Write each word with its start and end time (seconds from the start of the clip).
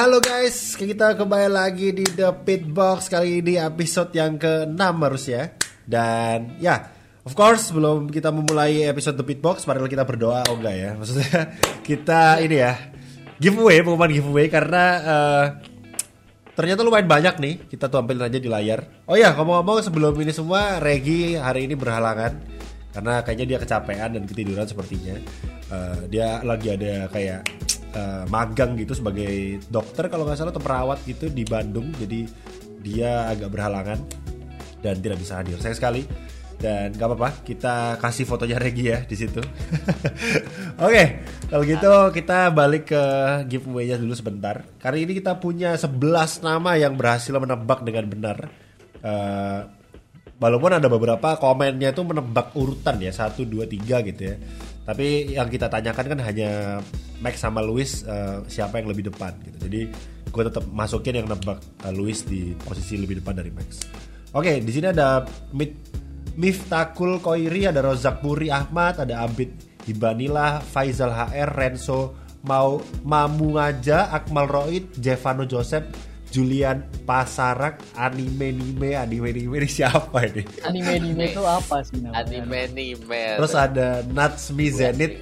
halo 0.00 0.16
guys, 0.16 0.80
kita 0.80 1.12
kembali 1.12 1.52
lagi 1.52 1.92
di 1.92 2.08
The 2.08 2.32
Pit 2.32 2.64
Box 2.72 3.12
kali 3.12 3.44
ini 3.44 3.60
episode 3.60 4.08
yang 4.16 4.40
ke-6 4.40 4.80
harusnya. 4.80 5.52
Dan 5.84 6.56
ya, 6.56 6.88
of 7.20 7.36
course 7.36 7.68
sebelum 7.68 8.08
kita 8.08 8.32
memulai 8.32 8.88
episode 8.88 9.20
The 9.20 9.28
Pit 9.28 9.44
Box, 9.44 9.68
mari 9.68 9.84
kita 9.84 10.08
berdoa 10.08 10.48
oh 10.48 10.56
enggak 10.56 10.72
ya. 10.72 10.90
Maksudnya 10.96 11.52
kita 11.84 12.40
ini 12.40 12.64
ya 12.64 12.80
giveaway, 13.36 13.84
pengumuman 13.84 14.08
giveaway 14.08 14.48
karena 14.48 14.84
uh, 15.04 15.44
ternyata 16.56 16.80
lumayan 16.80 17.04
banyak 17.04 17.36
nih. 17.36 17.54
Kita 17.68 17.92
tampilin 17.92 18.24
aja 18.24 18.40
di 18.40 18.48
layar. 18.48 19.04
Oh 19.04 19.20
ya, 19.20 19.36
ngomong-ngomong 19.36 19.84
sebelum 19.84 20.16
ini 20.16 20.32
semua, 20.32 20.80
Regi 20.80 21.36
hari 21.36 21.68
ini 21.68 21.76
berhalangan 21.76 22.40
karena 22.96 23.20
kayaknya 23.20 23.46
dia 23.52 23.58
kecapean 23.60 24.16
dan 24.16 24.24
ketiduran 24.24 24.64
sepertinya. 24.64 25.20
Uh, 25.68 26.08
dia 26.08 26.40
lagi 26.40 26.72
ada 26.72 27.04
kayak 27.12 27.44
uh, 27.94 28.24
magang 28.28 28.76
gitu 28.78 28.94
sebagai 28.94 29.62
dokter 29.70 30.06
kalau 30.10 30.26
nggak 30.26 30.38
salah 30.38 30.52
atau 30.54 30.62
perawat 30.62 30.98
gitu 31.06 31.30
di 31.30 31.42
Bandung. 31.46 31.90
Jadi 31.96 32.26
dia 32.80 33.28
agak 33.28 33.52
berhalangan 33.52 33.98
dan 34.80 34.94
tidak 34.98 35.20
bisa 35.20 35.40
hadir. 35.40 35.56
Saya 35.60 35.76
sekali. 35.76 36.04
Dan 36.60 36.92
gak 36.92 37.08
apa-apa 37.08 37.40
kita 37.40 37.96
kasih 37.96 38.28
fotonya 38.28 38.60
Regi 38.60 38.92
ya 38.92 39.00
di 39.08 39.16
situ. 39.16 39.40
Oke 40.76 40.92
okay, 40.92 41.06
kalau 41.48 41.64
gitu 41.64 41.88
kita 42.12 42.52
balik 42.52 42.92
ke 42.92 43.04
giveaway-nya 43.48 43.96
dulu 43.96 44.12
sebentar. 44.12 44.60
Kali 44.76 45.08
ini 45.08 45.16
kita 45.16 45.40
punya 45.40 45.72
11 45.72 46.44
nama 46.44 46.76
yang 46.76 47.00
berhasil 47.00 47.32
menebak 47.32 47.80
dengan 47.80 48.12
benar. 48.12 48.52
Uh, 49.00 49.64
walaupun 50.40 50.72
ada 50.76 50.88
beberapa 50.88 51.36
komennya 51.36 51.92
itu 51.92 52.02
menebak 52.02 52.56
urutan 52.56 52.96
ya 52.96 53.12
satu 53.12 53.44
dua 53.44 53.68
tiga 53.68 54.00
gitu 54.00 54.34
ya 54.34 54.36
tapi 54.90 55.38
yang 55.38 55.46
kita 55.46 55.70
tanyakan 55.70 56.18
kan 56.18 56.20
hanya 56.26 56.82
Max 57.22 57.38
sama 57.38 57.62
Luis 57.62 58.02
uh, 58.10 58.42
siapa 58.50 58.82
yang 58.82 58.90
lebih 58.90 59.06
depan 59.06 59.38
gitu. 59.46 59.70
Jadi 59.70 59.80
gue 60.26 60.42
tetap 60.42 60.66
masukin 60.66 61.22
yang 61.22 61.30
nebak 61.30 61.62
uh, 61.86 61.94
Luis 61.94 62.26
di 62.26 62.58
posisi 62.58 62.98
lebih 62.98 63.22
depan 63.22 63.38
dari 63.38 63.54
Max. 63.54 63.86
Oke 64.34 64.58
di 64.58 64.70
sini 64.74 64.90
ada 64.90 65.22
Mit 65.54 65.78
Miftakul 66.34 67.22
Koiri 67.22 67.70
ada 67.70 67.86
Rozak 67.86 68.18
Puri 68.18 68.50
Ahmad 68.50 68.98
ada 68.98 69.22
Abid 69.22 69.54
Hibanila 69.86 70.58
Faizal 70.58 71.14
HR 71.14 71.50
Renzo 71.54 72.14
Mau 72.46 72.82
Mamu 73.06 73.58
Ngaja 73.58 74.10
Akmal 74.10 74.50
Roid 74.50 74.96
Jevano 74.98 75.46
Joseph 75.46 76.09
Julian 76.30 76.86
Pasarak 77.02 77.82
anime 77.98 78.54
anime 78.54 78.94
anime 78.94 79.26
anime 79.34 79.54
ini 79.58 79.68
siapa 79.68 80.22
ini? 80.30 80.46
Anime 80.62 80.90
anime 80.94 81.24
itu 81.34 81.42
apa 81.42 81.82
sih 81.82 81.98
namanya? 81.98 82.22
Anime 82.22 82.58
anime. 82.70 83.22
Terus 83.42 83.54
ada 83.58 84.06
Natsmi 84.06 84.66
Zenit, 84.70 85.12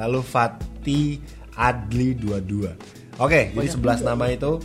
lalu 0.00 0.24
Fatih 0.24 1.20
Adli 1.54 2.16
22. 2.16 3.20
Oke, 3.20 3.52
jadi 3.52 3.68
11 3.76 4.08
nama 4.08 4.24
itu 4.32 4.58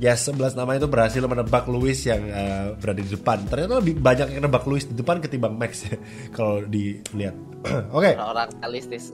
ya 0.00 0.16
11 0.16 0.56
nama 0.56 0.72
itu 0.78 0.86
berhasil 0.88 1.20
menebak 1.20 1.68
Luis 1.68 2.00
yang 2.06 2.22
uh, 2.30 2.78
berada 2.78 3.02
di 3.02 3.10
depan. 3.10 3.44
Ternyata 3.44 3.82
lebih 3.82 3.98
banyak 4.00 4.32
yang 4.32 4.46
menebak 4.46 4.64
Luis 4.70 4.86
di 4.86 4.94
depan 4.96 5.18
ketimbang 5.18 5.58
Max 5.58 5.84
ya, 5.84 5.98
kalau 6.36 6.62
dilihat. 6.64 7.34
Oke. 7.92 8.14
Okay. 8.14 8.14
Orang 8.16 8.48
realistis. 8.62 9.12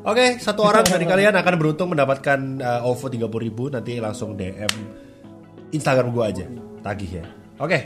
Oke, 0.00 0.16
okay, 0.16 0.28
satu 0.40 0.64
orang 0.64 0.88
dari 0.88 1.04
kalian 1.04 1.36
akan 1.36 1.54
beruntung 1.60 1.92
mendapatkan 1.92 2.40
uh, 2.64 2.88
OVO 2.88 3.12
30.000 3.12 3.76
nanti 3.76 3.92
langsung 4.00 4.32
DM 4.32 4.72
Instagram 5.70 6.10
gue 6.10 6.24
aja 6.24 6.46
tagih 6.82 7.22
ya 7.22 7.24
oke 7.60 7.78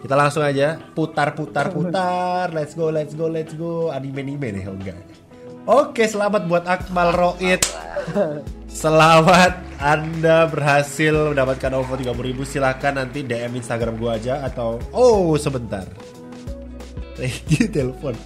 kita 0.00 0.14
langsung 0.16 0.44
aja 0.44 0.80
putar 0.96 1.36
putar 1.36 1.68
putar 1.72 2.52
let's 2.56 2.72
go 2.72 2.88
let's 2.88 3.12
go 3.12 3.28
let's 3.28 3.52
go 3.56 3.92
anime 3.92 4.24
anime 4.24 4.48
nih 4.60 4.64
oh 4.68 4.76
enggak 4.76 4.98
oke 5.68 6.02
selamat 6.02 6.42
buat 6.48 6.64
Akmal 6.64 7.12
Roid 7.12 7.62
selamat 8.82 9.60
anda 9.80 10.48
berhasil 10.48 11.32
mendapatkan 11.32 11.72
OVO 11.80 11.94
30 12.00 12.28
ribu 12.32 12.42
silahkan 12.44 12.96
nanti 12.96 13.24
DM 13.24 13.56
Instagram 13.60 13.96
gue 13.96 14.10
aja 14.10 14.44
atau 14.44 14.80
oh 14.92 15.36
sebentar 15.36 15.84
Regi 17.20 17.68
telepon 17.68 18.16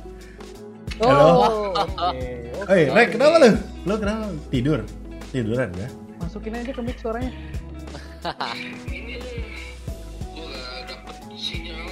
Halo. 1.03 1.27
Oh, 1.27 1.75
okay. 1.75 2.55
okay. 2.55 2.87
Hey, 2.87 2.95
Rek, 2.95 3.19
kenapa 3.19 3.43
lu? 3.43 3.51
Lu 3.83 3.99
kenapa? 3.99 4.31
Tidur? 4.47 4.87
Tiduran 5.35 5.75
ya? 5.75 5.91
Masukin 6.23 6.55
aja 6.55 6.71
ke 6.71 6.79
mic 6.87 7.03
suaranya 7.03 7.35
ini 8.89 9.21
gue 10.33 10.63
dapet 10.89 11.17
sinyal 11.37 11.89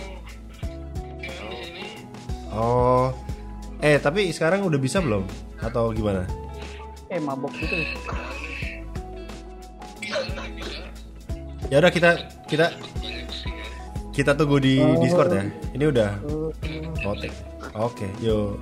oh 2.56 3.12
eh 3.84 4.00
tapi 4.00 4.32
sekarang 4.32 4.64
udah 4.64 4.80
bisa 4.80 5.04
belum 5.04 5.28
atau 5.60 5.92
gimana 5.92 6.24
eh 7.12 7.20
mabok 7.20 7.52
gitu 7.60 7.76
ya 11.68 11.76
udah 11.80 11.92
kita 11.92 12.10
kita 12.48 12.72
kita 14.12 14.36
tunggu 14.36 14.60
di 14.60 14.76
oh. 14.76 15.00
Discord 15.00 15.32
ya. 15.32 15.44
Ini 15.72 15.84
udah 15.88 16.10
notek. 17.00 17.32
Oke, 17.72 18.04
okay, 18.04 18.10
yuk. 18.20 18.60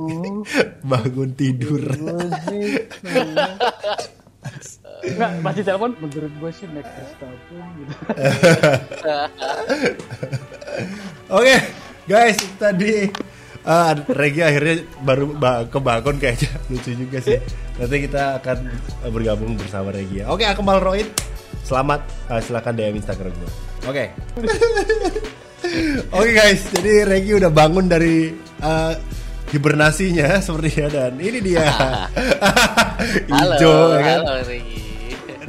bangun 0.90 1.30
tidur 1.36 1.84
Enggak, 5.00 5.30
masih 5.40 5.62
telepon 5.64 5.96
menurut 5.96 6.32
gue 6.32 6.50
sih 6.52 6.66
Max 6.76 6.86
Verstappen 6.92 7.64
gitu. 7.80 7.92
Oke, 11.40 11.56
guys, 12.04 12.36
tadi 12.60 13.08
uh, 13.64 13.92
Regi 14.12 14.42
akhirnya 14.44 14.84
baru 15.00 15.32
ba 15.32 15.64
kebangun 15.64 16.20
kayaknya 16.20 16.52
lucu 16.70 16.92
juga 16.92 17.18
sih. 17.24 17.40
Nanti 17.80 17.96
kita 18.04 18.44
akan 18.44 18.58
bergabung 19.08 19.56
bersama 19.56 19.88
Regi. 19.88 20.20
Oke, 20.28 20.44
Akmal 20.44 20.84
Roid, 20.84 21.08
selamat. 21.64 22.04
Uh, 22.28 22.40
silakan 22.44 22.76
DM 22.76 23.00
Instagram 23.00 23.32
gue. 23.32 23.50
Oke. 23.88 24.04
Oke 26.12 26.30
guys, 26.32 26.60
jadi 26.76 27.08
Regi 27.08 27.32
udah 27.40 27.52
bangun 27.52 27.88
dari 27.88 28.32
uh, 28.60 28.92
hibernasinya 29.50 30.38
sepertinya 30.44 30.86
dan 30.88 31.12
ini 31.18 31.38
dia. 31.42 31.66
Hijau 33.30 33.94
ya 33.94 34.00
kan? 34.02 34.20
halo, 34.26 34.42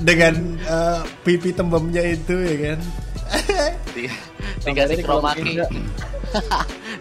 dengan 0.02 0.34
uh, 0.66 1.02
pipi 1.22 1.54
tembemnya 1.54 2.02
itu 2.02 2.36
ya 2.42 2.56
kan? 2.74 2.80
Tinggal 4.66 4.86
di 4.98 5.04
kromaki. 5.06 5.62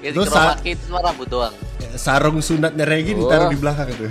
terus 0.00 0.28
kromaki 0.28 0.75
itu 0.75 0.84
rambut 0.91 1.28
doang 1.28 1.55
sarung 1.97 2.39
sunatnya 2.39 2.87
Regi 2.87 3.16
oh. 3.16 3.27
ditaruh 3.27 3.49
di 3.50 3.59
belakang 3.59 3.89
itu 3.91 4.06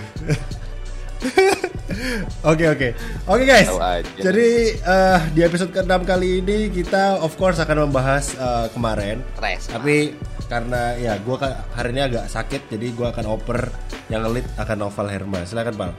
Oke 2.48 2.66
oke. 2.72 2.96
Oke 3.28 3.44
guys. 3.44 3.68
Jadi 4.16 4.80
uh, 4.88 5.20
di 5.36 5.44
episode 5.44 5.76
ke-6 5.76 6.08
kali 6.08 6.40
ini 6.40 6.72
kita 6.72 7.20
of 7.20 7.36
course 7.36 7.60
akan 7.60 7.92
membahas 7.92 8.40
uh, 8.40 8.72
kemarin. 8.72 9.20
Res, 9.44 9.68
Tapi 9.68 10.16
karena 10.48 10.96
ya 10.96 11.20
gue 11.20 11.36
hari 11.76 11.94
ini 11.94 12.02
agak 12.08 12.26
sakit 12.32 12.72
jadi 12.74 12.90
gue 12.96 13.08
akan 13.12 13.26
oper 13.30 13.70
yang 14.10 14.26
elit 14.26 14.48
akan 14.58 14.82
Novel 14.82 15.06
Herma 15.06 15.46
silakan 15.46 15.78
bang 15.78 15.94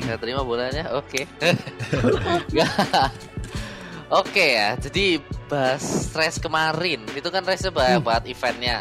saya 0.00 0.16
terima 0.20 0.44
bolanya. 0.44 0.84
Oke. 0.96 1.24
Oke 4.20 4.44
ya. 4.54 4.76
Jadi 4.76 5.18
bahas 5.48 5.82
stres 5.82 6.36
kemarin. 6.38 7.02
Itu 7.16 7.32
kan 7.32 7.42
race 7.42 7.66
banyak 7.72 8.00
hmm. 8.00 8.06
banget 8.06 8.24
eventnya. 8.36 8.76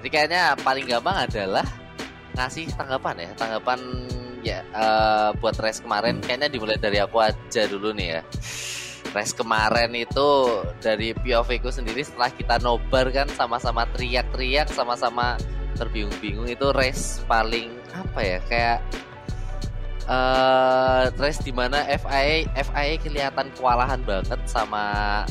Jadi 0.00 0.08
kayaknya 0.08 0.56
paling 0.60 0.84
gampang 0.88 1.28
adalah 1.28 1.66
ngasih 2.34 2.72
tanggapan 2.74 3.28
ya. 3.28 3.30
Tanggapan 3.36 3.80
ya 4.44 4.60
uh, 4.76 5.32
buat 5.40 5.56
race 5.56 5.80
kemarin 5.80 6.20
kayaknya 6.20 6.52
dimulai 6.52 6.76
dari 6.76 7.00
aku 7.00 7.18
aja 7.18 7.64
dulu 7.64 7.96
nih 7.96 8.20
ya. 8.20 8.22
Race 9.14 9.32
kemarin 9.32 9.94
itu 9.94 10.28
dari 10.82 11.14
POV 11.14 11.62
ku 11.62 11.70
sendiri 11.70 12.02
setelah 12.02 12.28
kita 12.34 12.58
nobar 12.60 13.08
kan 13.14 13.30
sama-sama 13.32 13.88
teriak-teriak 13.94 14.68
sama-sama 14.68 15.38
terbingung-bingung 15.78 16.46
itu 16.50 16.70
race 16.74 17.22
paling 17.26 17.72
apa 17.94 18.20
ya 18.22 18.38
kayak 18.50 18.78
uh, 20.10 21.10
race 21.18 21.40
di 21.42 21.54
mana 21.54 21.86
FIA 21.86 22.50
FIA 22.52 22.94
kelihatan 22.98 23.48
kewalahan 23.54 24.02
banget 24.02 24.40
sama 24.50 25.22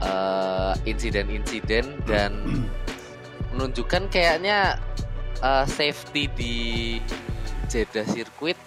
uh, 0.00 0.72
insiden-insiden 0.88 2.00
dan 2.08 2.32
menunjukkan 3.52 4.08
kayaknya 4.08 4.80
uh, 5.44 5.64
safety 5.68 6.24
di 6.36 6.56
Jeddah 7.70 8.06
Circuit 8.10 8.58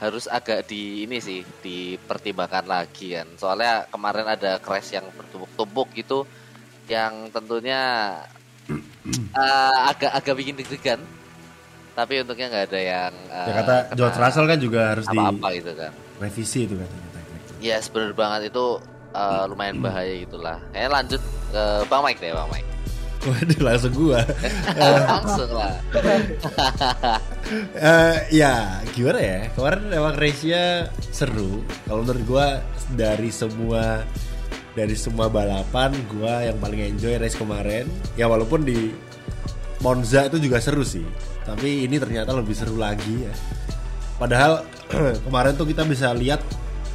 harus 0.00 0.24
agak 0.24 0.64
di 0.64 1.04
ini 1.04 1.20
sih 1.20 1.44
dipertimbangkan 1.44 2.64
lagi 2.64 3.12
kan. 3.12 3.28
Soalnya 3.36 3.84
kemarin 3.92 4.24
ada 4.24 4.56
crash 4.56 4.96
yang 4.96 5.04
bertumpuk-tumpuk 5.12 5.92
gitu 5.92 6.24
yang 6.88 7.28
tentunya 7.28 8.16
uh, 9.36 9.78
agak 9.92 10.16
agak 10.16 10.34
bikin 10.40 10.56
deg-degan. 10.56 11.04
Tapi 11.92 12.24
untuknya 12.24 12.48
nggak 12.48 12.66
ada 12.72 12.80
yang 12.80 13.12
uh, 13.28 13.44
ya 13.44 13.54
kata 13.60 13.74
George 13.92 14.16
Russell 14.16 14.48
kan 14.48 14.58
juga 14.58 14.80
harus 14.96 15.04
apa 15.04 15.22
-apa 15.28 15.48
di 15.52 15.56
gitu 15.60 15.72
kan. 15.76 15.92
revisi 16.16 16.60
itu 16.64 16.74
katanya 16.80 17.08
ya 17.60 17.76
yes, 17.76 17.92
benar 17.92 18.16
banget. 18.16 18.48
Itu 18.48 18.80
uh, 19.12 19.44
lumayan 19.52 19.84
bahaya 19.84 20.16
gitulah. 20.16 20.64
Kayaknya 20.72 20.90
lanjut 20.96 21.22
ke 21.52 21.62
Bang 21.92 22.02
Mike 22.08 22.24
deh 22.24 22.32
Bang 22.32 22.48
Mike 22.48 22.79
Waduh 23.20 23.60
langsung 23.60 23.92
gua. 23.92 24.20
langsung 24.80 25.50
lah. 25.52 25.74
Eh, 27.74 28.16
ya 28.30 28.78
gimana 28.94 29.18
ya? 29.18 29.40
Kemarin 29.58 29.90
emang 29.90 30.14
race-nya 30.14 30.86
seru. 31.10 31.66
Kalau 31.82 32.06
menurut 32.06 32.22
gua 32.22 32.46
dari 32.94 33.34
semua 33.34 34.06
dari 34.78 34.94
semua 34.94 35.26
balapan 35.26 35.90
gua 36.06 36.46
yang 36.46 36.62
paling 36.62 36.94
enjoy 36.94 37.18
race 37.18 37.34
kemarin 37.34 37.90
ya 38.14 38.30
walaupun 38.30 38.62
di 38.62 38.94
Monza 39.82 40.30
itu 40.30 40.38
juga 40.38 40.62
seru 40.62 40.86
sih. 40.86 41.02
Tapi 41.42 41.90
ini 41.90 41.98
ternyata 41.98 42.30
lebih 42.30 42.54
seru 42.54 42.78
lagi 42.78 43.26
ya. 43.26 43.34
Padahal 44.14 44.62
kemarin 45.26 45.58
tuh 45.58 45.66
kita 45.66 45.82
bisa 45.82 46.14
lihat 46.14 46.38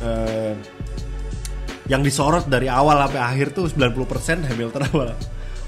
eh, 0.07 0.55
yang 1.91 1.99
disorot 1.99 2.47
dari 2.47 2.71
awal 2.71 2.95
sampai 2.95 3.19
akhir 3.19 3.51
tuh 3.51 3.67
90% 3.67 4.47
Hamilton 4.47 4.83
awal 4.95 5.11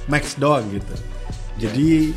Max 0.08 0.40
doang 0.40 0.68
gitu. 0.72 0.96
Jadi 1.60 2.12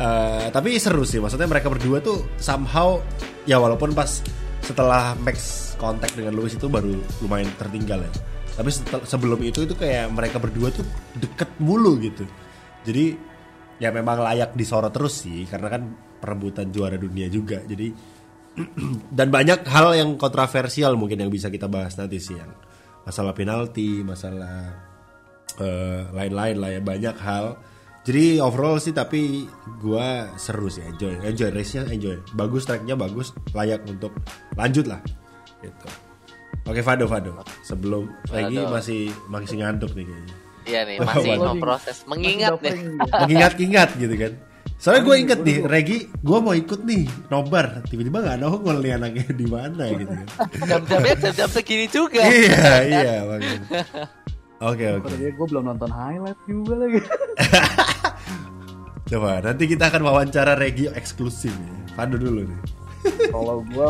eh, 0.00 0.46
tapi 0.52 0.76
seru 0.76 1.04
sih. 1.04 1.20
Maksudnya 1.20 1.48
mereka 1.48 1.68
berdua 1.72 2.00
tuh 2.04 2.28
somehow 2.36 3.00
ya 3.48 3.56
walaupun 3.56 3.96
pas 3.96 4.20
setelah 4.60 5.16
Max 5.20 5.72
kontak 5.80 6.12
dengan 6.12 6.36
Lewis 6.36 6.54
itu 6.56 6.68
baru 6.68 6.92
lumayan 7.24 7.48
tertinggal 7.56 8.04
ya. 8.04 8.12
Tapi 8.60 8.68
setel- 8.68 9.06
sebelum 9.08 9.40
itu 9.40 9.64
itu 9.64 9.72
kayak 9.72 10.12
mereka 10.12 10.36
berdua 10.36 10.68
tuh 10.68 10.84
deket 11.16 11.48
mulu 11.60 11.96
gitu. 12.00 12.28
Jadi 12.84 13.16
ya 13.80 13.88
memang 13.88 14.20
layak 14.20 14.52
disorot 14.52 14.92
terus 14.92 15.24
sih 15.24 15.48
karena 15.48 15.72
kan 15.72 15.82
perebutan 16.20 16.68
juara 16.68 17.00
dunia 17.00 17.32
juga. 17.32 17.64
Jadi 17.64 17.88
dan 19.16 19.32
banyak 19.32 19.64
hal 19.64 19.96
yang 19.96 20.18
kontroversial 20.20 20.98
mungkin 20.98 21.24
yang 21.24 21.32
bisa 21.32 21.48
kita 21.48 21.70
bahas 21.70 21.96
nanti 21.96 22.20
sih 22.20 22.36
yang 22.36 22.50
masalah 23.06 23.32
penalti 23.32 24.04
masalah 24.04 24.89
eh, 25.58 26.06
lain-lain 26.14 26.56
lah 26.60 26.70
ya 26.70 26.80
banyak 26.80 27.16
hal. 27.18 27.58
Jadi 28.00 28.40
overall 28.40 28.80
sih 28.80 28.96
tapi 28.96 29.44
gua 29.76 30.32
seru 30.40 30.72
sih 30.72 30.80
enjoy. 30.82 31.20
Enjoy 31.20 31.52
race 31.52 31.76
nya 31.76 31.84
enjoy. 31.90 32.16
Bagus 32.32 32.64
tracknya 32.64 32.96
bagus 32.96 33.34
layak 33.52 33.84
untuk 33.84 34.14
lanjut 34.56 34.88
lah 34.88 35.00
gitu. 35.60 35.88
Oke 36.64 36.80
Fado 36.80 37.04
Fado. 37.04 37.36
Sebelum 37.60 38.08
lagi 38.32 38.56
Fado. 38.56 38.72
masih 38.72 39.00
masih 39.28 39.56
ngantuk 39.60 39.92
nih 39.92 40.06
kayaknya. 40.08 40.36
Iya 40.60 40.80
nih 40.86 40.96
masih 41.02 41.30
memproses 41.40 41.98
mengingat 42.04 42.56
Masih 42.60 42.72
nih. 42.72 42.84
mengingat-ingat 43.24 43.88
gitu 43.96 44.14
kan. 44.16 44.32
Soalnya 44.80 45.02
gue 45.04 45.16
inget 45.20 45.40
nih 45.44 45.56
Regi 45.68 45.98
gue 46.08 46.38
mau 46.40 46.56
ikut 46.56 46.80
nih 46.88 47.04
nobar. 47.28 47.84
Tiba-tiba 47.84 48.24
nggak 48.24 48.38
nongol 48.40 48.80
nih 48.80 48.96
anaknya 48.96 49.28
di 49.28 49.44
mana 49.44 49.84
gitu. 49.92 50.14
Kan 50.56 50.64
jam-jamnya 50.64 51.14
jam-jam 51.20 51.48
segini 51.52 51.84
juga. 51.84 52.24
Iya 52.24 52.72
iya 52.88 53.14
makanya 53.28 53.60
oke 54.60 54.84
oke 55.00 55.04
Padahal 55.08 55.32
gue 55.32 55.46
belum 55.50 55.64
nonton 55.66 55.90
highlight 55.90 56.40
juga 56.44 56.74
lagi. 56.76 57.00
coba 59.10 59.42
nanti 59.42 59.64
kita 59.66 59.90
akan 59.90 60.02
wawancara 60.06 60.54
Regi 60.54 60.86
eksklusif 60.86 61.50
ya 61.50 61.74
Fado 61.98 62.14
dulu 62.14 62.46
nih 62.46 62.60
Kalau 63.34 63.64
gue 63.64 63.86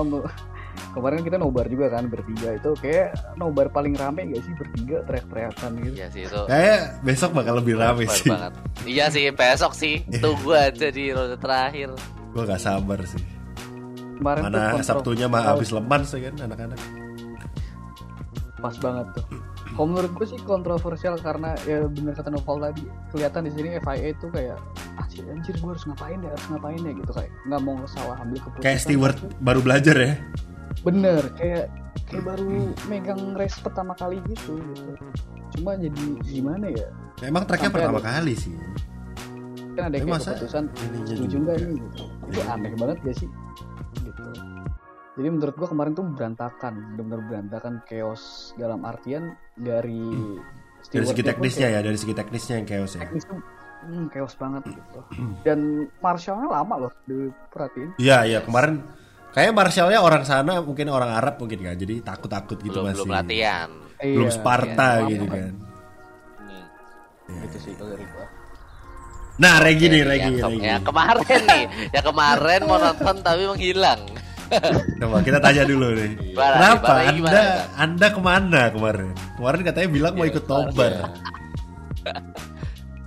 kemarin 0.91 1.21
kita 1.23 1.37
nobar 1.39 1.67
juga 1.69 1.87
kan 1.93 2.09
bertiga 2.09 2.57
itu 2.57 2.71
kayak 2.81 3.15
nobar 3.37 3.69
paling 3.71 3.95
rame 3.95 4.33
gak 4.33 4.43
sih 4.43 4.55
bertiga 4.59 5.03
teriak-teriakan 5.07 5.71
gitu. 5.87 5.95
iya 5.95 6.07
sih 6.11 6.23
itu 6.27 6.41
kayak 6.49 6.79
besok 7.05 7.31
bakal 7.37 7.55
lebih 7.63 7.75
rame 7.79 8.09
sih 8.11 8.27
banget. 8.31 8.53
Iya 8.89 9.07
sih 9.13 9.23
besok 9.31 9.73
sih. 9.77 10.03
Tunggu 10.19 10.51
aja 10.51 10.89
di 10.91 11.13
ronde 11.15 11.37
terakhir. 11.39 11.95
gue 12.31 12.43
gak 12.47 12.63
sabar 12.63 12.99
sih 13.07 13.23
Kemarin 14.19 14.43
tuh 14.47 14.61
mana 14.61 14.83
Sabtunya 14.87 15.27
mah 15.27 15.43
habis 15.43 15.71
leman 15.75 16.01
sih 16.07 16.21
kan 16.23 16.35
anak-anak 16.39 16.79
pas 18.61 18.77
banget 18.77 19.07
tuh. 19.17 19.25
Kalau 19.71 19.87
menurut 19.87 20.13
gue 20.13 20.27
sih 20.27 20.41
kontroversial 20.41 21.15
karena 21.17 21.55
ya 21.63 21.87
bener 21.87 22.13
kata 22.13 22.29
Noval 22.29 22.61
tadi 22.61 22.85
kelihatan 23.09 23.43
di 23.43 23.51
sini 23.51 23.69
FIA 23.79 24.13
itu 24.13 24.27
kayak 24.29 24.59
anjir 24.97 25.25
anjir 25.27 25.55
gue 25.55 25.69
harus 25.69 25.85
ngapain 25.85 26.19
ya 26.19 26.29
harus 26.29 26.47
ngapain 26.49 26.81
ya 26.81 26.93
gitu 26.93 27.11
kayak 27.11 27.31
nggak 27.45 27.61
mau 27.61 27.77
salah 27.87 28.17
ambil 28.19 28.39
keputusan. 28.41 28.63
kayak 28.63 28.79
steward 28.79 29.17
baru 29.41 29.61
belajar 29.61 29.97
ya 29.97 30.13
Bener 30.81 31.23
kayak 31.35 31.67
kayak 32.07 32.25
baru 32.25 32.51
megang 32.87 33.23
race 33.35 33.59
pertama 33.59 33.93
kali 33.93 34.19
gitu 34.27 34.57
gitu. 34.59 34.93
Cuma 35.53 35.75
jadi 35.75 36.05
gimana 36.23 36.67
ya? 36.69 36.89
emang 37.21 37.45
tracknya 37.45 37.69
Sampai 37.69 37.81
pertama 37.81 37.99
ada- 37.99 38.09
kali 38.11 38.33
sih 38.35 38.55
Kan 39.71 39.83
ada 39.87 39.97
kayak 39.97 40.09
masa 40.09 40.31
keputusan 40.35 40.65
setuju 41.07 41.25
juga? 41.27 41.53
nggak 41.53 41.57
nih 41.63 41.77
gitu. 41.79 42.05
Itu 42.27 42.41
aneh 42.45 42.73
banget 42.75 42.97
gak 43.01 43.17
sih? 43.17 43.29
Jadi 45.21 45.29
menurut 45.29 45.53
gua 45.53 45.69
kemarin 45.69 45.93
tuh 45.93 46.05
berantakan, 46.09 46.97
benar-benar 46.97 47.21
berantakan 47.23 47.75
chaos 47.85 48.23
dalam 48.57 48.81
artian 48.83 49.37
dari 49.55 50.01
dari 50.01 50.81
stewardnya 50.81 51.13
segi 51.13 51.23
teknisnya 51.23 51.69
kayak 51.69 51.77
ya 51.77 51.81
dari 51.85 51.99
segi 52.01 52.15
teknisnya 52.17 52.55
yang 52.57 52.67
chaos 52.67 52.93
ya 52.97 53.01
teknis 53.05 53.25
tuh 53.29 53.37
hmm, 53.85 54.05
chaos 54.09 54.35
banget 54.35 54.63
gitu. 54.67 55.01
Dan 55.45 55.59
Marshallnya 55.99 56.49
lama 56.49 56.75
loh 56.79 56.93
diperhatiin. 57.05 57.91
Iya 57.97 58.19
iya 58.25 58.39
kemarin 58.41 58.81
kayak 59.31 59.53
Marshallnya 59.53 60.01
orang 60.01 60.25
sana 60.25 60.59
mungkin 60.59 60.89
orang 60.89 61.13
Arab 61.13 61.37
mungkin 61.37 61.61
kan 61.61 61.77
jadi 61.77 62.01
takut-takut 62.01 62.57
gitu 62.59 62.81
belum 62.81 62.89
masih 62.89 62.99
belum 62.99 63.13
latihan. 63.13 63.69
belum 64.01 64.27
Iya, 64.27 64.35
Sparta 64.35 64.89
iya, 64.97 65.07
gitu 65.07 65.27
kan 65.29 65.53
Hmm. 67.29 67.45
Gitu 67.45 67.59
sih 67.61 67.73
kalau 67.77 67.93
dari 67.93 68.09
gua. 68.09 68.27
nah 69.37 69.55
Regi 69.57 69.87
nih 69.87 70.03
Regi 70.03 70.21
yang, 70.25 70.35
ke- 70.35 70.49
Regi 70.51 70.67
yang 70.67 70.83
kemarin 70.83 71.41
nih, 71.47 71.65
yang 71.93 72.05
kemarin 72.05 72.61
mau 72.65 72.77
nonton 72.77 73.15
tapi 73.21 73.43
menghilang. 73.47 74.01
Coba 74.99 75.17
kita 75.23 75.39
tanya 75.39 75.63
dulu 75.65 75.87
nih. 75.95 76.13
Kenapa 76.35 76.93
anda 77.07 77.43
anda 77.75 78.07
ke 78.11 78.21
mana 78.21 78.61
kemarin? 78.69 79.11
Kemarin 79.39 79.61
katanya 79.63 79.89
bilang 79.89 80.13
mau 80.15 80.25
Iya, 80.25 80.33
ikut 80.35 80.45
nobar. 80.47 80.93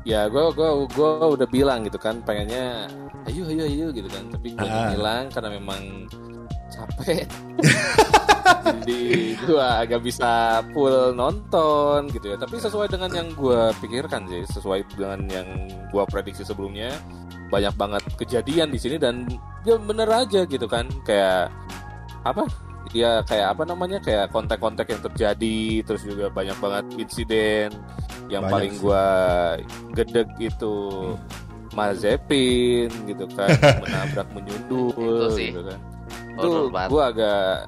ya. 0.04 0.22
Gue 0.32 0.46
gua 0.52 0.70
gua 0.92 1.10
udah 1.32 1.48
bilang 1.48 1.88
gitu 1.88 1.96
kan 1.96 2.20
pengennya 2.24 2.92
ayo 3.26 3.48
ayo 3.48 3.64
ayo 3.64 3.88
gitu 3.92 4.08
kan. 4.08 4.24
Tapi 4.32 4.52
gue 4.52 4.68
Ah. 4.68 4.92
hilang 4.92 5.32
karena 5.32 5.50
memang 5.56 5.82
capek 6.70 7.24
jadi 8.62 9.02
gue 9.38 9.64
agak 9.64 10.02
bisa 10.02 10.62
full 10.72 11.12
nonton 11.14 12.08
gitu 12.12 12.34
ya. 12.34 12.38
Tapi 12.38 12.56
sesuai 12.58 12.88
dengan 12.88 13.12
yang 13.12 13.28
gue 13.34 13.62
pikirkan 13.80 14.28
sih 14.28 14.44
sesuai 14.50 14.84
dengan 14.94 15.20
yang 15.28 15.48
gue 15.90 16.04
prediksi 16.10 16.44
sebelumnya 16.44 16.94
banyak 17.50 17.74
banget 17.78 18.04
kejadian 18.18 18.74
di 18.74 18.80
sini 18.82 18.98
dan 18.98 19.30
ya 19.64 19.78
bener 19.78 20.10
aja 20.10 20.44
gitu 20.44 20.66
kan. 20.66 20.90
Kayak 21.04 21.54
apa? 22.24 22.46
Ya 22.92 23.24
kayak 23.24 23.58
apa 23.58 23.64
namanya? 23.64 23.98
Kayak 24.00 24.30
kontak-kontak 24.30 24.86
yang 24.90 25.02
terjadi 25.02 25.60
terus 25.82 26.04
juga 26.04 26.30
banyak 26.30 26.58
banget 26.60 26.86
insiden 27.00 27.70
yang 28.32 28.46
Banyak 28.48 28.54
paling 28.54 28.74
sih. 28.74 28.80
gua 28.82 29.06
gedeg 29.94 30.30
itu 30.40 30.76
Mazepin 31.74 32.90
gitu 33.10 33.26
kan 33.34 33.50
menabrak 33.82 34.28
menyundul 34.38 34.94
Itu 34.94 35.28
sih. 35.34 35.50
gitu 35.50 35.62
kan. 35.66 35.80
Itu 36.38 36.50
gua 36.70 37.04
agak 37.10 37.66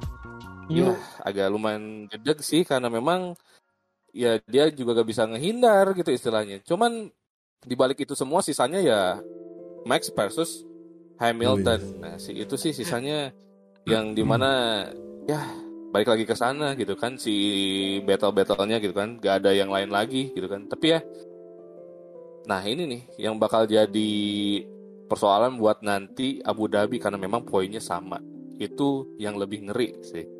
ya 0.66 0.98
agak 1.22 1.46
lumayan 1.50 2.10
gedeg 2.10 2.42
sih 2.42 2.66
karena 2.66 2.90
memang 2.90 3.38
ya 4.16 4.40
dia 4.48 4.72
juga 4.72 4.96
gak 5.02 5.08
bisa 5.08 5.28
ngehindar 5.28 5.92
gitu 5.92 6.10
istilahnya. 6.10 6.64
Cuman 6.64 7.12
di 7.62 7.74
balik 7.76 8.00
itu 8.02 8.16
semua 8.16 8.40
sisanya 8.40 8.80
ya 8.80 9.00
Max 9.84 10.08
versus 10.10 10.64
Hamilton. 11.20 11.80
Nah 12.00 12.16
si 12.16 12.32
itu 12.32 12.56
sih 12.56 12.72
sisanya 12.72 13.30
yang 13.86 14.16
di 14.16 14.24
mana 14.24 14.82
ya 15.28 15.40
balik 15.92 16.10
lagi 16.10 16.24
ke 16.26 16.34
sana 16.34 16.74
gitu 16.74 16.98
kan 16.98 17.16
si 17.16 17.32
battle 18.02 18.34
battlenya 18.34 18.82
gitu 18.82 18.92
kan 18.96 19.20
gak 19.20 19.44
ada 19.44 19.54
yang 19.54 19.70
lain 19.70 19.92
lagi 19.92 20.32
gitu 20.32 20.48
kan. 20.48 20.66
Tapi 20.66 20.86
ya 20.96 21.00
nah 22.46 22.62
ini 22.62 22.86
nih 22.86 23.02
yang 23.26 23.36
bakal 23.38 23.66
jadi 23.66 24.12
persoalan 25.06 25.58
buat 25.58 25.82
nanti 25.86 26.42
Abu 26.42 26.66
Dhabi 26.66 26.98
karena 26.98 27.20
memang 27.20 27.46
poinnya 27.46 27.84
sama. 27.84 28.18
Itu 28.56 29.12
yang 29.20 29.36
lebih 29.36 29.68
ngeri 29.68 30.00
sih 30.00 30.35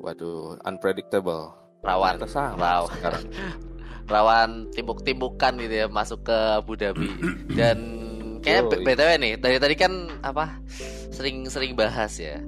waduh 0.00 0.58
unpredictable. 0.64 1.54
Rawan, 1.84 2.18
sama 2.26 2.56
rawan. 2.56 2.90
sekarang. 2.98 3.24
Rawan 4.12 4.50
timbuk-timbukan 4.70 5.58
gitu 5.58 5.74
ya 5.82 5.86
masuk 5.90 6.26
ke 6.26 6.38
Abu 6.58 6.78
Dhabi. 6.78 7.10
Dan 7.50 7.78
kayak 8.42 8.70
Yoi. 8.70 8.84
btw 8.86 9.10
nih 9.18 9.32
dari 9.42 9.56
tadi 9.58 9.74
kan 9.74 10.06
apa 10.22 10.62
sering-sering 11.10 11.74
bahas 11.74 12.14
ya 12.14 12.38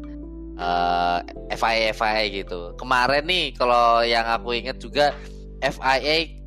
eh 0.59 1.19
FIA 1.55 1.95
FIA 1.95 2.25
gitu. 2.43 2.75
Kemarin 2.75 3.27
nih 3.27 3.55
kalau 3.55 4.03
yang 4.03 4.27
aku 4.27 4.55
ingat 4.55 4.79
juga 4.83 5.15
FIA 5.63 6.39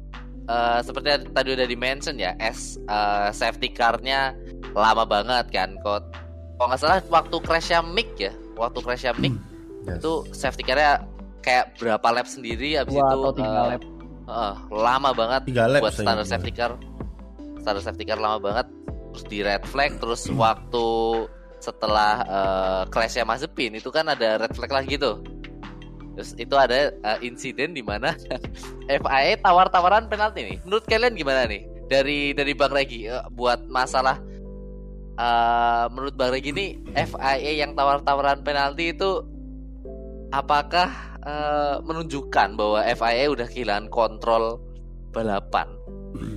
eh, 0.48 0.80
seperti 0.84 1.08
yang 1.12 1.24
tadi 1.32 1.50
udah 1.56 1.68
di 1.68 1.78
mention 1.80 2.16
ya 2.20 2.36
S 2.40 2.80
eh, 2.80 3.30
safety 3.32 3.72
car-nya 3.72 4.36
lama 4.72 5.04
banget 5.04 5.52
kan 5.52 5.76
kok 5.84 6.12
kalau 6.56 6.68
nggak 6.72 6.80
salah 6.80 7.00
waktu 7.10 7.36
crashnya 7.44 7.80
Mick 7.84 8.10
ya 8.16 8.32
waktu 8.56 8.80
crashnya 8.80 9.12
Mick 9.20 9.36
Yes. 9.82 9.98
itu 9.98 10.14
safety 10.30 10.64
car-nya 10.66 11.06
kayak 11.42 11.74
berapa 11.82 12.08
lap 12.14 12.28
sendiri 12.30 12.78
habis 12.78 12.94
Dua 12.94 13.02
itu 13.02 13.18
atau 13.18 13.32
tiga 13.34 13.50
eh, 13.50 13.68
lap. 13.74 13.82
Heeh, 14.22 14.56
lama 14.70 15.10
banget 15.12 15.42
Tiga 15.50 15.66
lap 15.66 15.82
buat 15.82 15.96
standar 15.98 16.26
safety 16.28 16.52
car. 16.54 16.78
Standar 17.62 17.82
safety 17.82 18.06
car 18.06 18.20
lama 18.22 18.38
banget. 18.38 18.68
Terus 19.12 19.26
di 19.28 19.38
red 19.44 19.64
flag, 19.68 19.98
terus 20.00 20.24
waktu 20.32 20.88
setelah 21.60 22.14
uh, 22.26 22.84
clashnya 22.90 23.28
Mazepin 23.28 23.76
itu 23.76 23.92
kan 23.92 24.08
ada 24.08 24.40
red 24.40 24.54
flag 24.56 24.72
lagi 24.72 24.96
tuh. 24.96 25.20
Terus 26.16 26.32
itu 26.40 26.56
ada 26.56 26.94
uh, 27.04 27.20
insiden 27.20 27.76
di 27.76 27.84
mana 27.84 28.16
FIA 29.02 29.36
tawar-tawaran 29.44 30.08
penalti 30.08 30.48
nih. 30.48 30.58
Menurut 30.64 30.88
kalian 30.88 31.18
gimana 31.18 31.44
nih? 31.50 31.72
dari 31.92 32.32
dari 32.32 32.56
Bang 32.56 32.72
Regi 32.72 33.12
eh, 33.12 33.20
buat 33.36 33.68
masalah 33.68 34.16
eh, 35.20 35.86
menurut 35.92 36.16
Bang 36.16 36.32
Regi 36.32 36.56
ini 36.56 36.80
FIA 36.96 37.68
yang 37.68 37.76
tawar-tawaran 37.76 38.48
penalti 38.48 38.96
itu 38.96 39.28
apakah 40.32 40.90
eh, 41.24 41.76
menunjukkan 41.84 42.56
bahwa 42.58 42.80
FIA 42.96 43.26
udah 43.32 43.48
kehilangan 43.48 43.88
kontrol 43.92 44.60
balapan 45.12 45.68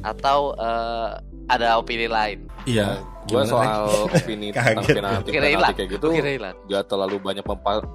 atau 0.03 0.55
eh, 0.59 1.11
ada 1.49 1.79
opini 1.79 2.11
lain? 2.11 2.47
Iya. 2.67 3.01
Gue 3.25 3.41
gimana, 3.41 3.49
soal 3.49 3.83
Rek? 3.89 4.21
opini 4.21 4.49
tentang 4.53 4.85
Kaget. 4.85 4.97
penalti 5.01 5.29
penalti 5.33 5.73
kayak 5.73 5.91
gitu 5.97 6.09
gak 6.69 6.85
terlalu 6.93 7.17
banyak 7.17 7.45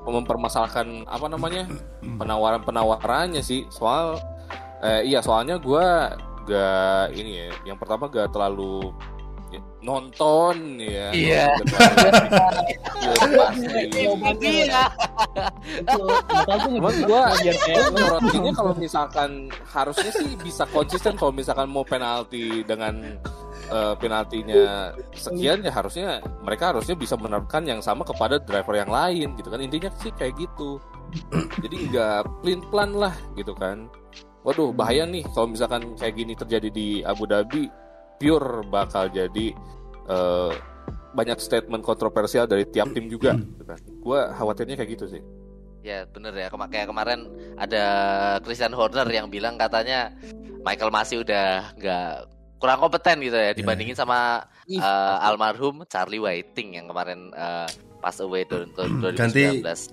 mempermasalahkan 0.09 1.05
apa 1.05 1.25
namanya 1.29 1.69
penawaran 2.01 2.65
penawarannya 2.65 3.45
sih 3.45 3.61
soal 3.69 4.17
eh, 4.81 5.05
iya 5.05 5.21
soalnya 5.21 5.61
gue 5.61 5.85
gak 6.49 7.13
ini 7.13 7.45
ya 7.45 7.47
yang 7.69 7.77
pertama 7.77 8.09
gak 8.09 8.33
terlalu 8.33 8.89
nonton 9.81 10.77
ya 10.77 11.09
Iya. 11.09 11.45
Ya. 11.49 11.49
Iya. 14.39 14.83
Cuman 16.77 16.95
gue 17.05 17.21
merhatiin 17.89 18.53
kalau 18.53 18.73
misalkan 18.75 19.31
harusnya 19.65 20.11
sih 20.13 20.35
bisa 20.37 20.63
konsisten 20.69 21.15
kalau 21.15 21.31
misalkan 21.31 21.67
mau 21.69 21.83
penalti 21.83 22.61
dengan 22.63 23.17
eh, 23.69 23.93
penaltinya 23.97 24.93
sekian 25.13 25.61
ya 25.61 25.71
harusnya 25.71 26.07
mereka 26.41 26.73
harusnya 26.75 26.95
bisa 26.97 27.15
menerapkan 27.17 27.63
yang 27.65 27.81
sama 27.81 28.01
kepada 28.05 28.37
driver 28.41 28.75
yang 28.75 28.89
lain 28.89 29.33
gitu 29.37 29.49
kan 29.49 29.61
intinya 29.61 29.89
sih 30.01 30.11
kayak 30.13 30.35
gitu 30.37 30.77
jadi 31.61 31.75
nggak 31.89 32.19
plin 32.41 32.61
plan 32.69 32.91
lah 32.93 33.13
gitu 33.33 33.53
kan 33.57 33.89
waduh 34.41 34.71
bahaya 34.71 35.03
nih 35.05 35.25
kalau 35.35 35.51
misalkan 35.51 35.93
kayak 35.97 36.15
gini 36.15 36.33
terjadi 36.33 36.69
di 36.71 36.87
Abu 37.03 37.27
Dhabi 37.27 37.67
pure 38.19 38.61
bakal 38.65 39.07
jadi 39.07 39.55
eh, 40.05 40.51
banyak 41.09 41.37
statement 41.37 41.81
kontroversial 41.81 42.45
dari 42.45 42.63
tiap 42.65 42.91
tim 42.91 43.07
juga 43.07 43.33
gue 43.97 44.19
khawatirnya 44.29 44.75
kayak 44.75 44.91
gitu 44.93 45.07
sih 45.09 45.23
Ya 45.79 46.03
bener 46.05 46.35
ya 46.35 46.51
Kema- 46.51 46.67
kayak 46.67 46.85
kemarin 46.85 47.23
ada 47.55 47.83
Christian 48.39 48.75
Horner 48.75 49.07
yang 49.07 49.31
bilang 49.31 49.55
katanya 49.55 50.11
Michael 50.59 50.91
masih 50.91 51.23
udah 51.23 51.71
nggak 51.73 52.11
kurang 52.59 52.77
kompeten 52.77 53.23
gitu 53.23 53.33
ya 53.33 53.55
dibandingin 53.55 53.95
sama 53.95 54.43
eh, 54.67 54.83
almarhum 55.23 55.87
Charlie 55.87 56.19
Whiting 56.19 56.75
yang 56.75 56.85
kemarin 56.85 57.31
eh, 57.31 57.67
pass 57.99 58.19
away 58.19 58.43
tahun 58.43 58.75
tahun 58.75 58.91
2019. 59.15 59.15
ganti 59.15 59.43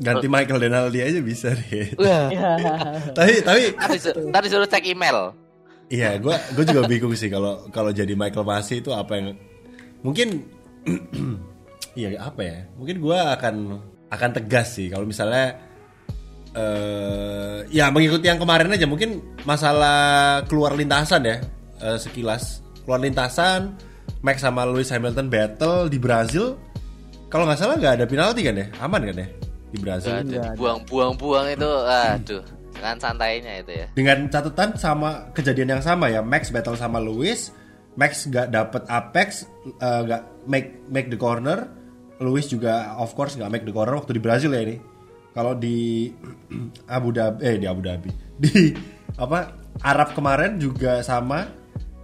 ganti 0.03 0.27
Michael 0.27 0.59
Denaldi 0.61 1.01
aja 1.01 1.21
bisa 1.23 1.55
deh. 1.55 1.95
Wah, 1.97 2.31
tapi 3.17 3.33
tapi 3.41 3.63
tadi 3.73 3.97
su- 3.97 4.15
tadi 4.29 4.47
suruh 4.47 4.67
cek 4.67 4.85
email. 4.85 5.35
Iya, 5.87 6.19
gue 6.19 6.35
gue 6.59 6.65
juga 6.67 6.83
bingung 6.91 7.15
sih 7.15 7.31
kalau 7.31 7.71
kalau 7.71 7.95
jadi 7.95 8.11
Michael 8.19 8.43
Masi 8.43 8.83
itu 8.83 8.91
apa 8.91 9.23
yang 9.23 9.39
mungkin 10.03 10.43
iya 11.99 12.19
apa 12.19 12.41
ya? 12.43 12.59
Mungkin 12.75 12.99
gue 12.99 13.19
akan 13.19 13.55
akan 14.11 14.31
tegas 14.35 14.75
sih 14.75 14.91
kalau 14.91 15.07
misalnya 15.07 15.55
eh 16.57 17.69
ya 17.71 17.93
mengikuti 17.95 18.27
yang 18.27 18.41
kemarin 18.41 18.73
aja 18.73 18.89
mungkin 18.89 19.21
masalah 19.47 20.43
keluar 20.51 20.75
lintasan 20.75 21.23
ya 21.23 21.39
eh, 21.79 21.99
sekilas. 22.03 22.67
Keluar 22.83 23.03
lintasan 23.03 23.79
Max 24.27 24.43
sama 24.43 24.67
Lewis 24.67 24.91
Hamilton 24.91 25.31
battle 25.31 25.87
di 25.87 26.03
Brazil. 26.03 26.59
Kalau 27.31 27.47
nggak 27.47 27.59
salah 27.63 27.79
nggak 27.79 28.03
ada 28.03 28.07
penalti 28.11 28.43
kan 28.43 28.59
ya? 28.59 28.67
Aman 28.83 29.07
kan 29.07 29.23
ya 29.23 29.29
di 29.71 29.79
Brazil? 29.79 30.11
Gak 30.19 30.35
ada. 30.35 30.43
Buang-buang-buang 30.59 31.47
itu 31.55 31.71
aduh 31.87 32.43
dengan 32.77 32.97
santainya 33.01 33.53
itu 33.65 33.73
ya. 33.73 33.87
dengan 33.97 34.19
catatan 34.29 34.77
sama 34.77 35.33
kejadian 35.33 35.79
yang 35.79 35.83
sama 35.83 36.13
ya. 36.13 36.21
Max 36.21 36.53
battle 36.53 36.77
sama 36.77 37.01
Lewis. 37.01 37.51
Max 37.97 38.29
nggak 38.29 38.53
dapet 38.53 38.83
apex 38.93 39.49
eh, 39.81 40.01
nggak 40.05 40.23
make 40.45 40.85
make 40.93 41.09
the 41.09 41.19
corner. 41.19 41.73
Lewis 42.21 42.49
juga 42.49 42.97
of 43.01 43.13
course 43.17 43.37
nggak 43.37 43.51
make 43.53 43.65
the 43.65 43.73
corner 43.73 43.97
waktu 43.97 44.17
di 44.17 44.23
Brazil 44.23 44.53
ya 44.53 44.63
ini. 44.63 44.77
Kalau 45.33 45.57
di 45.57 46.09
Abu 46.97 47.13
Dhabi 47.13 47.39
eh 47.45 47.57
di 47.57 47.67
Abu 47.67 47.81
Dhabi. 47.81 48.11
Di 48.37 48.69
apa 49.17 49.49
Arab 49.81 50.13
kemarin 50.13 50.61
juga 50.61 51.01
sama. 51.01 51.49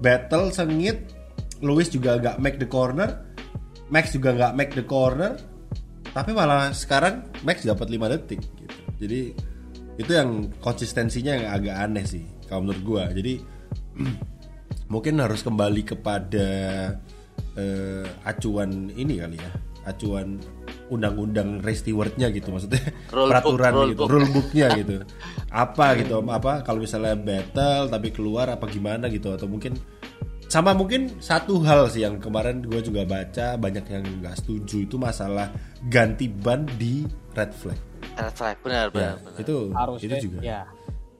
Battle 0.02 0.50
sengit. 0.50 1.12
Lewis 1.62 1.93
juga 1.93 2.19
nggak 2.19 2.37
make 2.43 2.59
the 2.59 2.67
corner. 2.67 3.23
Max 3.93 4.17
juga 4.17 4.33
nggak 4.33 4.52
make 4.57 4.73
the 4.73 4.83
corner. 4.83 5.37
Tapi 6.12 6.33
malah 6.33 6.73
sekarang 6.73 7.29
Max 7.45 7.64
dapat 7.64 7.88
5 7.88 8.12
detik 8.12 8.41
gitu. 8.41 8.76
Jadi 9.00 9.21
itu 10.01 10.11
yang 10.13 10.49
konsistensinya 10.61 11.33
yang 11.37 11.49
agak 11.53 11.77
aneh 11.77 12.05
sih 12.07 12.25
kalau 12.49 12.69
menurut 12.69 12.83
gua. 12.85 13.05
Jadi 13.13 13.41
mungkin 14.93 15.21
harus 15.21 15.41
kembali 15.45 15.83
kepada 15.85 16.49
eh, 17.57 18.07
acuan 18.25 18.93
ini 18.93 19.21
kali 19.21 19.37
ya. 19.37 19.53
Acuan 19.83 20.39
undang-undang 20.93 21.65
race 21.65 21.81
stewardnya 21.81 22.29
gitu 22.29 22.53
maksudnya 22.53 22.85
Rule 23.09 23.33
book, 23.33 23.33
peraturan 23.33 23.73
rule 23.73 23.89
gitu 23.89 24.01
book. 24.05 24.13
rule 24.13 24.29
booknya 24.29 24.67
gitu 24.85 24.95
apa 25.49 25.87
gitu 25.97 26.21
apa 26.29 26.53
kalau 26.61 26.85
misalnya 26.85 27.17
battle 27.17 27.89
tapi 27.89 28.13
keluar 28.13 28.53
apa 28.53 28.69
gimana 28.69 29.09
gitu 29.09 29.33
atau 29.33 29.49
mungkin 29.49 29.73
sama 30.53 30.77
mungkin 30.77 31.09
satu 31.17 31.65
hal 31.65 31.89
sih 31.89 32.05
yang 32.05 32.21
kemarin 32.21 32.61
gue 32.61 32.85
juga 32.85 33.09
baca 33.09 33.57
banyak 33.57 33.89
yang 33.89 34.05
nggak 34.21 34.37
setuju 34.37 34.85
itu 34.85 35.01
masalah 35.01 35.49
ganti 35.89 36.29
ban 36.29 36.69
di 36.77 37.09
red 37.33 37.57
flag 37.57 37.92
Red 38.19 38.35
flag. 38.37 38.57
Benar 38.61 38.87
ya 38.87 38.90
benar. 38.92 39.16
benar. 39.21 39.40
itu 39.40 39.57
harusnya 39.73 40.09
itu 40.09 40.16
juga. 40.28 40.38
ya. 40.45 40.61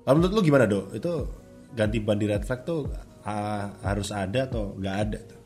Lalu 0.04 0.16
menurut 0.18 0.32
lu 0.34 0.42
gimana 0.42 0.64
dok? 0.66 0.87
Itu 0.92 1.12
ganti 1.72 1.99
ban 2.02 2.18
di 2.20 2.26
red 2.28 2.44
flag 2.44 2.61
tuh 2.68 2.90
ah, 3.25 3.72
harus 3.87 4.12
ada 4.12 4.44
atau 4.44 4.76
nggak 4.76 4.96
ada 5.08 5.18
tuh? 5.25 5.40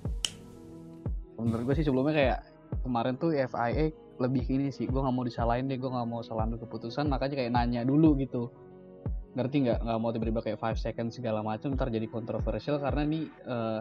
Menurut 1.37 1.63
gue 1.71 1.75
sih 1.79 1.85
sebelumnya 1.87 2.15
kayak 2.17 2.39
kemarin 2.83 3.15
tuh 3.21 3.37
FIA 3.37 3.93
lebih 4.17 4.45
ini 4.49 4.69
sih. 4.73 4.89
Gue 4.89 5.01
nggak 5.05 5.15
mau 5.15 5.25
disalahin 5.27 5.69
deh 5.69 5.77
gue 5.77 5.91
nggak 5.91 6.09
mau 6.09 6.25
salah 6.25 6.49
ambil 6.49 6.65
keputusan. 6.65 7.07
Makanya 7.07 7.35
kayak 7.45 7.53
nanya 7.53 7.85
dulu 7.85 8.17
gitu. 8.19 8.49
Ngerti 9.37 9.69
nggak? 9.69 9.79
Nggak 9.85 9.99
mau 10.01 10.11
tiba-tiba 10.11 10.41
kayak 10.41 10.59
five 10.59 10.79
seconds 10.81 11.21
segala 11.21 11.45
macam 11.45 11.77
ntar 11.77 11.93
jadi 11.93 12.09
kontroversial 12.09 12.81
karena 12.81 13.05
nih 13.05 13.25
eh, 13.29 13.81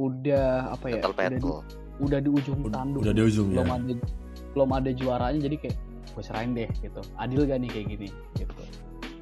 udah 0.00 0.72
apa 0.72 0.86
ya 0.88 1.02
udah 1.04 1.28
di, 1.28 1.50
udah 2.00 2.18
di 2.24 2.30
ujung 2.32 2.60
tanduk. 2.72 3.00
udah 3.04 3.12
di 3.12 3.22
ujung 3.26 3.48
ya. 3.52 3.60
belum 3.60 3.68
ada 3.68 3.94
belum 4.56 4.70
ada 4.72 4.90
juaranya 4.96 5.40
jadi 5.44 5.56
kayak 5.60 5.76
gue 6.10 6.22
serahin 6.22 6.52
deh 6.52 6.68
gitu. 6.76 7.00
Adil 7.16 7.44
gak 7.44 7.58
nih 7.58 7.70
kayak 7.70 7.86
gini 7.88 8.08
gitu. 8.34 8.62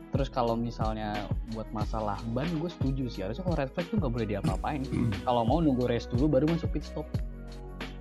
Terus 0.09 0.29
kalau 0.29 0.57
misalnya 0.57 1.13
buat 1.51 1.69
masalah 1.69 2.17
ban 2.29 2.49
gue 2.51 2.71
setuju 2.71 3.05
sih. 3.07 3.21
Harusnya 3.21 3.45
kalau 3.45 3.57
red 3.57 3.71
flag 3.71 3.87
tuh 3.87 3.97
nggak 3.97 4.09
boleh 4.11 4.27
diapa-apain. 4.27 4.81
Kalau 5.21 5.43
mau 5.43 5.59
nunggu 5.59 5.85
race 5.85 6.09
dulu 6.09 6.27
baru 6.31 6.49
masuk 6.49 6.71
pit 6.71 6.83
stop. 6.83 7.05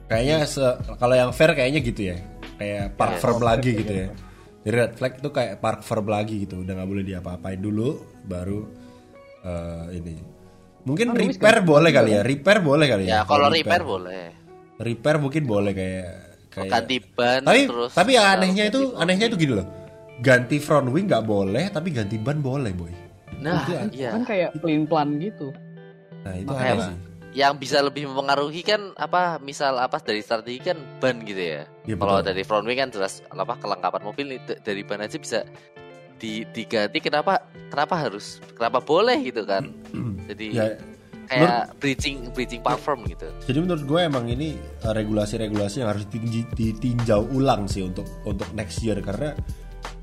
Kayaknya 0.07 0.37
se- 0.43 0.77
kalau 0.95 1.13
yang 1.13 1.31
fair 1.31 1.51
kayaknya 1.51 1.83
gitu 1.83 2.01
ya. 2.05 2.17
Kayak 2.55 2.95
park 2.95 3.13
Yes. 3.13 3.21
firm 3.21 3.39
lagi 3.39 3.71
gitu 3.75 3.93
ya. 3.93 4.09
jadi 4.59 4.83
red 4.83 4.93
flag 4.95 5.13
itu 5.15 5.29
kayak 5.29 5.53
park 5.57 5.79
firm 5.81 6.07
lagi 6.07 6.35
gitu. 6.41 6.59
Udah 6.59 6.73
nggak 6.73 6.89
boleh 6.89 7.03
diapa-apain 7.05 7.55
dulu 7.57 7.89
baru 8.23 8.59
eh, 9.43 9.85
ini. 9.93 10.15
Mungkin 10.83 11.11
Oh, 11.11 11.15
repair 11.15 11.59
boleh 11.61 11.91
kali 11.91 12.09
ya. 12.13 12.21
Repair 12.21 12.57
boleh 12.59 12.87
kali 12.87 13.03
ya. 13.03 13.11
Ya 13.11 13.21
kalau 13.23 13.47
repair. 13.47 13.83
boleh. 13.83 14.25
repair 14.77 15.17
mungkin 15.17 15.43
boleh 15.43 15.71
kayak 15.71 16.09
kayak 16.57 16.71
Ganti 16.73 16.97
ban 17.13 17.41
tapi 17.45 17.61
terus 17.69 17.91
tapi 17.93 18.11
yang 18.17 18.25
eh, 18.25 18.33
anehnya 18.33 18.63
itu 18.73 18.81
ganti 18.89 19.01
anehnya 19.05 19.25
itu 19.29 19.37
gini 19.37 19.53
loh. 19.61 19.67
Ganti 20.17 20.57
front 20.57 20.89
wing 20.89 21.05
nggak 21.05 21.25
boleh 21.29 21.65
tapi 21.69 21.93
ganti 21.93 22.17
ban 22.17 22.41
boleh 22.41 22.73
boy. 22.73 22.93
Nah, 23.37 23.61
Itu 23.69 23.93
iya. 23.93 24.17
kan 24.17 24.25
kayak 24.25 24.49
plain 24.57 24.89
plan 24.89 25.13
gitu. 25.21 25.53
Nah 26.25 26.33
itu 26.33 26.49
Makanya, 26.49 26.73
aneh 26.73 26.85
sih. 26.89 26.97
Yang 27.37 27.53
bisa 27.61 27.77
lebih 27.85 28.09
mempengaruhi 28.09 28.61
kan 28.65 28.81
apa 28.97 29.37
misal 29.37 29.77
apa 29.77 30.01
dari 30.01 30.25
strategi 30.25 30.73
kan 30.73 30.77
ban 30.97 31.21
gitu 31.21 31.37
ya. 31.37 31.69
Iya, 31.85 31.95
Kalau 32.01 32.25
dari 32.25 32.41
front 32.41 32.65
wing 32.65 32.81
kan 32.81 32.89
jelas 32.89 33.21
apa 33.29 33.53
kelengkapan 33.61 34.01
mobil 34.01 34.41
itu 34.41 34.57
dari 34.65 34.81
ban 34.81 35.05
aja 35.05 35.21
bisa 35.21 35.45
di, 36.17 36.49
diganti 36.49 36.97
kenapa 36.97 37.45
kenapa 37.69 37.93
harus 38.09 38.41
kenapa 38.57 38.81
boleh 38.81 39.21
gitu 39.21 39.45
kan. 39.45 39.69
Jadi 40.25 40.57
ya 40.57 40.96
kayak 41.27 41.75
bridging 41.77 42.31
bridging 42.31 42.61
platform 42.63 43.03
gitu. 43.05 43.27
Jadi 43.45 43.57
menurut 43.59 43.83
gue 43.83 43.99
emang 43.99 44.25
ini 44.31 44.57
uh, 44.87 44.93
regulasi-regulasi 44.95 45.83
yang 45.83 45.91
harus 45.91 46.07
ditinjau 46.09 47.27
ulang 47.35 47.67
sih 47.67 47.83
untuk 47.83 48.07
untuk 48.23 48.47
next 48.55 48.81
year. 48.81 48.97
Karena 49.03 49.35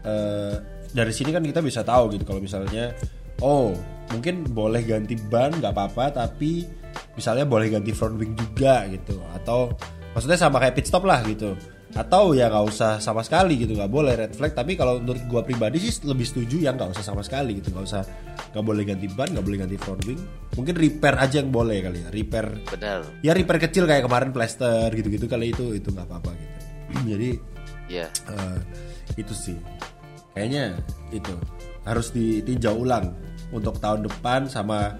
uh, 0.04 0.54
dari 0.94 1.12
sini 1.12 1.34
kan 1.34 1.42
kita 1.42 1.64
bisa 1.64 1.82
tahu 1.82 2.14
gitu 2.14 2.24
kalau 2.28 2.38
misalnya 2.38 2.94
oh 3.42 3.74
mungkin 4.12 4.46
boleh 4.46 4.84
ganti 4.84 5.18
ban 5.18 5.50
nggak 5.50 5.72
apa-apa 5.74 6.28
tapi 6.28 6.68
misalnya 7.18 7.48
boleh 7.48 7.72
ganti 7.72 7.90
front 7.90 8.20
wing 8.20 8.36
juga 8.36 8.86
gitu. 8.92 9.18
Atau 9.34 9.74
maksudnya 10.14 10.38
sama 10.38 10.62
kayak 10.62 10.78
pit 10.78 10.86
stop 10.86 11.02
lah 11.08 11.24
gitu 11.26 11.58
atau 11.94 12.34
ya 12.34 12.50
nggak 12.50 12.66
usah 12.66 12.98
sama 12.98 13.22
sekali 13.22 13.54
gitu 13.54 13.78
nggak 13.78 13.86
boleh 13.86 14.12
red 14.18 14.32
flag 14.34 14.50
tapi 14.50 14.74
kalau 14.74 14.98
menurut 14.98 15.22
gue 15.30 15.40
pribadi 15.46 15.78
sih 15.78 16.02
lebih 16.02 16.26
setuju 16.26 16.58
yang 16.58 16.74
nggak 16.74 16.90
usah 16.90 17.06
sama 17.06 17.22
sekali 17.22 17.62
gitu 17.62 17.70
nggak 17.70 17.86
usah 17.86 18.02
nggak 18.50 18.64
boleh 18.66 18.82
ganti 18.82 19.06
ban 19.06 19.30
nggak 19.30 19.46
boleh 19.46 19.58
ganti 19.62 19.76
front 19.78 20.02
wing 20.02 20.18
mungkin 20.58 20.74
repair 20.74 21.14
aja 21.22 21.38
yang 21.38 21.54
boleh 21.54 21.78
kali 21.78 22.02
ya 22.02 22.08
repair 22.10 22.46
Benar. 22.66 23.00
ya 23.22 23.30
repair 23.30 23.58
kecil 23.62 23.86
kayak 23.86 24.02
kemarin 24.10 24.34
plaster 24.34 24.90
gitu-gitu 24.90 25.30
kali 25.30 25.54
itu 25.54 25.70
itu 25.70 25.94
nggak 25.94 26.06
apa-apa 26.10 26.34
gitu 26.34 26.54
jadi 27.14 27.30
Ya. 27.84 28.08
eh, 28.32 28.58
itu 29.14 29.30
sih 29.36 29.56
kayaknya 30.34 30.74
itu 31.12 31.36
harus 31.84 32.10
ditinjau 32.10 32.74
ulang 32.80 33.12
untuk 33.52 33.78
tahun 33.78 34.08
depan 34.08 34.50
sama 34.50 34.98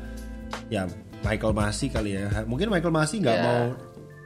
ya 0.71 0.87
Michael 1.25 1.57
Masi 1.57 1.89
kali 1.89 2.21
ya. 2.21 2.45
Mungkin 2.45 2.69
Michael 2.69 2.93
Masi 2.93 3.19
nggak 3.25 3.33
Ya, 3.35 3.43
mau 3.43 3.61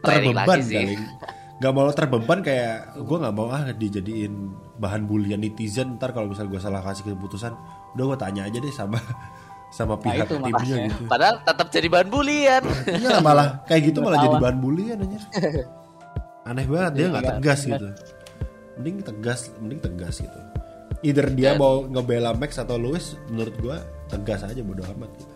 terbeban 0.02 0.58
kali. 0.58 0.98
Nggak 1.58 1.72
mau 1.72 1.90
terbeban 1.90 2.38
kayak 2.38 2.76
gue 2.96 3.16
nggak 3.18 3.34
mau 3.34 3.50
ah 3.50 3.66
dijadiin 3.68 4.34
bahan 4.78 5.02
bulian 5.04 5.38
netizen 5.38 5.98
ntar 5.98 6.10
kalau 6.10 6.30
misal 6.30 6.46
gue 6.46 6.56
salah 6.56 6.78
kasih 6.80 7.02
keputusan 7.08 7.50
udah 7.92 8.04
gue 8.06 8.18
tanya 8.18 8.46
aja 8.46 8.56
deh 8.56 8.70
sama 8.70 8.98
sama 9.76 9.98
pihak 9.98 10.24
itu 10.24 10.34
timnya 10.34 10.48
makanya. 10.48 10.76
gitu. 10.86 11.02
Padahal 11.04 11.34
tetap 11.42 11.66
jadi 11.68 11.86
bahan 11.86 12.08
bulian. 12.08 12.62
Iya 12.86 13.08
lah, 13.10 13.20
malah 13.20 13.48
kayak 13.64 13.82
gitu 13.84 13.98
malah 14.00 14.18
jadi 14.18 14.36
bahan 14.38 14.58
bulian 14.58 14.96
anjir. 14.98 15.22
Aneh 16.48 16.64
banget 16.64 16.92
dia 16.94 17.06
nggak 17.08 17.20
Iya, 17.20 17.30
tegas 17.34 17.58
tegas. 17.58 17.60
gitu. 17.68 17.86
Mending 18.78 18.96
tegas, 19.02 19.40
mending 19.58 19.80
tegas 19.82 20.14
gitu. 20.18 20.40
Either 21.00 21.26
dia 21.28 21.52
Dan- 21.52 21.60
mau 21.60 21.82
ngebela 21.84 22.32
Max 22.32 22.56
atau 22.56 22.74
Lewis, 22.74 23.18
menurut 23.28 23.54
gua 23.58 23.76
tegas 24.06 24.40
aja 24.40 24.62
bodo 24.62 24.86
amat 24.88 25.10
gitu. 25.12 25.34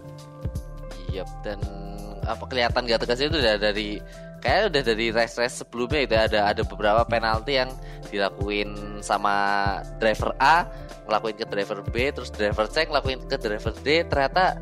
Yep, 1.12 1.28
dan 1.42 1.58
apa 2.22 2.44
kelihatan 2.46 2.86
gak 2.86 3.02
tegasnya 3.02 3.26
itu 3.28 3.38
dari 3.42 3.88
kayak 4.42 4.74
udah 4.74 4.82
dari 4.82 5.14
race 5.14 5.38
race 5.38 5.62
sebelumnya 5.62 6.02
itu 6.02 6.14
ada 6.18 6.50
ada 6.50 6.62
beberapa 6.66 7.06
penalti 7.06 7.62
yang 7.62 7.70
dilakuin 8.10 8.74
sama 8.98 9.78
driver 10.02 10.34
A 10.42 10.66
ngelakuin 11.06 11.36
ke 11.38 11.46
driver 11.46 11.78
B 11.86 12.10
terus 12.10 12.30
driver 12.34 12.66
C 12.66 12.90
ngelakuin 12.90 13.22
ke 13.30 13.38
driver 13.38 13.72
D 13.80 14.02
ternyata 14.06 14.58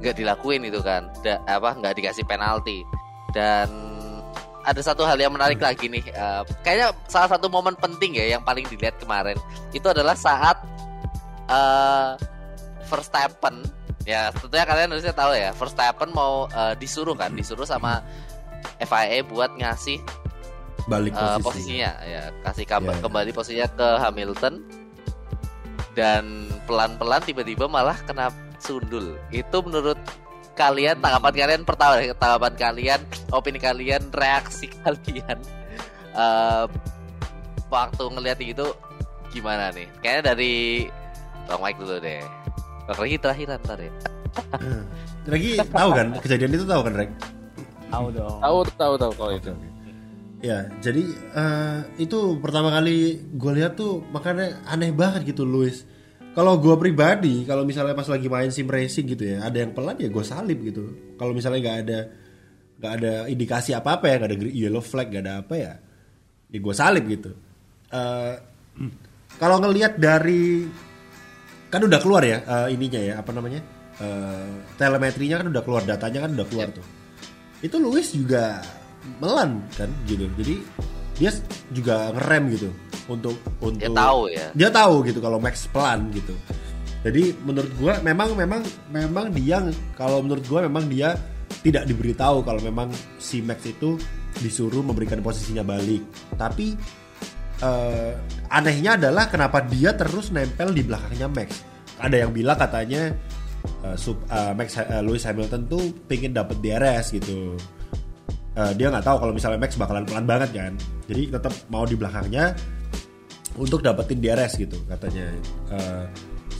nggak 0.00 0.16
dilakuin 0.16 0.64
itu 0.64 0.80
kan. 0.80 1.06
Da, 1.20 1.38
apa 1.44 1.76
nggak 1.76 1.94
dikasih 2.00 2.24
penalti. 2.24 2.82
Dan 3.30 3.68
ada 4.64 4.80
satu 4.80 5.06
hal 5.06 5.16
yang 5.16 5.32
menarik 5.32 5.60
lagi 5.60 5.88
nih 5.88 6.04
eh, 6.12 6.42
kayaknya 6.60 6.92
salah 7.08 7.32
satu 7.32 7.48
momen 7.48 7.72
penting 7.80 8.16
ya 8.16 8.36
yang 8.36 8.42
paling 8.42 8.64
dilihat 8.66 8.96
kemarin. 8.98 9.36
Itu 9.70 9.92
adalah 9.92 10.16
saat 10.16 10.58
eh 11.46 12.16
Verstappen 12.90 13.62
ya 14.02 14.34
tentunya 14.34 14.66
kalian 14.66 14.90
harusnya 14.90 15.14
tahu 15.14 15.30
ya 15.36 15.54
Verstappen 15.54 16.10
mau 16.10 16.50
eh, 16.50 16.74
disuruh 16.80 17.14
kan 17.14 17.30
disuruh 17.36 17.68
sama 17.68 18.02
FIA 18.78 19.22
buat 19.24 19.50
ngasih 19.54 19.98
Balik 20.88 21.12
eh, 21.12 21.20
posisi. 21.20 21.44
posisinya. 21.44 21.90
Ya 22.02 22.22
kasih 22.42 22.64
kabar 22.66 22.94
Ya, 22.94 22.98
ya. 22.98 23.02
kembali 23.04 23.30
posisinya 23.30 23.68
ke 23.70 23.88
Hamilton. 24.00 24.54
Dan 25.92 26.24
pelan-pelan 26.64 27.20
tiba-tiba 27.22 27.66
malah 27.66 27.98
kena 28.02 28.30
sundul. 28.58 29.18
Itu 29.30 29.60
menurut 29.60 29.98
kalian 30.54 30.98
tanggapan 30.98 31.34
kalian 31.36 31.62
pertama 31.64 31.94
tanggapan 32.14 32.52
kalian 32.54 33.00
opini 33.32 33.56
kalian 33.56 34.12
reaksi 34.12 34.68
kalian 34.84 35.38
eh, 36.12 36.64
waktu 37.70 38.04
ngeliat 38.10 38.38
itu 38.40 38.66
gimana 39.30 39.70
nih? 39.70 39.86
Kayaknya 40.02 40.22
dari 40.34 40.54
Bang 41.46 41.60
Mike 41.62 41.78
dulu 41.78 41.96
deh. 41.98 42.22
Bang 42.88 42.98
Regi 42.98 43.16
terakhiran 43.18 43.58
ntar 43.62 43.78
ya. 43.78 43.92
Regi 45.26 45.58
tahu 45.70 45.90
kan? 45.94 46.06
Kejadian 46.18 46.50
itu 46.54 46.64
tahu 46.66 46.80
kan 46.86 46.94
Reg? 46.96 47.10
Tahu 47.90 48.06
dong. 48.14 48.38
Tahu 48.38 48.58
tahu 48.78 48.94
tahu 48.96 49.12
kalau 49.18 49.32
itu. 49.34 49.52
Ya, 50.40 50.72
jadi 50.80 51.04
eh, 51.36 51.78
itu 52.00 52.40
pertama 52.40 52.72
kali 52.72 53.20
gue 53.36 53.52
lihat 53.60 53.76
tuh 53.76 54.00
makanya 54.08 54.64
aneh 54.64 54.94
banget 54.94 55.34
gitu 55.34 55.44
Luis. 55.44 55.84
Kalau 56.30 56.56
gue 56.62 56.72
pribadi, 56.78 57.42
kalau 57.42 57.66
misalnya 57.66 57.92
pas 57.92 58.06
lagi 58.06 58.30
main 58.30 58.48
sim 58.54 58.64
racing 58.64 59.04
gitu 59.10 59.36
ya, 59.36 59.44
ada 59.44 59.60
yang 59.60 59.74
pelan 59.74 59.98
ya 59.98 60.08
gue 60.08 60.24
salib 60.24 60.62
gitu. 60.62 61.14
Kalau 61.18 61.34
misalnya 61.34 61.60
nggak 61.60 61.78
ada 61.84 61.98
nggak 62.80 62.92
ada 62.96 63.12
indikasi 63.28 63.76
apa 63.76 64.00
apa 64.00 64.08
ya, 64.08 64.14
nggak 64.16 64.30
ada 64.30 64.38
yellow 64.48 64.80
flag, 64.80 65.10
nggak 65.10 65.24
ada 65.26 65.34
apa 65.44 65.54
ya, 65.58 65.72
ya 66.48 66.58
gue 66.62 66.74
salib 66.74 67.04
gitu. 67.10 67.34
Eh, 67.90 68.34
kalau 69.36 69.58
ngelihat 69.60 69.98
dari 69.98 70.64
kan 71.70 71.82
udah 71.84 72.00
keluar 72.02 72.22
ya 72.24 72.38
eh, 72.42 72.74
ininya 72.74 73.00
ya 73.02 73.14
apa 73.20 73.30
namanya 73.34 73.60
eh, 74.00 74.52
telemetrinya 74.78 75.42
kan 75.42 75.46
udah 75.52 75.62
keluar 75.62 75.82
datanya 75.84 76.26
kan 76.26 76.30
udah 76.34 76.46
keluar 76.48 76.68
tuh 76.74 76.99
itu 77.60 77.76
Luis 77.76 78.12
juga 78.12 78.64
melan 79.20 79.64
kan 79.76 79.88
gitu. 80.08 80.28
Jadi 80.36 80.54
dia 81.20 81.30
juga 81.72 82.12
ngerem 82.16 82.44
gitu 82.56 82.68
untuk 83.12 83.36
untuk 83.60 83.80
dia 83.80 83.92
tahu 83.92 84.20
ya. 84.32 84.46
Dia 84.56 84.68
tahu 84.72 84.94
gitu 85.04 85.18
kalau 85.20 85.36
Max 85.36 85.68
pelan 85.68 86.08
gitu. 86.12 86.32
Jadi 87.00 87.32
menurut 87.44 87.72
gua 87.80 87.94
memang 88.04 88.36
memang 88.36 88.62
memang 88.92 89.32
dia 89.32 89.64
kalau 89.96 90.20
menurut 90.20 90.44
gua 90.48 90.64
memang 90.64 90.88
dia 90.88 91.16
tidak 91.60 91.84
diberitahu 91.84 92.40
kalau 92.44 92.60
memang 92.64 92.88
si 93.20 93.44
Max 93.44 93.64
itu 93.68 94.00
disuruh 94.40 94.80
memberikan 94.80 95.20
posisinya 95.20 95.64
balik. 95.64 96.04
Tapi 96.36 96.76
eh, 97.60 98.12
anehnya 98.48 98.96
adalah 98.96 99.28
kenapa 99.28 99.64
dia 99.64 99.92
terus 99.92 100.32
nempel 100.32 100.72
di 100.72 100.84
belakangnya 100.84 101.28
Max. 101.28 101.50
Ada 102.00 102.24
yang 102.24 102.32
bilang 102.32 102.56
katanya 102.56 103.12
eh, 103.84 103.96
sub- 103.96 104.26
eh, 104.28 104.52
Max 104.56 104.76
eh, 104.78 105.02
Lewis 105.02 105.24
Hamilton 105.26 105.62
tuh 105.68 105.82
pengen 106.06 106.32
dapat 106.36 106.56
DRS 106.60 107.16
gitu. 107.16 107.56
Eh, 108.56 108.72
dia 108.74 108.90
nggak 108.90 109.06
tahu 109.06 109.16
kalau 109.22 109.32
misalnya 109.32 109.58
Max 109.62 109.78
bakalan 109.78 110.04
pelan 110.04 110.26
banget 110.26 110.50
kan. 110.52 110.72
Jadi 111.06 111.30
tetap 111.30 111.52
mau 111.70 111.86
di 111.86 111.94
belakangnya 111.94 112.54
untuk 113.58 113.80
dapetin 113.82 114.18
DRS 114.18 114.58
gitu 114.58 114.78
katanya. 114.86 115.30
Eh, 115.70 116.04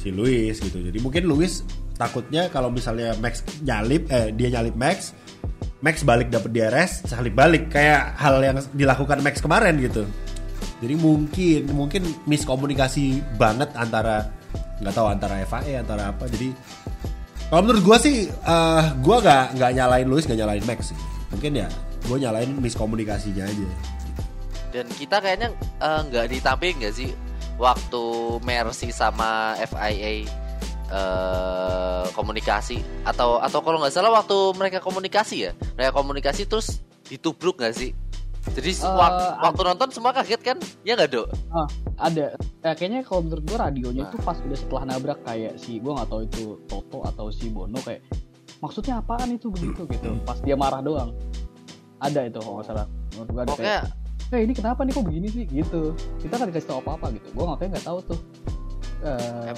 si 0.00 0.08
Lewis 0.08 0.58
gitu. 0.62 0.80
Jadi 0.80 0.98
mungkin 1.02 1.28
Lewis 1.28 1.62
takutnya 2.00 2.48
kalau 2.48 2.72
misalnya 2.72 3.12
Max 3.20 3.44
nyalip 3.60 4.08
eh 4.08 4.32
dia 4.32 4.48
nyalip 4.56 4.72
Max 4.72 5.12
Max 5.80 6.04
balik 6.04 6.28
dapet 6.28 6.52
DRS 6.52 7.08
salip 7.08 7.32
balik. 7.36 7.68
Kayak 7.72 8.16
hal 8.16 8.40
yang 8.40 8.56
dilakukan 8.72 9.20
Max 9.20 9.40
kemarin 9.40 9.76
gitu. 9.80 10.04
Jadi 10.80 10.94
mungkin 10.96 11.60
mungkin 11.76 12.02
miskomunikasi 12.24 13.36
banget 13.36 13.68
antara 13.76 14.32
nggak 14.80 14.94
tahu 14.96 15.06
antara 15.08 15.40
FIA 15.44 15.84
antara 15.84 16.12
apa. 16.12 16.24
Jadi 16.26 16.56
kalau 17.48 17.62
menurut 17.66 17.82
gua 17.84 17.96
sih 18.00 18.26
eh 18.28 18.84
gua 19.04 19.16
nggak 19.20 19.44
nggak 19.60 19.70
nyalain 19.76 20.06
Lewis 20.08 20.24
nggak 20.26 20.40
nyalain 20.40 20.64
Max 20.64 20.90
sih. 20.92 20.98
Mungkin 21.30 21.52
ya 21.54 21.68
gue 22.00 22.16
nyalain 22.18 22.50
miskomunikasinya 22.58 23.44
aja. 23.44 23.68
Dan 24.70 24.86
kita 24.94 25.20
kayaknya 25.20 25.54
eh, 25.58 26.00
nggak 26.10 26.26
ditampilin 26.32 26.76
nggak 26.82 26.94
sih 26.94 27.10
waktu 27.60 28.02
Mercy 28.42 28.88
sama 28.90 29.54
FIA 29.60 30.26
eh, 30.90 32.04
komunikasi? 32.16 32.80
Atau 33.04 33.38
atau 33.38 33.60
kalau 33.62 33.78
nggak 33.78 33.94
salah 33.94 34.10
waktu 34.10 34.36
mereka 34.56 34.78
komunikasi 34.80 35.50
ya? 35.50 35.52
Mereka 35.76 35.92
komunikasi 35.94 36.48
terus 36.48 36.80
ditubruk 37.10 37.58
nggak 37.58 37.74
sih 37.74 37.90
jadi 38.50 38.70
Eh, 38.72 38.88
wak- 38.90 39.36
waktu 39.42 39.62
nonton 39.64 39.88
semua 39.90 40.10
kaget 40.10 40.40
kan 40.40 40.56
ya 40.80 40.94
nggak 40.94 41.10
dok 41.10 41.28
Ah, 41.48 41.68
ada. 42.00 42.32
Ya, 42.60 42.72
kayaknya 42.72 43.00
kalau 43.02 43.20
menurut 43.22 43.44
gue 43.44 43.58
radionya 43.58 44.02
itu 44.04 44.16
pas 44.18 44.36
udah 44.36 44.54
setelah 44.54 44.84
nabrak 44.86 45.18
kayak 45.22 45.54
si 45.56 45.76
gue 45.76 45.88
nggak 45.88 46.06
tahu 46.06 46.20
itu 46.22 46.42
Toto 46.64 46.98
atau 47.02 47.28
si 47.28 47.48
Bono 47.48 47.76
kayak 47.78 48.00
maksudnya 48.58 48.98
apaan 48.98 49.30
itu 49.30 49.48
begitu 49.48 49.84
gitu. 49.86 50.16
Pas 50.22 50.38
dia 50.38 50.54
marah 50.54 50.80
doang. 50.80 51.10
Ada 51.98 52.26
itu 52.26 52.38
kalau 52.38 52.54
nggak 52.56 52.66
salah. 52.66 52.86
Menurut 53.10 53.28
gue 53.28 53.40
ada 53.40 53.50
pokoknya 53.50 53.76
kayak, 53.76 53.84
eh 54.30 54.40
ini 54.40 54.52
kenapa 54.52 54.80
nih 54.82 54.92
kok 54.92 55.04
begini 55.04 55.28
sih 55.28 55.44
gitu. 55.44 55.82
Kita 56.18 56.32
nggak 56.34 56.48
dikasih 56.50 56.68
tahu 56.68 56.78
apa-apa 56.80 57.06
gitu. 57.12 57.26
Gue 57.30 57.44
ngapain 57.44 57.68
nggak 57.68 57.84
tahu 57.84 57.98
tuh. 58.06 58.20
Eh, 59.00 59.52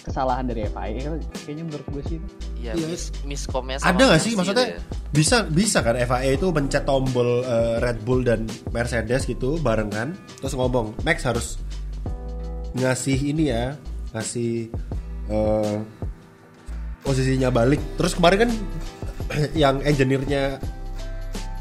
kesalahan 0.00 0.44
dari 0.44 0.64
FIA 0.64 1.12
kayaknya 1.44 1.64
menurut 1.64 1.86
gue 1.90 2.02
sih 2.06 2.18
ya 2.56 2.72
Iya. 2.72 2.86
mis 2.88 3.04
miskomnya 3.22 3.76
sama 3.76 3.92
ada 3.92 4.02
nggak 4.08 4.20
sih 4.20 4.32
maksudnya 4.32 4.66
itu 4.66 4.74
ya. 4.74 4.80
bisa 5.10 5.36
bisa 5.46 5.78
kan 5.80 5.94
FIA 5.94 6.30
itu 6.34 6.46
mencet 6.48 6.84
tombol 6.84 7.42
eh, 7.42 7.76
Red 7.78 7.98
Bull 8.02 8.20
dan 8.22 8.44
Mercedes 8.70 9.24
gitu 9.24 9.56
barengan 9.58 10.16
terus 10.38 10.52
ngomong 10.52 10.96
Max 11.02 11.24
harus 11.24 11.60
ngasih 12.72 13.18
ini 13.26 13.50
ya 13.50 13.76
ngasih 14.12 14.70
eh, 15.28 15.76
posisinya 17.00 17.48
balik 17.48 17.80
terus 17.96 18.14
kemarin 18.14 18.46
kan 18.46 18.50
yang 19.62 19.80
engineer-nya 19.82 20.56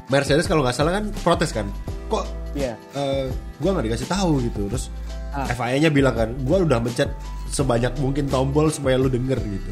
Mercedes 0.07 0.47
kalau 0.47 0.61
nggak 0.61 0.73
salah 0.73 0.95
kan 0.95 1.05
protes 1.21 1.51
kan 1.51 1.67
kok 2.07 2.25
Iya. 2.49 2.73
eh, 2.97 3.29
gua 3.61 3.77
nggak 3.77 3.93
dikasih 3.93 4.07
tahu 4.07 4.41
gitu 4.43 4.65
terus 4.67 4.87
Ah. 5.29 5.45
FIA-nya 5.45 5.93
bilang 5.93 6.17
kan 6.17 6.29
gua 6.41 6.65
udah 6.65 6.81
mencet 6.81 7.05
sebanyak 7.49 7.93
mungkin 7.97 8.25
tombol 8.25 8.69
supaya 8.69 8.95
lu 8.95 9.09
denger 9.09 9.37
gitu 9.37 9.71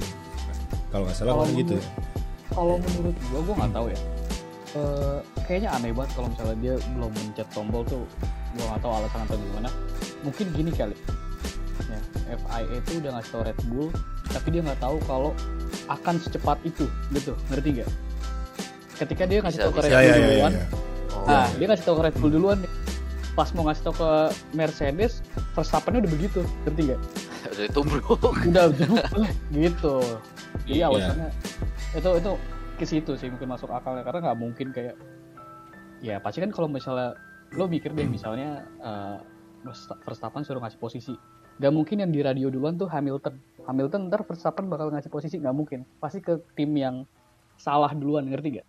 kalau 0.90 1.06
nggak 1.06 1.16
salah 1.16 1.34
Kalau 1.36 1.46
gitu 1.54 1.74
ya. 1.78 1.86
kalau 2.50 2.76
menurut 2.80 3.16
gua 3.30 3.40
gua 3.44 3.56
nggak 3.62 3.74
tahu 3.74 3.88
ya 3.90 4.00
Eh, 4.78 5.18
kayaknya 5.48 5.74
aneh 5.74 5.90
banget 5.90 6.12
kalau 6.14 6.28
misalnya 6.28 6.58
dia 6.60 6.74
belum 6.94 7.10
mencet 7.10 7.48
tombol 7.50 7.82
tuh 7.82 8.04
gua 8.54 8.66
nggak 8.68 8.82
tahu 8.84 8.92
alasan 8.94 9.20
atau 9.24 9.38
gimana 9.40 9.70
mungkin 10.22 10.46
gini 10.54 10.70
kali 10.70 10.94
ya 11.88 12.00
FIA 12.36 12.76
itu 12.76 12.92
udah 13.00 13.12
ngasih 13.16 13.32
tau 13.32 13.42
Red 13.48 13.60
Bull 13.72 13.88
tapi 14.28 14.48
dia 14.52 14.62
nggak 14.62 14.78
tahu 14.78 15.00
kalau 15.08 15.32
akan 15.88 16.16
secepat 16.20 16.60
itu 16.62 16.84
gitu 17.10 17.32
ngerti 17.48 17.80
gak 17.82 17.90
ketika 19.00 19.24
dia 19.24 19.40
ngasih 19.40 19.60
tau 19.64 19.72
ke. 19.72 19.80
Red 19.82 19.90
ya 19.90 19.96
Bull 19.96 20.04
ya 20.04 20.12
ya, 20.12 20.18
duluan 20.20 20.52
ya. 20.52 20.66
Oh. 21.16 21.26
nah 21.26 21.48
dia 21.56 21.66
ngasih 21.72 21.86
tau 21.88 21.96
ke 21.96 22.04
Red 22.04 22.16
Bull 22.20 22.32
duluan 22.36 22.58
nih. 22.60 22.72
pas 23.34 23.50
mau 23.56 23.64
ngasih 23.66 23.82
tau 23.82 23.96
ke 23.96 24.10
Mercedes 24.52 25.14
Verstappen 25.56 25.96
udah 25.96 26.12
begitu 26.12 26.42
ngerti 26.68 26.82
gak 26.92 27.02
udah 27.58 27.66
ditubruk 27.66 28.06
udah 28.50 28.66
gitu. 29.50 29.96
Iya. 30.64 30.76
iya. 30.78 30.86
alasannya 30.88 31.30
itu 31.96 32.10
itu 32.22 32.32
ke 32.78 32.86
situ 32.86 33.12
sih 33.18 33.28
mungkin 33.28 33.50
masuk 33.50 33.74
akalnya. 33.74 34.06
Karena 34.06 34.30
nggak 34.30 34.40
mungkin 34.40 34.68
kayak 34.70 34.96
ya 36.00 36.22
pasti 36.22 36.40
kan 36.40 36.54
kalau 36.54 36.70
misalnya 36.70 37.18
lo 37.58 37.66
mikir 37.66 37.92
deh 37.92 38.06
misalnya 38.06 38.62
Versta- 39.66 39.98
Verstappen 40.06 40.46
suruh 40.46 40.62
ngasih 40.62 40.78
posisi. 40.78 41.14
Nggak 41.58 41.74
mungkin 41.74 41.98
yang 42.06 42.12
di 42.14 42.22
radio 42.22 42.54
duluan 42.54 42.78
tuh 42.78 42.86
Hamilton. 42.86 43.42
Hamilton 43.66 44.14
ntar 44.14 44.22
Verstappen 44.22 44.70
bakal 44.70 44.94
ngasih 44.94 45.10
posisi 45.10 45.42
nggak 45.42 45.56
mungkin. 45.58 45.82
Pasti 45.98 46.22
ke 46.22 46.38
tim 46.54 46.70
yang 46.78 47.02
salah 47.58 47.90
duluan 47.90 48.30
ngerti 48.30 48.62
gak? 48.62 48.68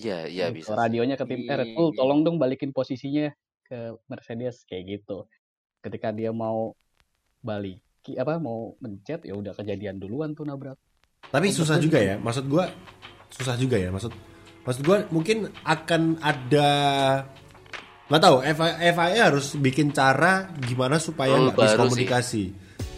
Iya, 0.00 0.18
iya 0.24 0.44
Gitu, 0.48 0.64
bisa. 0.64 0.72
radionya 0.72 1.20
ke 1.20 1.26
tim 1.28 1.44
eh 1.44 1.52
Red 1.52 1.76
Bull 1.76 1.92
tolong 1.92 2.24
dong 2.24 2.40
balikin 2.40 2.72
posisinya 2.72 3.28
ke 3.68 4.00
Mercedes 4.08 4.64
kayak 4.64 4.98
gitu. 4.98 5.28
Ketika 5.84 6.08
dia 6.08 6.32
mau 6.32 6.72
balik 7.42 7.84
apa 8.16 8.36
mau 8.36 8.74
mencet 8.78 9.22
ya 9.22 9.32
udah 9.32 9.52
kejadian 9.52 9.96
duluan 9.96 10.32
tuh 10.32 10.42
nabrak 10.42 10.76
Tapi 11.22 11.46
Menurut 11.46 11.58
susah 11.60 11.76
juga 11.76 11.98
gitu. 11.98 12.08
ya. 12.08 12.14
Maksud 12.16 12.44
gua 12.46 12.64
susah 13.28 13.54
juga 13.54 13.76
ya. 13.76 13.88
Maksud 13.88 14.12
maksud 14.60 14.82
gua 14.82 14.96
mungkin 15.08 15.36
akan 15.62 16.18
ada 16.18 16.70
nggak 18.06 18.20
tahu 18.20 18.36
FIA, 18.42 18.74
FIA 18.90 19.22
harus 19.22 19.46
bikin 19.54 19.90
cara 19.90 20.50
gimana 20.58 20.96
supaya 20.96 21.36
Rule 21.36 21.46
nggak 21.46 21.56
baru 21.56 21.68
miskomunikasi. 21.86 22.44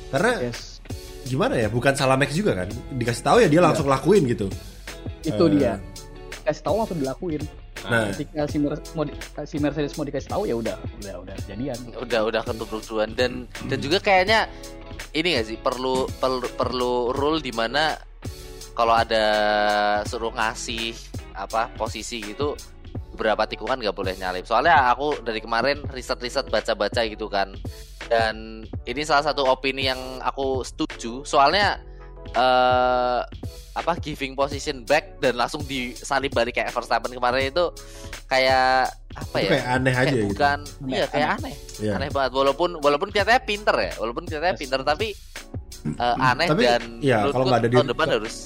Karena 0.09 0.33
yes 0.41 0.81
gimana 1.23 1.55
ya? 1.55 1.69
Bukan 1.69 1.93
salah 1.93 2.17
Max 2.17 2.33
juga 2.33 2.57
kan? 2.57 2.67
Dikasih 2.95 3.23
tahu 3.23 3.37
ya 3.39 3.49
dia 3.49 3.61
langsung 3.61 3.87
lakuin 3.87 4.25
gitu. 4.27 4.49
itu 5.23 5.35
Eh. 5.35 5.51
dia 5.55 5.79
kasih 6.43 6.63
tahu 6.63 6.75
langsung 6.79 6.99
dilakuin 6.99 7.43
Nah, 7.83 8.07
ketika 8.15 8.47
si, 8.47 8.63
Mer- 8.63 8.79
mau 8.95 9.03
di- 9.03 9.19
si 9.43 9.59
Mercedes 9.59 9.99
mau 9.99 10.07
dikasih 10.07 10.31
tahu 10.31 10.47
ya 10.47 10.55
udah 10.55 10.79
udah 11.03 11.15
udah 11.19 11.37
jadian 11.51 11.75
Udah 11.99 12.23
udah 12.23 12.43
ketubruk 12.43 12.79
duluan 12.81 13.11
dan 13.13 13.51
dan 13.67 13.79
juga 13.79 13.99
kayaknya 13.99 14.47
ini 15.11 15.39
gak 15.39 15.47
sih 15.51 15.59
perlu 15.59 16.07
perlu 16.09 16.47
perlu 16.55 16.95
rule 17.11 17.43
di 17.43 17.51
mana 17.51 17.99
kalau 18.73 18.97
ada 18.97 19.25
suruh 20.09 20.33
ngasih 20.33 20.97
apa 21.37 21.69
posisi 21.77 22.21
gitu 22.25 22.57
berapa 23.13 23.45
tikungan 23.45 23.79
nggak 23.79 23.97
boleh 23.97 24.17
nyalip. 24.17 24.49
Soalnya 24.49 24.89
aku 24.89 25.21
dari 25.21 25.39
kemarin 25.45 25.85
riset-riset 25.93 26.49
baca-baca 26.49 27.05
gitu 27.05 27.29
kan. 27.29 27.53
Dan 28.09 28.65
ini 28.89 29.03
salah 29.05 29.33
satu 29.33 29.45
opini 29.49 29.89
yang 29.89 30.01
aku 30.25 30.65
setuju. 30.65 31.25
Soalnya 31.25 31.81
eh 32.33 33.21
apa 33.73 33.93
giving 33.99 34.33
position 34.33 34.85
back 34.85 35.17
dan 35.19 35.33
langsung 35.35 35.65
disalib 35.65 36.29
balik 36.31 36.55
kayak 36.55 36.71
Verstappen 36.71 37.09
kemarin 37.09 37.49
itu 37.49 37.65
kayak 38.27 38.93
apa 39.11 39.37
itu 39.39 39.45
ya? 39.45 39.51
kayak 39.51 39.67
aneh 39.71 39.93
aja 39.93 40.03
kayak 40.03 40.13
gitu. 40.15 40.29
bukan 40.31 40.59
Aneh, 40.61 40.93
iya 40.93 41.05
kayak 41.07 41.29
aneh. 41.35 41.55
Iya. 41.81 41.93
Aneh 41.97 42.09
banget 42.11 42.33
walaupun 42.33 42.71
walaupun 42.79 43.09
kelihatannya 43.09 43.43
pinter 43.43 43.77
ya. 43.79 43.93
Walaupun 43.97 44.23
kelihatannya 44.25 44.55
Yes. 44.55 44.61
pinter 44.61 44.81
tapi 44.83 45.09
eh, 45.89 46.17
aneh 46.23 46.49
Tapi, 46.49 46.63
dan 46.63 46.83
iya, 47.01 47.17
menurutku 47.19 47.33
kalau 47.33 47.45
nggak 47.47 47.59
ada 47.59 47.69
di- 47.69 47.77
tahun 47.77 47.91
depan 47.91 48.09
harus 48.13 48.37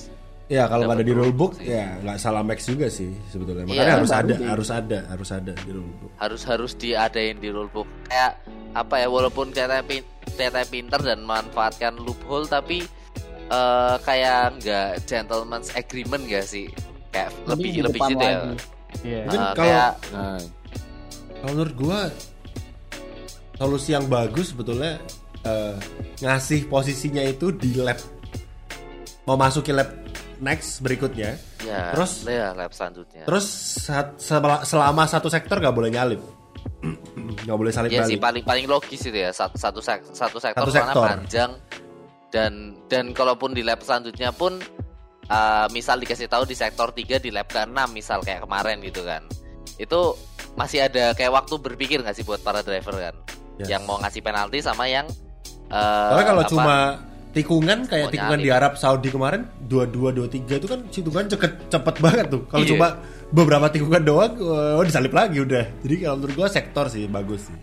Ya 0.46 0.62
kalau 0.64 0.86
nggak 0.86 0.96
ada 0.96 1.02
di 1.02 1.10
rulebook 1.12 1.52
sih. 1.58 1.66
ya 1.68 1.86
nggak 1.98 2.16
salah 2.16 2.38
Max 2.40 2.58
juga 2.64 2.86
sih 2.86 3.10
sebetulnya. 3.26 3.62
Iya, 3.62 3.70
Makanya 3.72 3.94
harus 3.98 4.06
baru 4.08 4.22
ada, 4.22 4.34
harus 4.46 4.68
ada, 4.70 4.98
harus 5.08 5.28
ada 5.32 5.52
di 5.58 5.70
rulebook. 5.70 6.10
harus 6.16 6.42
harus 6.46 6.72
diadain 6.76 7.36
di 7.36 7.48
rulebook 7.50 7.88
kayak 8.06 8.32
apa 8.72 8.94
ya 8.96 9.08
walaupun 9.08 9.50
kelihatannya 9.50 9.84
pin- 9.84 10.06
kelihatannya 10.28 10.68
pinter 10.68 11.00
dan 11.00 11.18
memanfaatkan 11.20 11.98
loophole 11.98 12.46
tapi 12.46 12.86
eh, 13.48 13.96
kayak 14.00 14.58
nggak 14.58 14.88
gentleman's 15.04 15.68
agreement 15.72 16.24
gak 16.24 16.44
sih 16.44 16.66
kayak 17.08 17.30
lebih 17.46 17.82
lebih 17.82 18.00
gitu 18.04 18.20
ya. 18.20 18.40
Iya. 18.98 19.20
Mungkin 19.24 19.40
Eh, 19.40 19.46
kalau- 19.46 19.56
kayak 19.56 19.90
Nah, 20.10 20.40
Kalau 21.36 21.52
menurut 21.52 21.74
gua 21.76 22.00
solusi 23.54 23.90
yang 23.90 24.06
bagus 24.06 24.50
sebetulnya 24.50 24.98
eh, 25.42 25.74
ngasih 26.18 26.66
posisinya 26.66 27.22
itu 27.22 27.50
di 27.50 27.76
lap 27.76 28.00
memasuki 29.22 29.70
lap 29.70 29.90
next 30.38 30.80
berikutnya. 30.80 31.38
ya 31.62 31.90
Terus- 31.92 32.22
ya 32.22 32.50
lap 32.52 32.70
selanjutnya 32.70 33.24
Terus 33.24 33.46
selama 34.62 35.02
satu 35.04 35.26
sektor 35.26 35.56
nggak 35.56 35.72
boleh 35.72 35.90
nyalip, 35.90 36.20
nggak 37.42 37.56
boleh 37.56 37.70
salip 37.70 37.90
sih 37.90 38.14
balik. 38.14 38.20
paling 38.20 38.44
paling 38.44 38.66
logis 38.66 39.00
itu 39.02 39.18
ya 39.18 39.30
satu 39.30 39.56
satu, 39.56 39.80
sek- 39.80 40.06
satu 40.08 40.38
sektor 40.38 40.62
Satu 40.62 40.72
sektor. 40.72 41.04
panjang 41.04 41.50
dan 42.36 42.52
dan 42.92 43.16
kalaupun 43.16 43.56
di 43.56 43.64
lap 43.64 43.80
selanjutnya 43.80 44.28
pun 44.36 44.60
uh, 45.32 45.66
misal 45.72 45.96
dikasih 45.96 46.28
tahu 46.28 46.44
di 46.44 46.52
sektor 46.52 46.92
3 46.92 47.16
di 47.16 47.32
lap 47.32 47.48
ke-6 47.48 47.72
misal 47.96 48.20
kayak 48.20 48.44
kemarin 48.44 48.84
gitu 48.84 49.00
kan. 49.00 49.24
Itu 49.80 50.20
masih 50.52 50.84
ada 50.84 51.16
kayak 51.16 51.32
waktu 51.32 51.54
berpikir 51.56 52.04
nggak 52.04 52.16
sih 52.16 52.24
buat 52.24 52.44
para 52.44 52.60
driver 52.60 52.96
kan 52.96 53.16
Yes. 53.56 53.72
yang 53.72 53.88
mau 53.88 53.96
ngasih 53.96 54.20
penalti 54.20 54.60
sama 54.60 54.84
yang 54.84 55.08
uh, 55.72 56.12
Soalnya 56.12 56.28
kalau 56.28 56.44
apa, 56.44 56.52
cuma 56.52 56.76
tikungan 57.32 57.78
kayak 57.88 58.12
tikungan 58.12 58.36
di 58.36 58.52
Arab 58.52 58.76
Saudi 58.76 59.08
kemarin 59.08 59.48
dua 59.64 59.88
dua 59.88 60.12
dua 60.12 60.28
tiga 60.28 60.60
itu 60.60 60.68
kan 60.68 60.84
hitungan 60.92 61.24
cepet 61.24 61.72
cepet 61.72 61.94
banget 62.04 62.26
tuh. 62.28 62.44
Kalau 62.52 62.64
Iya. 62.64 62.76
cuma 62.76 62.88
beberapa 63.32 63.72
tikungan 63.72 64.04
doang, 64.04 64.36
oh 64.76 64.84
disalip 64.84 65.12
lagi 65.16 65.40
udah. 65.40 65.64
Jadi 65.84 65.94
kalau 66.04 66.16
menurut 66.20 66.34
gua 66.36 66.48
sektor 66.52 66.84
sih 66.92 67.08
bagus 67.08 67.48
sih. 67.48 67.56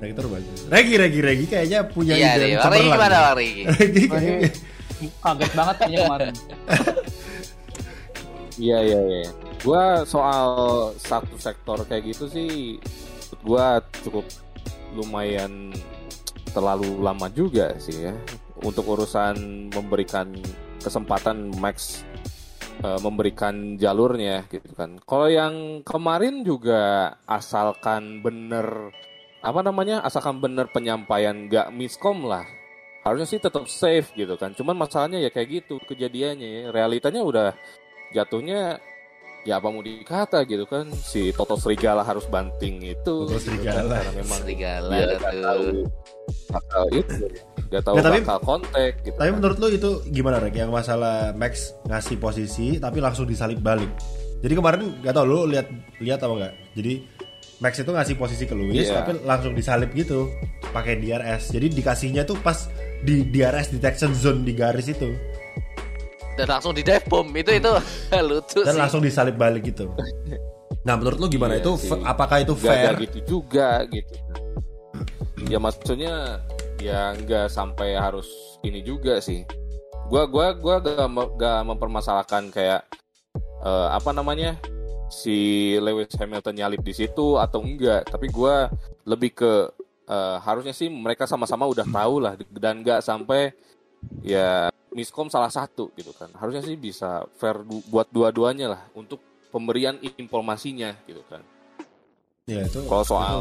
Sektor 0.00 0.24
bagus. 0.32 0.58
Regi 0.72 0.94
Regi 0.96 1.20
Regi 1.20 1.44
kayaknya 1.44 1.80
punya 1.84 2.14
Iya 2.16 2.30
ide 2.40 2.46
yang 2.56 2.60
Riki 2.64 2.64
cemerlang 2.64 2.88
gimana. 2.88 3.16
Bang? 3.20 3.36
Regi 3.36 4.02
kayaknya 4.10 4.50
ini 5.00 5.08
kaget 5.20 5.52
banget 5.56 5.74
kayaknya 5.80 5.98
kemarin 6.04 6.34
Iya 8.60 8.78
iya 8.84 9.00
iya. 9.00 9.30
Gua 9.64 10.04
soal 10.04 10.48
satu 11.00 11.36
sektor 11.40 11.80
kayak 11.88 12.12
gitu 12.12 12.28
sih, 12.28 12.76
gua 13.40 13.80
cukup 14.04 14.28
lumayan 14.92 15.72
terlalu 16.52 17.00
lama 17.00 17.32
juga 17.32 17.72
sih 17.80 18.10
ya 18.10 18.14
untuk 18.60 18.84
urusan 18.84 19.70
memberikan 19.72 20.36
kesempatan 20.82 21.56
Max 21.56 22.04
eh, 22.84 23.00
memberikan 23.00 23.80
jalurnya 23.80 24.44
gitu 24.52 24.76
kan. 24.76 25.00
Kalau 25.08 25.28
yang 25.32 25.80
kemarin 25.80 26.44
juga 26.44 27.16
asalkan 27.24 28.20
bener 28.20 28.92
apa 29.40 29.60
namanya 29.60 30.00
asalkan 30.00 30.36
bener 30.38 30.68
penyampaian 30.68 31.48
nggak 31.48 31.72
miskom 31.72 32.24
lah 32.24 32.44
harusnya 33.00 33.24
sih 33.26 33.40
tetap 33.40 33.64
safe 33.64 34.12
gitu 34.12 34.36
kan. 34.36 34.52
Cuman 34.52 34.76
masalahnya 34.76 35.16
ya 35.16 35.32
kayak 35.32 35.64
gitu 35.64 35.80
kejadiannya 35.82 36.44
ya. 36.46 36.62
Realitanya 36.68 37.24
udah 37.24 37.56
jatuhnya 38.12 38.76
ya 39.40 39.56
apa 39.56 39.72
mau 39.72 39.80
dikata 39.80 40.44
gitu 40.44 40.68
kan 40.68 40.84
si 40.92 41.32
Toto 41.32 41.56
Serigala 41.56 42.04
harus 42.04 42.28
banting 42.28 42.84
itu 42.84 43.00
Toto 43.24 43.32
gitu 43.32 43.56
Serigala. 43.56 43.96
kan, 43.96 44.04
karena 44.04 44.12
memang 44.20 44.38
Serigala 44.44 44.90
dia 44.92 45.04
nggak 45.16 45.36
tahu 45.40 45.64
bakal 46.52 46.84
itu 46.92 47.14
nggak 47.72 47.82
tahu 47.82 47.94
Nggak, 47.96 48.04
tapi- 48.04 48.20
bakal 48.20 48.38
kontak 48.44 48.92
gitu 49.00 49.16
Tapi 49.16 49.30
kan. 49.32 49.36
menurut 49.40 49.56
lu 49.56 49.68
itu 49.72 49.90
gimana 50.12 50.36
Rek? 50.36 50.54
Yang 50.60 50.70
masalah 50.70 51.16
Max 51.32 51.52
ngasih 51.88 52.16
posisi 52.20 52.76
tapi 52.76 53.00
langsung 53.00 53.24
disalip 53.24 53.64
balik. 53.64 53.88
Jadi 54.44 54.52
kemarin 54.52 55.00
gak 55.00 55.12
tau 55.12 55.24
lu 55.24 55.48
lihat 55.48 55.72
lihat 56.00 56.20
apa 56.20 56.32
enggak? 56.36 56.54
Jadi 56.76 56.92
Max 57.60 57.76
itu 57.76 57.88
ngasih 57.88 58.16
posisi 58.16 58.44
ke 58.44 58.52
Lewis 58.52 58.88
Iya. 58.88 59.00
tapi 59.00 59.20
langsung 59.20 59.52
disalip 59.52 59.92
gitu 59.92 60.32
pakai 60.70 60.96
DRS. 60.96 61.50
Jadi 61.50 61.66
dikasihnya 61.70 62.24
tuh 62.24 62.36
pas 62.36 62.56
di 62.98 63.20
DRS 63.22 63.68
detection 63.70 64.12
zone 64.12 64.40
di 64.40 64.52
garis 64.52 64.88
itu 64.88 65.12
Dan 66.32 66.48
langsung 66.48 66.72
di 66.72 66.80
dive 66.80 67.04
bomb 67.04 67.28
itu 67.32 67.52
itu 67.52 67.68
lucu 68.22 68.60
dan 68.62 68.72
sih. 68.72 68.80
langsung 68.80 69.00
disalip 69.00 69.36
balik 69.36 69.60
gitu. 69.66 69.92
Nah, 70.80 70.96
menurut 70.96 71.20
lu 71.20 71.28
gimana 71.28 71.54
Iya 71.54 71.62
itu? 71.62 71.72
sih. 71.78 71.92
Apakah 72.00 72.40
itu 72.40 72.56
fair? 72.56 72.90
nggak 72.90 73.04
gitu 73.04 73.18
juga 73.30 73.84
gitu 73.86 74.14
ya 75.42 75.56
maksudnya 75.56 76.40
ya 76.76 77.12
nggak 77.14 77.48
sampai 77.48 77.92
harus 77.92 78.28
ini 78.60 78.80
juga 78.80 79.16
sih 79.18 79.40
gua 80.06 80.24
gua 80.24 80.52
gua 80.52 80.76
gak, 80.78 81.00
gak 81.36 81.60
mempermasalahkan 81.64 82.48
kayak 82.48 82.84
eh, 83.60 83.88
apa 83.90 84.10
namanya 84.10 84.60
si 85.10 85.36
Lewis 85.76 86.08
Hamilton 86.14 86.54
nyalip 86.54 86.80
di 86.80 86.94
situ 86.94 87.34
atau 87.34 87.60
enggak 87.60 88.06
tapi 88.06 88.30
gua 88.30 88.70
lebih 89.02 89.34
ke 89.34 89.52
eh, 90.06 90.36
harusnya 90.40 90.70
sih 90.70 90.86
mereka 90.86 91.26
sama-sama 91.26 91.66
udah 91.66 91.84
tahu 91.84 92.14
lah 92.18 92.32
dan 92.54 92.80
nggak 92.80 93.00
sampai 93.00 93.50
ya 94.22 94.70
miskom 94.90 95.26
salah 95.26 95.50
satu 95.50 95.90
gitu 95.92 96.10
kan 96.10 96.30
harusnya 96.34 96.62
sih 96.62 96.74
bisa 96.74 97.22
fair 97.36 97.60
du- 97.60 97.84
buat 97.86 98.08
dua-duanya 98.08 98.70
lah 98.70 98.82
untuk 98.90 99.18
pemberian 99.50 99.98
informasinya 100.16 100.94
gitu 101.04 101.20
kan 101.26 101.42
Ya, 102.48 102.66
itu 102.66 102.82
kalau 102.82 103.04
soal 103.04 103.38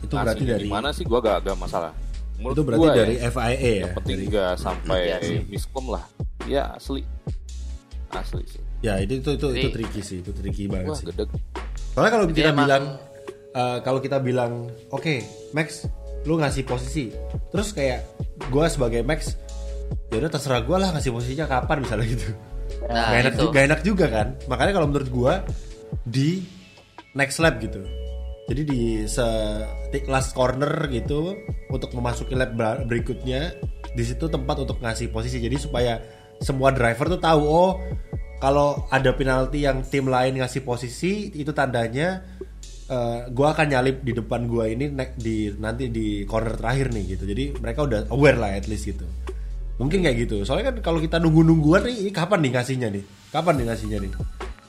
itu 0.00 0.16
berarti 0.16 0.40
ngasihnya 0.40 0.54
dari- 0.56 0.64
gimana 0.64 0.88
sih 0.88 1.04
gua 1.04 1.20
gak, 1.20 1.44
gak 1.44 1.58
masalah. 1.60 1.92
Menurut 2.40 2.56
itu 2.56 2.62
berarti 2.64 2.80
gua 2.80 2.92
dari 2.94 3.14
ya, 3.14 3.28
FIA 3.28 3.52
ya. 3.52 3.68
yang 3.76 3.92
penting 3.92 4.16
Dari- 4.16 4.28
nggak 4.32 4.52
sampai 4.56 5.00
sih. 5.20 5.38
miskom 5.44 5.86
lah. 5.92 6.04
Ya 6.48 6.62
asli, 6.72 7.04
asli 8.08 8.44
sih. 8.48 8.62
Ya, 8.78 8.98
itu 8.98 9.18
itu 9.18 9.30
itu, 9.32 9.46
itu 9.52 9.68
tricky 9.70 10.00
sih, 10.00 10.16
itu 10.20 10.30
tricky 10.30 10.64
banget 10.66 10.88
Wah 10.88 10.96
sih. 10.96 11.06
gede. 11.06 11.24
Soalnya 11.90 12.12
kalau 12.12 12.26
kita 12.28 12.50
emang- 12.50 12.58
bilang 12.62 12.84
eh, 13.50 13.78
kalau 13.80 13.98
kita 13.98 14.16
bilang 14.18 14.52
oke 14.88 15.14
Max 15.50 15.88
lu 16.22 16.36
ngasih 16.36 16.62
posisi 16.62 17.08
terus 17.48 17.70
kayak 17.70 18.04
gua 18.48 18.66
sebagai 18.66 19.00
Max 19.00 19.32
ya 20.08 20.18
udah 20.18 20.28
terserah 20.28 20.60
gua 20.60 20.76
lah 20.78 20.90
ngasih 20.90 21.08
posisinya 21.08 21.46
kapan 21.46 21.80
misalnya 21.80 22.06
gitu 22.10 22.28
Nah, 22.84 23.08
gak, 23.08 23.20
enak, 23.22 23.32
itu. 23.32 23.40
ju- 23.40 23.50
gak 23.50 23.64
enak 23.64 23.80
juga 23.82 24.06
kan 24.06 24.26
makanya 24.44 24.72
kalau 24.72 24.86
menurut 24.86 25.08
gua 25.08 25.32
di 26.02 26.42
next 27.14 27.38
lap 27.38 27.56
gitu 27.58 27.78
jadi 28.44 28.62
di 28.62 28.80
se 29.06 29.24
last 30.04 30.30
corner 30.32 30.70
gitu 30.88 31.34
untuk 31.68 31.90
memasuki 31.92 32.34
lap 32.34 32.52
ber- 32.52 32.84
berikutnya 32.84 33.54
di 33.88 34.02
situ 34.02 34.26
tempat 34.26 34.60
untuk 34.60 34.78
ngasih 34.78 35.08
posisi 35.08 35.38
jadi 35.38 35.56
supaya 35.56 36.02
semua 36.38 36.68
driver 36.68 37.08
tuh 37.08 37.18
tahu 37.18 37.40
oh 37.40 37.72
kalau 38.46 38.86
ada 38.94 39.10
penalti 39.10 39.66
yang 39.66 39.82
tim 39.82 40.06
lain 40.06 40.38
ngasih 40.38 40.62
posisi 40.62 41.34
itu 41.34 41.50
tandanya 41.50 42.22
eh, 42.86 43.26
gua 43.34 43.58
akan 43.58 43.66
nyalip 43.74 44.06
di 44.06 44.14
depan 44.14 44.46
gua 44.46 44.70
ini 44.70 44.94
di 45.18 45.50
nanti 45.58 45.90
di 45.90 46.22
corner 46.22 46.54
terakhir 46.54 46.94
nih 46.94 47.18
gitu. 47.18 47.26
Jadi 47.26 47.58
mereka 47.58 47.82
udah 47.82 48.06
aware 48.14 48.38
lah 48.38 48.54
at 48.54 48.70
least 48.70 48.86
gitu. 48.86 49.02
Mungkin 49.82 50.06
kayak 50.06 50.30
gitu. 50.30 50.46
Soalnya 50.46 50.70
kan 50.70 50.76
kalau 50.78 51.02
kita 51.02 51.18
nunggu 51.18 51.42
nungguan 51.42 51.90
nih 51.90 52.06
ini 52.06 52.10
kapan 52.14 52.38
nih 52.46 52.52
ngasihnya 52.54 52.88
nih? 52.94 53.04
Kapan 53.34 53.54
nih 53.58 53.66
ngasihnya 53.66 53.98
nih? 54.06 54.12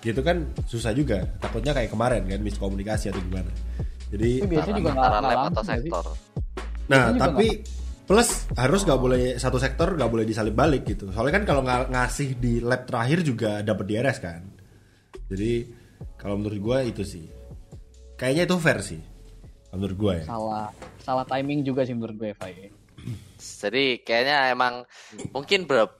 Gitu 0.01 0.21
kan 0.25 0.37
susah 0.65 0.91
juga. 0.97 1.29
Takutnya 1.37 1.77
kayak 1.77 1.93
kemarin 1.93 2.25
kan 2.25 2.41
miskomunikasi 2.41 3.13
atau 3.13 3.21
gimana. 3.21 3.53
Jadi 4.09 4.41
biasanya 4.41 4.75
juga 4.81 4.89
nggak 4.97 5.05
antara 5.05 5.21
lab 5.21 5.45
atau 5.53 5.63
sektor? 5.69 6.05
Nah, 6.89 7.13
tapi 7.13 7.47
plus 8.07 8.47
harus 8.55 8.87
nggak 8.87 9.01
boleh 9.03 9.35
satu 9.35 9.59
sektor 9.59 9.99
nggak 9.99 10.07
boleh 10.07 10.23
disalip 10.23 10.55
balik 10.55 10.87
gitu. 10.87 11.11
Soalnya 11.11 11.43
kan 11.43 11.43
kalau 11.43 11.61
ng- 11.61 11.91
ngasih 11.91 12.39
di 12.39 12.63
lab 12.63 12.87
terakhir 12.87 13.19
juga 13.27 13.59
dapat 13.59 13.83
DRS 13.83 14.17
kan. 14.23 14.41
Jadi 15.27 15.67
kalau 16.15 16.39
menurut 16.39 16.59
gua 16.63 16.77
itu 16.87 17.03
sih. 17.03 17.27
Kayaknya 18.17 18.43
itu 18.47 18.55
fair 18.57 18.79
sih. 18.81 19.01
Menurut 19.75 19.97
gua 19.99 20.13
ya. 20.23 20.25
Salah 20.25 20.67
salah 21.03 21.25
timing 21.27 21.67
juga 21.67 21.83
sih 21.83 21.93
menurut 21.93 22.15
gue 22.15 22.31
FIA. 22.31 22.71
Jadi 23.61 24.01
kayaknya 24.01 24.55
emang 24.55 24.87
mungkin 25.35 25.67
berapa 25.67 25.91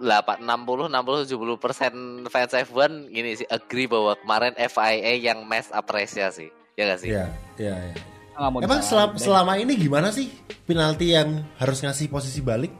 8, 0.00 0.42
60, 0.42 0.90
60, 0.90 1.30
70 1.30 1.62
persen 1.62 1.92
fans 2.26 2.50
F1 2.50 3.14
gini 3.14 3.38
sih 3.38 3.46
agree 3.46 3.86
bahwa 3.86 4.18
kemarin 4.18 4.56
FIA 4.58 5.22
yang 5.22 5.46
mass 5.46 5.70
apresiasi. 5.70 6.50
Ya 6.74 6.90
gak 6.90 7.00
sih? 7.06 7.14
Iya, 7.14 7.30
iya, 7.62 7.76
iya. 7.78 8.13
Mau 8.34 8.58
Emang 8.58 8.82
selama, 8.82 9.14
selama 9.14 9.52
ini 9.54 9.78
gimana 9.78 10.10
sih 10.10 10.26
penalti 10.66 11.14
yang 11.14 11.46
harus 11.56 11.78
ngasih 11.78 12.10
posisi 12.10 12.42
balik? 12.42 12.74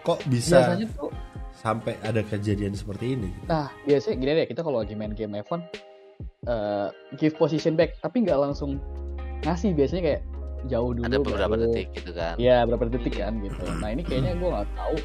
Kok 0.00 0.24
bisa 0.28 0.64
biasanya 0.64 0.88
tuh 0.96 1.12
sampai 1.52 1.96
ada 2.00 2.24
kejadian 2.24 2.72
seperti 2.72 3.16
ini? 3.16 3.28
Nah, 3.44 3.68
biasanya 3.84 4.16
gini 4.16 4.32
deh, 4.32 4.46
kita 4.48 4.60
kalau 4.64 4.80
lagi 4.80 4.96
main 4.96 5.12
game 5.12 5.36
F1 5.44 5.60
eh, 6.48 6.88
give 7.16 7.36
position 7.36 7.76
back, 7.76 8.00
tapi 8.00 8.24
nggak 8.24 8.36
langsung 8.36 8.80
ngasih 9.44 9.76
biasanya 9.76 10.02
kayak 10.04 10.22
jauh 10.72 10.96
dulu. 10.96 11.04
Ada 11.04 11.16
beberapa 11.20 11.52
baru- 11.52 11.68
detik 11.68 11.88
gitu 11.92 12.12
kan. 12.16 12.34
Iya, 12.40 12.64
beberapa 12.64 12.96
detik 12.96 13.14
kan 13.16 13.32
gitu. 13.44 13.64
Nah, 13.80 13.88
ini 13.92 14.02
kayaknya 14.04 14.32
gue 14.40 14.48
nggak 14.48 14.68
tahu 14.72 14.96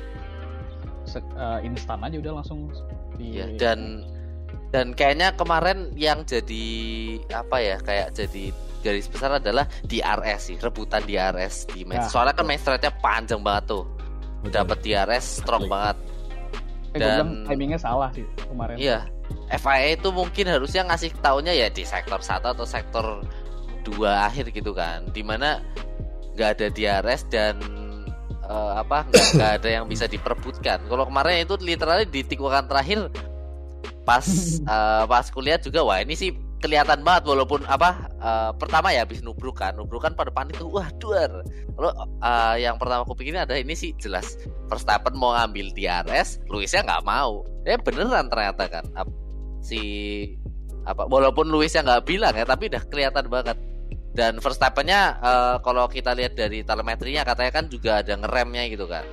eh, 1.16 1.60
instan 1.68 2.00
aja 2.06 2.16
udah 2.22 2.34
langsung 2.40 2.72
di 3.20 3.36
Iya, 3.36 3.46
dan 3.60 4.08
dan 4.70 4.94
kayaknya 4.94 5.34
kemarin 5.34 5.90
yang 5.98 6.22
jadi 6.24 6.66
apa 7.34 7.58
ya 7.58 7.78
kayak 7.82 8.14
jadi 8.14 8.54
garis 8.80 9.08
besar 9.08 9.38
adalah 9.38 9.68
DRS 9.84 10.42
sih 10.50 10.58
rebutan 10.58 11.04
DRS 11.04 11.68
di 11.68 11.84
match. 11.84 12.08
Nah, 12.08 12.12
Soalnya 12.12 12.34
kan 12.34 12.46
match 12.48 12.64
rate-nya 12.64 12.94
panjang 13.00 13.42
banget 13.44 13.76
tuh. 13.76 13.84
Dapat 14.48 14.78
DRS 14.80 15.44
strong 15.44 15.68
banget. 15.68 15.98
eh, 16.90 16.98
gua 16.98 17.06
bilang 17.06 17.30
dan- 17.30 17.46
timingnya 17.46 17.80
salah 17.80 18.10
sih 18.10 18.26
kemarin. 18.50 18.76
Iya. 18.80 19.00
FIA 19.50 19.94
itu 19.94 20.10
mungkin 20.10 20.46
harusnya 20.50 20.90
ngasih 20.90 21.14
taunya 21.22 21.54
ya 21.54 21.70
di 21.70 21.86
sektor 21.86 22.18
1 22.18 22.54
atau 22.54 22.66
sektor 22.66 23.22
2 23.86 24.10
akhir 24.26 24.50
gitu 24.50 24.74
kan. 24.74 25.06
Di 25.12 25.22
mana 25.22 25.62
nggak 26.34 26.50
ada 26.58 26.68
DRS 26.74 27.30
dan 27.30 27.62
eh, 28.42 28.74
apa 28.80 29.06
nggak 29.38 29.52
ada 29.62 29.70
yang 29.70 29.86
bisa 29.86 30.10
diperebutkan. 30.10 30.82
Kalau 30.88 31.06
kemarin 31.06 31.46
itu 31.46 31.54
literally 31.62 32.10
di 32.10 32.26
tikungan 32.26 32.66
terakhir 32.66 33.12
pas 34.02 34.26
eh, 34.74 35.04
pas 35.06 35.26
kuliah 35.30 35.62
juga 35.62 35.86
wah 35.86 36.02
ini 36.02 36.18
sih 36.18 36.34
kelihatan 36.60 37.02
banget 37.08 37.24
walaupun 37.28 37.64
apa 37.66 38.12
eh, 38.20 38.52
pertama 38.60 38.92
ya 38.92 39.08
habis 39.08 39.24
nubruk 39.24 39.60
kan 39.60 39.76
nubruk 39.80 40.04
kan 40.04 40.14
pada 40.14 40.28
panik 40.30 40.60
tuh 40.60 40.68
wah 40.68 40.92
duar 41.00 41.44
kalau 41.80 41.92
eh, 42.20 42.56
yang 42.60 42.76
pertama 42.76 43.08
aku 43.08 43.16
pikirin 43.16 43.48
ada 43.48 43.56
ini 43.56 43.72
sih 43.72 43.96
jelas 43.96 44.36
Verstappen 44.68 45.16
mau 45.16 45.34
ngambil 45.34 45.72
DRS 45.74 46.44
Luisnya 46.52 46.86
nggak 46.86 47.04
mau. 47.08 47.48
Ya 47.64 47.80
beneran 47.80 48.30
ternyata 48.30 48.68
kan 48.68 48.86
si 49.64 49.82
apa 50.84 51.08
walaupun 51.08 51.48
Luisnya 51.48 51.84
nggak 51.84 52.04
bilang 52.04 52.36
ya 52.36 52.44
tapi 52.44 52.68
udah 52.68 52.84
kelihatan 52.88 53.26
banget. 53.32 53.58
Dan 54.10 54.44
Verstappennya 54.44 55.22
eh, 55.22 55.56
kalau 55.64 55.88
kita 55.88 56.12
lihat 56.12 56.36
dari 56.36 56.62
telemetrinya 56.68 57.24
katanya 57.24 57.52
kan 57.56 57.66
juga 57.72 58.04
ada 58.04 58.14
ngeremnya 58.20 58.64
gitu 58.70 58.84
kan. 58.84 59.08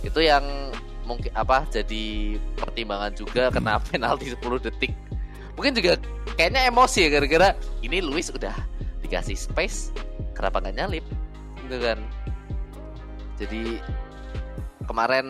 Itu 0.00 0.24
yang 0.24 0.72
mungkin 1.04 1.32
apa 1.36 1.64
jadi 1.68 2.36
pertimbangan 2.56 3.12
juga 3.16 3.48
kena 3.52 3.80
penalti 3.88 4.32
10 4.32 4.64
detik 4.64 4.92
mungkin 5.58 5.74
juga 5.74 5.98
kayaknya 6.38 6.70
emosi 6.70 6.98
ya 7.02 7.08
gara-gara 7.18 7.48
ini 7.82 7.98
Luis 7.98 8.30
udah 8.30 8.54
dikasih 9.02 9.34
space 9.34 9.90
kenapa 10.38 10.62
nggak 10.62 10.76
nyalip? 10.78 11.04
Gitu 11.66 11.76
kan. 11.82 11.98
Jadi 13.42 13.82
kemarin 14.86 15.26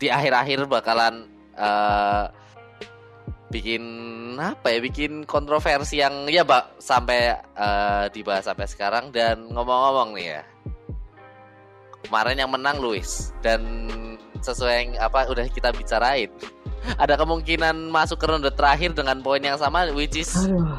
di 0.00 0.08
akhir-akhir 0.08 0.64
bakalan 0.64 1.28
eh, 1.52 2.24
bikin 3.52 3.84
apa 4.40 4.72
ya 4.72 4.80
bikin 4.80 5.28
kontroversi 5.28 6.00
yang 6.00 6.24
ya 6.32 6.40
mbak 6.40 6.80
sampai 6.80 7.36
eh, 7.36 8.04
dibahas 8.16 8.48
sampai 8.48 8.64
sekarang 8.64 9.12
dan 9.12 9.52
ngomong-ngomong 9.52 10.16
nih 10.16 10.40
ya. 10.40 10.42
Kemarin 12.08 12.40
yang 12.40 12.50
menang 12.50 12.80
Luis 12.80 13.36
dan 13.44 13.60
sesuai 14.40 14.72
yang 14.72 14.90
apa 14.96 15.28
udah 15.28 15.44
kita 15.52 15.68
bicarain 15.76 16.32
ada 16.96 17.14
kemungkinan 17.16 17.88
masuk 17.88 18.20
ke 18.20 18.26
ronde 18.28 18.50
terakhir 18.52 18.92
dengan 18.92 19.20
poin 19.20 19.40
yang 19.40 19.56
sama 19.56 19.88
which 19.92 20.16
is 20.16 20.30
Aduh, 20.34 20.78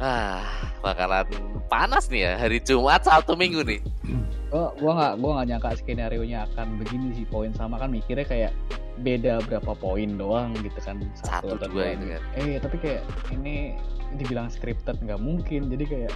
ah 0.00 0.44
bakalan 0.80 1.28
panas 1.68 2.08
nih 2.08 2.24
ya 2.24 2.32
hari 2.40 2.58
Jumat 2.60 3.04
Sabtu 3.04 3.36
Minggu 3.36 3.60
nih. 3.62 3.80
Gua 4.50 4.72
gua 4.80 4.92
nggak 4.96 5.12
gua 5.20 5.30
nggak 5.38 5.46
nyangka 5.52 5.70
skenario 5.78 6.22
nya 6.24 6.48
akan 6.50 6.80
begini 6.80 7.14
sih 7.14 7.26
poin 7.28 7.52
sama 7.54 7.76
kan 7.78 7.92
mikirnya 7.92 8.26
kayak 8.26 8.52
beda 9.00 9.40
berapa 9.48 9.72
poin 9.78 10.16
doang 10.18 10.52
gitu 10.60 10.76
kan 10.82 11.00
Satu, 11.16 11.56
atau 11.56 11.68
dua 11.70 11.96
itu 11.96 12.16
kan. 12.16 12.22
eh 12.36 12.58
tapi 12.60 12.76
kayak 12.82 13.02
ini 13.32 13.78
dibilang 14.18 14.50
scripted 14.52 14.98
nggak 15.00 15.20
mungkin 15.22 15.70
jadi 15.72 15.84
kayak 15.86 16.12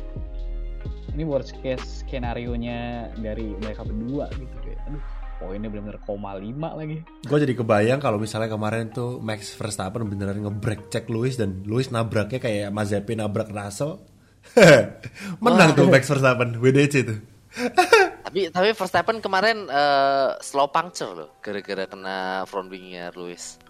ini 1.15 1.23
worst 1.25 1.55
case 1.63 2.03
skenario 2.05 2.53
nya 2.59 3.09
dari 3.17 3.55
mereka 3.63 3.87
berdua 3.87 4.29
gitu 4.35 4.57
kayak 4.67 4.81
aduh 4.91 5.05
poinnya 5.45 5.69
benar-benar 5.69 6.01
koma 6.03 6.33
lima 6.35 6.73
lagi 6.73 7.05
Gue 7.21 7.39
jadi 7.39 7.53
kebayang 7.53 8.01
kalau 8.01 8.17
misalnya 8.17 8.49
kemarin 8.49 8.89
tuh 8.89 9.21
Max 9.21 9.53
Verstappen 9.53 10.09
beneran 10.09 10.41
nge-break 10.41 10.89
check 10.89 11.05
Lewis 11.07 11.37
dan 11.37 11.61
Lewis 11.63 11.93
nabraknya 11.93 12.41
kayak 12.41 12.73
Mazepin 12.73 13.21
nabrak 13.21 13.53
Russell. 13.53 14.01
Menang 15.45 15.77
tuh 15.77 15.89
Max 15.89 16.09
Verstappen 16.09 16.57
WDC 16.57 16.95
tuh. 17.05 17.19
tapi 18.25 18.51
tapi 18.51 18.69
Verstappen 18.73 19.23
kemarin 19.23 19.69
eh, 19.69 20.29
slow 20.41 20.67
puncture 20.67 21.15
loh 21.15 21.29
gara-gara 21.39 21.87
kena 21.87 22.17
front 22.49 22.67
wingnya 22.67 23.15
Lewis 23.15 23.61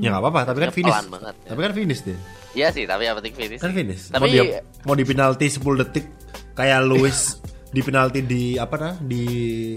Ya 0.00 0.12
nggak 0.12 0.20
apa-apa, 0.20 0.52
tapi 0.52 0.58
kan 0.60 0.72
finish. 0.76 0.92
banget, 1.08 1.32
ya. 1.32 1.48
Tapi 1.48 1.60
kan 1.64 1.72
finish 1.72 2.00
deh. 2.04 2.18
Iya 2.52 2.68
sih 2.76 2.84
tapi 2.84 3.08
yang 3.08 3.16
penting 3.16 3.32
finish 3.32 3.60
Kan 3.62 3.72
finish. 3.72 4.12
Tapi- 4.12 4.20
mau 4.20 4.28
dia 4.28 4.60
mau 4.84 4.92
di 4.92 5.04
penalti 5.06 5.46
10 5.48 5.80
detik 5.80 6.04
kayak 6.52 6.84
Lewis 6.84 7.40
di 7.70 7.80
penalti 7.86 8.20
di 8.26 8.58
apa 8.58 8.74
nah 8.76 8.94
di 8.98 9.24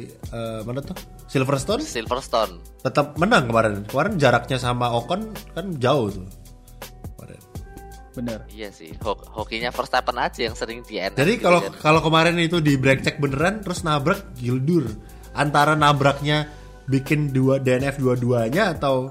eh, 0.10 0.62
mana 0.66 0.82
tuh 0.82 0.98
Silverstone 1.30 1.82
Silverstone 1.86 2.54
tetap 2.82 3.16
menang 3.18 3.50
kemarin. 3.50 3.74
Kemarin 3.88 4.14
jaraknya 4.20 4.58
sama 4.60 4.92
Ocon 4.94 5.34
kan 5.54 5.66
jauh 5.78 6.10
tuh. 6.10 6.28
Kemarin. 7.16 7.42
bener 8.14 8.40
iya 8.54 8.70
sih 8.70 8.94
Hok 9.02 9.34
hokinya 9.34 9.74
Verstappen 9.74 10.18
aja 10.22 10.46
yang 10.46 10.54
sering 10.54 10.86
di 10.86 11.02
Jadi 11.02 11.34
kalau 11.42 11.66
kan. 11.66 11.74
kalau 11.82 12.00
kemarin 12.06 12.38
itu 12.38 12.62
di 12.62 12.78
break 12.78 13.02
check 13.02 13.18
beneran 13.18 13.66
terus 13.66 13.82
nabrak 13.82 14.22
gildur 14.38 14.86
antara 15.34 15.74
nabraknya 15.74 16.46
bikin 16.86 17.34
dua 17.34 17.58
DNF 17.58 17.98
dua-duanya 17.98 18.78
atau 18.78 19.10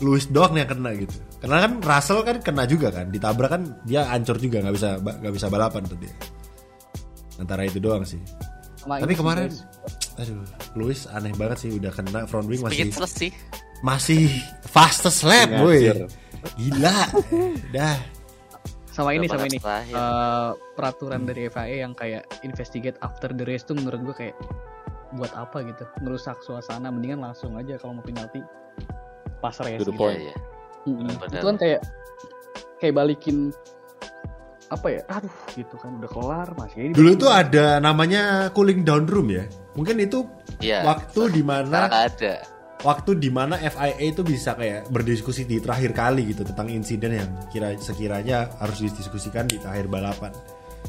Lewis 0.00 0.32
doang 0.32 0.56
yang 0.56 0.64
kena 0.64 0.96
gitu. 0.96 1.12
Karena 1.44 1.68
kan 1.68 1.72
Russell 1.84 2.24
kan 2.24 2.36
kena 2.40 2.64
juga 2.64 2.88
kan, 2.88 3.12
ditabrak 3.12 3.50
kan 3.52 3.62
dia 3.84 4.08
hancur 4.08 4.40
juga 4.40 4.64
nggak 4.64 4.74
bisa 4.74 4.88
nggak 4.96 5.34
bisa 5.36 5.46
balapan 5.52 5.84
tuh 5.84 5.98
dia. 6.00 6.12
Antara 7.40 7.64
itu 7.64 7.80
doang 7.80 8.04
sih. 8.04 8.20
Sama 8.76 9.00
Tapi 9.00 9.12
kemarin, 9.12 9.48
guys. 9.48 9.64
aduh, 10.16 10.44
Lewis 10.76 11.08
aneh 11.08 11.32
banget 11.34 11.64
sih 11.64 11.70
udah 11.72 11.92
kena 11.92 12.24
front 12.24 12.44
wing 12.44 12.60
masih 12.60 12.88
speechless 12.88 13.12
sih 13.16 13.30
masih 13.80 14.28
fastest 14.64 15.24
lap, 15.24 15.48
boy. 15.56 15.88
Gila, 16.56 17.08
dah. 17.76 17.96
sama 18.90 19.16
ini 19.16 19.24
sama 19.24 19.48
ini? 19.48 19.56
Eh, 19.56 20.50
peraturan 20.76 21.24
dari 21.24 21.48
FIA 21.48 21.80
yang 21.80 21.96
kayak 21.96 22.28
investigate 22.42 23.00
after 23.00 23.32
the 23.32 23.44
race 23.44 23.64
tuh 23.64 23.72
menurut 23.72 24.00
gue 24.04 24.12
kayak 24.12 24.36
buat 25.16 25.32
apa 25.32 25.64
gitu 25.64 25.88
merusak 26.00 26.36
suasana 26.44 26.92
mendingan 26.92 27.24
langsung 27.24 27.56
aja 27.56 27.80
kalau 27.80 27.96
mau 27.96 28.04
penalti 28.04 28.44
pas 29.40 29.56
race 29.64 29.80
To 29.80 29.88
the 29.88 29.94
gitu. 29.94 29.96
point. 29.96 30.20
Mm-mm. 30.84 31.08
Benar. 31.16 31.32
itu 31.32 31.46
kan 31.48 31.56
kayak 31.56 31.80
kayak 32.76 32.94
balikin 32.94 33.52
apa 34.70 34.86
ya 34.86 35.02
aduh 35.10 35.34
gitu 35.50 35.74
kan 35.82 35.98
udah 35.98 36.10
kelar 36.10 36.48
masih 36.54 36.78
ini 36.88 36.92
Dulu 36.94 37.10
tuh 37.18 37.30
ada 37.34 37.82
namanya 37.82 38.54
cooling 38.54 38.86
down 38.86 39.02
room 39.10 39.26
ya. 39.28 39.42
Mungkin 39.74 39.98
itu 39.98 40.22
Iya. 40.62 40.86
waktu 40.86 41.34
di 41.34 41.42
mana 41.42 41.90
ada 41.90 42.38
waktu 42.80 43.18
di 43.18 43.28
mana 43.28 43.58
FIA 43.58 43.98
itu 43.98 44.22
bisa 44.24 44.54
kayak 44.56 44.88
berdiskusi 44.88 45.44
di 45.44 45.60
terakhir 45.60 45.92
kali 45.92 46.32
gitu 46.32 46.46
tentang 46.46 46.70
insiden 46.70 47.12
yang 47.18 47.30
kira 47.50 47.74
sekiranya 47.76 48.48
harus 48.56 48.80
didiskusikan 48.80 49.50
di 49.50 49.58
akhir 49.60 49.90
balapan. 49.90 50.32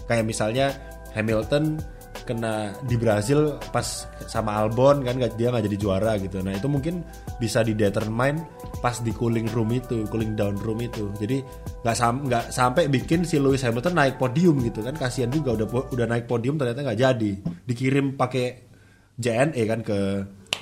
Kayak 0.07 0.23
misalnya 0.29 0.71
Hamilton 1.17 1.81
kena 2.23 2.71
di 2.85 2.95
Brazil 2.95 3.57
pas 3.73 4.05
sama 4.29 4.61
Albon 4.61 5.01
kan 5.01 5.17
dia 5.35 5.47
nggak 5.49 5.65
jadi 5.65 5.77
juara 5.77 6.15
gitu. 6.21 6.39
Nah 6.39 6.53
itu 6.53 6.69
mungkin 6.69 7.01
bisa 7.41 7.65
didetermine 7.65 8.41
pas 8.79 9.01
di 9.01 9.11
cooling 9.11 9.49
room 9.51 9.73
itu, 9.73 10.05
cooling 10.07 10.37
down 10.37 10.55
room 10.61 10.79
itu. 10.79 11.09
Jadi 11.17 11.41
nggak 11.81 11.95
sam 11.97 12.25
nggak 12.25 12.53
sampai 12.53 12.87
bikin 12.87 13.25
si 13.25 13.41
Lewis 13.41 13.65
Hamilton 13.65 13.97
naik 13.97 14.15
podium 14.21 14.61
gitu 14.61 14.85
kan 14.85 14.93
kasihan 14.95 15.33
juga 15.33 15.57
udah 15.57 15.67
udah 15.91 16.05
naik 16.07 16.25
podium 16.29 16.55
ternyata 16.61 16.85
nggak 16.85 16.99
jadi. 16.99 17.31
Dikirim 17.65 18.15
pakai 18.15 18.69
JNE 19.17 19.63
kan 19.67 19.79
ke 19.81 19.99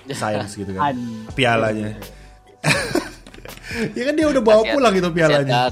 Science 0.09 0.57
gitu 0.57 0.73
kan 0.73 0.81
An- 0.95 1.27
pialanya. 1.35 1.95
ya 3.97 4.03
kan 4.09 4.13
dia 4.17 4.27
udah 4.27 4.41
bawa 4.41 4.61
pulang 4.65 4.93
itu 4.95 5.09
kasihan 5.11 5.15
pialanya. 5.15 5.69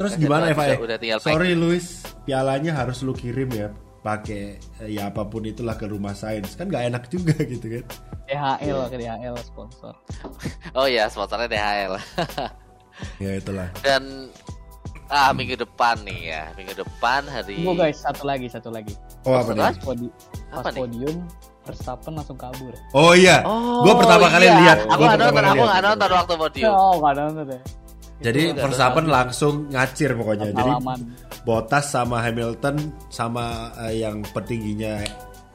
Terus 0.00 0.16
gimana 0.16 0.48
udah 0.80 0.96
tinggal 0.96 1.18
Sorry 1.20 1.52
Luis, 1.52 2.00
pialanya 2.24 2.72
harus 2.72 3.04
lu 3.04 3.12
kirim 3.12 3.52
ya 3.52 3.68
pakai 4.00 4.56
eh, 4.80 4.88
ya 4.88 5.12
apa 5.12 5.28
pun 5.28 5.44
itulah 5.44 5.76
ke 5.76 5.84
rumah 5.84 6.16
sains 6.16 6.56
kan 6.56 6.66
nggak 6.66 6.88
enak 6.88 7.04
juga 7.12 7.36
gitu 7.52 7.66
kan 7.80 7.84
DHL 8.30 8.78
ke 8.86 8.96
DHL 8.96 9.34
sponsor. 9.42 9.94
Oh 10.78 10.86
iya, 10.86 11.10
sponsornya 11.10 11.50
DHL. 11.50 11.98
ya 13.24 13.30
itulah 13.34 13.66
Dan 13.82 14.30
ah 15.10 15.34
minggu 15.34 15.58
depan 15.58 15.98
nih 16.06 16.30
ya, 16.30 16.42
minggu 16.54 16.78
depan 16.78 17.26
hari 17.26 17.58
Tunggu 17.58 17.74
guys, 17.74 17.98
satu 17.98 18.22
lagi, 18.22 18.46
satu 18.46 18.70
lagi. 18.70 18.94
oh 19.26 19.34
apa 19.34 19.50
nih? 19.50 19.62
Pas, 19.66 19.76
podi 19.82 20.06
pas 20.46 20.62
Apa 20.62 20.68
nih? 20.70 20.80
podium, 20.86 21.16
Verstappen 21.66 22.12
langsung 22.14 22.38
kabur. 22.38 22.70
oh 22.94 23.12
iya 23.12 23.42
gua 23.82 23.94
pertama 23.98 24.30
kali 24.30 24.46
iya. 24.46 24.54
lihat 24.62 24.78
Aku 24.86 25.02
gua 25.02 25.06
nggak 25.10 25.18
pertama 25.18 25.26
nonton, 25.26 25.42
kali 25.42 25.48
aku 25.50 25.64
nggak 25.66 25.82
nonton 25.82 26.10
waktu 26.14 26.34
podium. 26.38 26.70
Oh, 26.70 26.92
nggak 27.02 27.14
nonton 27.18 27.44
deh. 27.50 27.60
Jadi 28.20 28.52
Verstappen 28.52 29.06
langsung 29.06 29.68
ngacir 29.68 30.12
pokoknya 30.12 30.52
jadi. 30.52 30.70
Bottas 31.40 31.88
sama 31.88 32.20
Hamilton 32.20 32.76
sama 33.08 33.44
eh, 33.80 34.04
yang 34.04 34.20
petingginya 34.26 35.00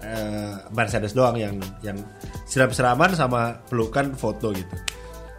eh, 0.01 0.53
Mercedes 0.69 1.13
doang 1.13 1.37
yang 1.37 1.55
yang 1.79 1.97
siram-siraman 2.43 3.13
sama 3.13 3.61
pelukan 3.65 4.13
foto 4.13 4.49
gitu. 4.49 4.75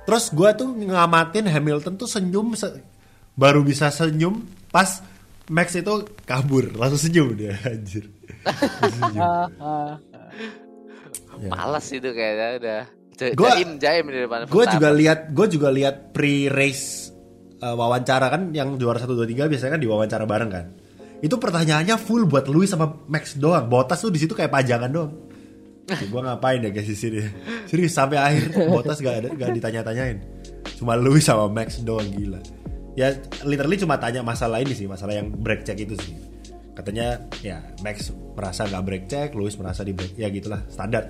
Terus 0.07 0.31
gua 0.31 0.55
tuh 0.55 0.71
ngamatin 0.71 1.51
Hamilton 1.51 1.95
tuh 1.95 2.07
senyum 2.07 2.55
se- 2.55 2.79
baru 3.35 3.61
bisa 3.61 3.91
senyum 3.91 4.47
pas 4.71 5.03
Max 5.47 5.75
itu 5.75 5.91
kabur 6.23 6.75
langsung 6.75 6.99
senyum 7.01 7.35
dia 7.35 7.55
anjir. 7.67 8.07
Senyum. 8.81 9.51
Ya. 11.37 11.53
Males 11.53 11.85
itu 11.93 12.09
kayaknya 12.09 12.49
udah. 12.57 12.81
Ja- 13.13 13.35
Gua- 13.35 13.53
Jaim, 13.53 13.71
jaim 13.77 14.05
di 14.09 14.25
depan. 14.25 14.39
Gue 14.45 14.65
Verstappen. 14.65 14.73
juga 14.73 14.89
lihat 14.93 15.19
gue 15.33 15.47
juga 15.51 15.69
lihat 15.69 15.97
pre-race 16.13 17.13
uh, 17.63 17.75
wawancara 17.77 18.27
kan 18.29 18.53
yang 18.53 18.77
juara 18.77 18.99
1 18.99 19.07
2 19.07 19.25
3 19.37 19.51
biasanya 19.51 19.73
kan 19.77 19.83
diwawancara 19.83 20.25
bareng 20.25 20.51
kan. 20.51 20.67
Itu 21.21 21.41
pertanyaannya 21.41 21.97
full 21.97 22.29
buat 22.29 22.45
Louis 22.49 22.69
sama 22.69 22.93
Max 23.09 23.37
doang. 23.41 23.69
Bottas 23.69 24.05
tuh 24.05 24.13
di 24.13 24.21
situ 24.21 24.37
kayak 24.37 24.53
pajangan 24.53 24.91
doang. 24.93 25.13
Ya, 25.87 26.03
gue 26.03 26.21
ngapain 26.21 26.61
ya 26.61 26.71
guys 26.75 26.91
di 26.91 26.99
sini? 26.99 27.23
Serius 27.71 27.95
sampai 27.95 28.19
akhir 28.19 28.53
Bottas 28.69 28.99
gak 29.01 29.15
ada 29.25 29.29
gak 29.33 29.51
ditanya-tanyain. 29.55 30.19
Cuma 30.77 30.99
Louis 30.99 31.23
sama 31.25 31.49
Max 31.49 31.81
doang 31.81 32.05
gila. 32.13 32.43
Ya 32.97 33.13
literally 33.45 33.77
cuma 33.77 34.01
tanya 34.01 34.25
masalah 34.25 34.61
ini 34.61 34.73
sih, 34.73 34.89
masalah 34.89 35.17
yang 35.21 35.29
brake 35.29 35.65
check 35.65 35.77
itu 35.77 35.97
sih. 36.01 36.17
Katanya 36.77 37.21
ya 37.41 37.61
Max 37.81 38.13
merasa 38.37 38.69
nggak 38.69 38.85
brake 38.85 39.07
check, 39.09 39.29
Louis 39.33 39.53
merasa 39.57 39.81
di 39.85 39.93
brake 39.97 40.17
ya 40.17 40.29
gitulah 40.29 40.61
standar. 40.69 41.09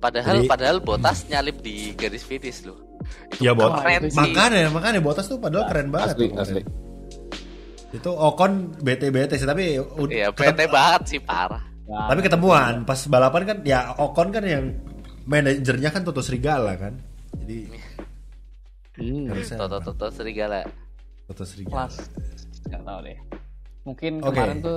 Padahal 0.00 0.44
Jadi- 0.44 0.48
padahal 0.48 0.78
Botas 0.84 1.24
nyalip 1.28 1.60
di 1.64 1.96
garis 1.96 2.24
finish 2.24 2.64
loh. 2.64 2.85
Itu 3.30 3.40
Ya 3.40 3.52
Bottas. 3.52 3.80
keren 3.80 4.02
sih. 4.06 4.16
Makanya, 4.16 4.68
makanya 4.70 5.00
Bottas 5.00 5.26
tuh 5.26 5.36
padahal 5.36 5.66
keren 5.66 5.88
banget. 5.88 6.14
Asli, 6.14 6.26
tuh 6.26 6.38
asli. 6.38 6.62
Itu 7.88 8.10
Ocon 8.10 8.52
BT-BT 8.76 9.32
sih 9.34 9.44
tapi 9.44 9.78
Iya, 9.78 10.28
ketem- 10.30 10.52
bete 10.52 10.64
banget 10.66 11.02
sih 11.06 11.20
parah. 11.20 11.62
Nah, 11.86 12.10
tapi 12.10 12.18
ketemuan 12.20 12.82
pas 12.82 12.98
balapan 13.06 13.42
kan 13.46 13.58
ya 13.62 13.94
Ocon 13.94 14.28
kan 14.28 14.42
yang 14.42 14.74
manajernya 15.24 15.90
kan 15.90 16.02
Toto 16.02 16.18
Serigala 16.18 16.74
kan. 16.74 16.98
Jadi 17.36 17.70
Hmm. 18.96 19.28
harusnya 19.28 19.56
Toto 19.60 19.78
Toto 19.84 20.06
serigala. 20.10 20.64
Toto 21.26 21.44
Serigala. 21.44 21.86
kelas 21.86 21.94
nggak 22.64 22.82
tahu 22.82 22.98
deh. 23.02 23.18
Mungkin 23.84 24.12
Oke. 24.18 24.34
kemarin 24.34 24.58
tuh 24.58 24.76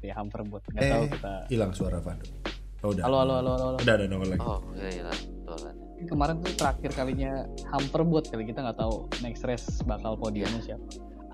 ya 0.00 0.14
hampir 0.14 0.38
buat 0.44 0.62
nggak 0.70 0.82
tahu 0.86 1.02
Eh, 1.02 1.10
kita. 1.10 1.34
hilang 1.50 1.72
suara 1.74 1.98
Fado. 1.98 2.22
Oh, 2.84 2.94
udah. 2.94 3.02
Halo, 3.02 3.16
halo, 3.18 3.34
halo, 3.34 3.50
halo. 3.50 3.64
halo. 3.66 3.78
Udah 3.82 3.94
ada 3.96 4.04
nongol 4.06 4.28
lagi. 4.30 4.40
Oh, 4.40 4.60
iya 4.78 4.88
iya. 4.92 5.04
Kemarin 6.04 6.44
tuh 6.44 6.52
terakhir 6.52 6.92
kalinya 6.92 7.48
hamper 7.72 8.04
buat 8.04 8.28
kali 8.28 8.44
kita 8.44 8.60
nggak 8.60 8.78
tahu 8.78 9.08
next 9.24 9.42
race 9.48 9.66
bakal 9.88 10.12
podiumnya 10.20 10.60
siapa. 10.60 10.84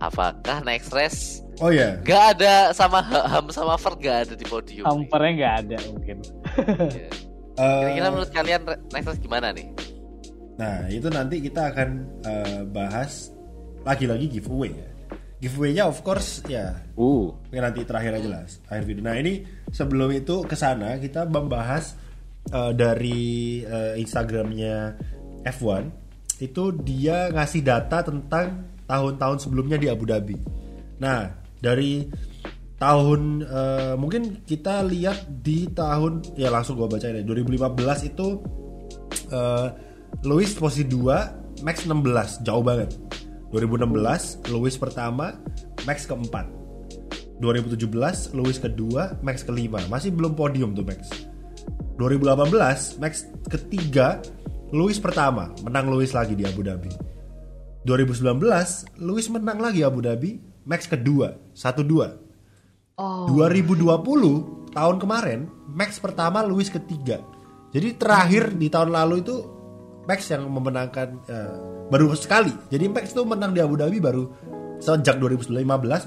Apakah 0.03 0.63
next 0.67 0.91
race 0.91 1.43
Oh 1.63 1.71
iya. 1.71 1.99
Gak 2.03 2.39
ada 2.39 2.75
sama 2.75 3.03
Ham 3.03 3.47
sama 3.55 3.79
Ferd 3.79 4.03
gak 4.03 4.19
ada 4.27 4.35
di 4.35 4.47
podium. 4.47 4.83
Hampernya 4.83 5.31
nggak 5.39 5.55
ada 5.67 5.77
mungkin. 5.91 6.17
Iya. 6.91 7.11
Eh, 7.53 7.81
Kira-kira 7.85 8.09
menurut 8.09 8.33
kalian 8.33 8.63
next 8.91 9.07
race 9.13 9.21
gimana 9.21 9.53
nih? 9.53 9.69
Nah, 10.57 10.89
itu 10.89 11.07
nanti 11.13 11.37
kita 11.45 11.69
akan 11.69 11.89
eh, 12.25 12.61
bahas 12.65 13.29
lagi-lagi 13.85 14.27
giveaway 14.27 14.73
ya. 14.73 14.89
Giveaway-nya 15.43 15.85
of 15.91 16.01
course 16.07 16.41
ya 16.47 16.79
Uh, 16.95 17.35
nanti 17.51 17.83
terakhir 17.83 18.15
aja 18.15 18.29
lah 18.31 18.43
akhir 18.71 18.85
video. 18.87 19.03
Nah 19.03 19.19
ini 19.19 19.43
sebelum 19.75 20.13
itu 20.15 20.47
ke 20.47 20.55
sana 20.55 21.01
kita 21.03 21.27
membahas 21.27 21.99
eh, 22.51 22.73
dari 22.75 23.63
eh, 23.63 23.95
Instagramnya 24.03 24.97
F1 25.47 26.03
itu 26.43 26.75
dia 26.83 27.31
ngasih 27.31 27.63
data 27.63 28.03
tentang 28.03 28.67
tahun-tahun 28.91 29.39
sebelumnya 29.47 29.79
di 29.79 29.87
Abu 29.87 30.05
Dhabi. 30.07 30.35
Nah 30.99 31.31
dari 31.63 32.03
tahun 32.83 33.47
eh, 33.47 33.95
mungkin 33.95 34.43
kita 34.43 34.83
lihat 34.83 35.31
di 35.43 35.71
tahun 35.71 36.35
ya 36.35 36.51
langsung 36.51 36.75
gua 36.75 36.91
bacain 36.91 37.15
ya 37.15 37.23
2015 37.23 38.11
itu 38.11 38.29
eh, 39.31 39.69
Lewis 40.27 40.59
posisi 40.59 40.87
2 40.91 41.63
Max 41.63 41.87
16 41.87 42.43
jauh 42.43 42.65
banget. 42.65 42.91
2016 43.55 44.51
Lewis 44.51 44.75
pertama 44.81 45.39
Max 45.87 46.11
keempat. 46.11 46.51
2017 47.39 48.35
Lewis 48.35 48.59
kedua 48.59 49.15
Max 49.23 49.47
kelima. 49.47 49.79
Masih 49.87 50.11
belum 50.11 50.35
podium 50.35 50.75
tuh 50.75 50.83
Max 50.83 51.32
2018 52.03 52.99
Max 52.99 53.31
ketiga 53.47 54.19
Lewis 54.75 54.99
pertama 54.99 55.55
menang 55.63 55.87
Lewis 55.95 56.11
lagi 56.11 56.35
di 56.35 56.43
Abu 56.43 56.67
Dhabi. 56.67 56.91
2019 57.87 58.99
Lewis 58.99 59.27
menang 59.31 59.63
lagi 59.63 59.87
Abu 59.87 60.03
Dhabi 60.03 60.43
Max 60.67 60.91
kedua 60.91 61.39
1-2 61.55 62.23
Oh. 62.93 63.25
2020 63.25 64.77
tahun 64.77 64.97
kemarin 65.01 65.49
Max 65.73 65.97
pertama 65.97 66.45
Lewis 66.45 66.69
ketiga. 66.69 67.25
Jadi 67.73 67.97
terakhir 67.97 68.53
di 68.53 68.69
tahun 68.69 68.93
lalu 68.93 69.25
itu 69.25 69.37
Max 70.05 70.29
yang 70.29 70.45
memenangkan 70.51 71.09
eh, 71.25 71.55
baru 71.89 72.13
sekali. 72.13 72.53
Jadi 72.69 72.85
Max 72.93 73.17
tuh 73.17 73.25
menang 73.25 73.57
di 73.57 73.65
Abu 73.65 73.81
Dhabi 73.81 73.97
baru 73.97 74.29
sejak 74.83 75.17
2015 75.17 75.57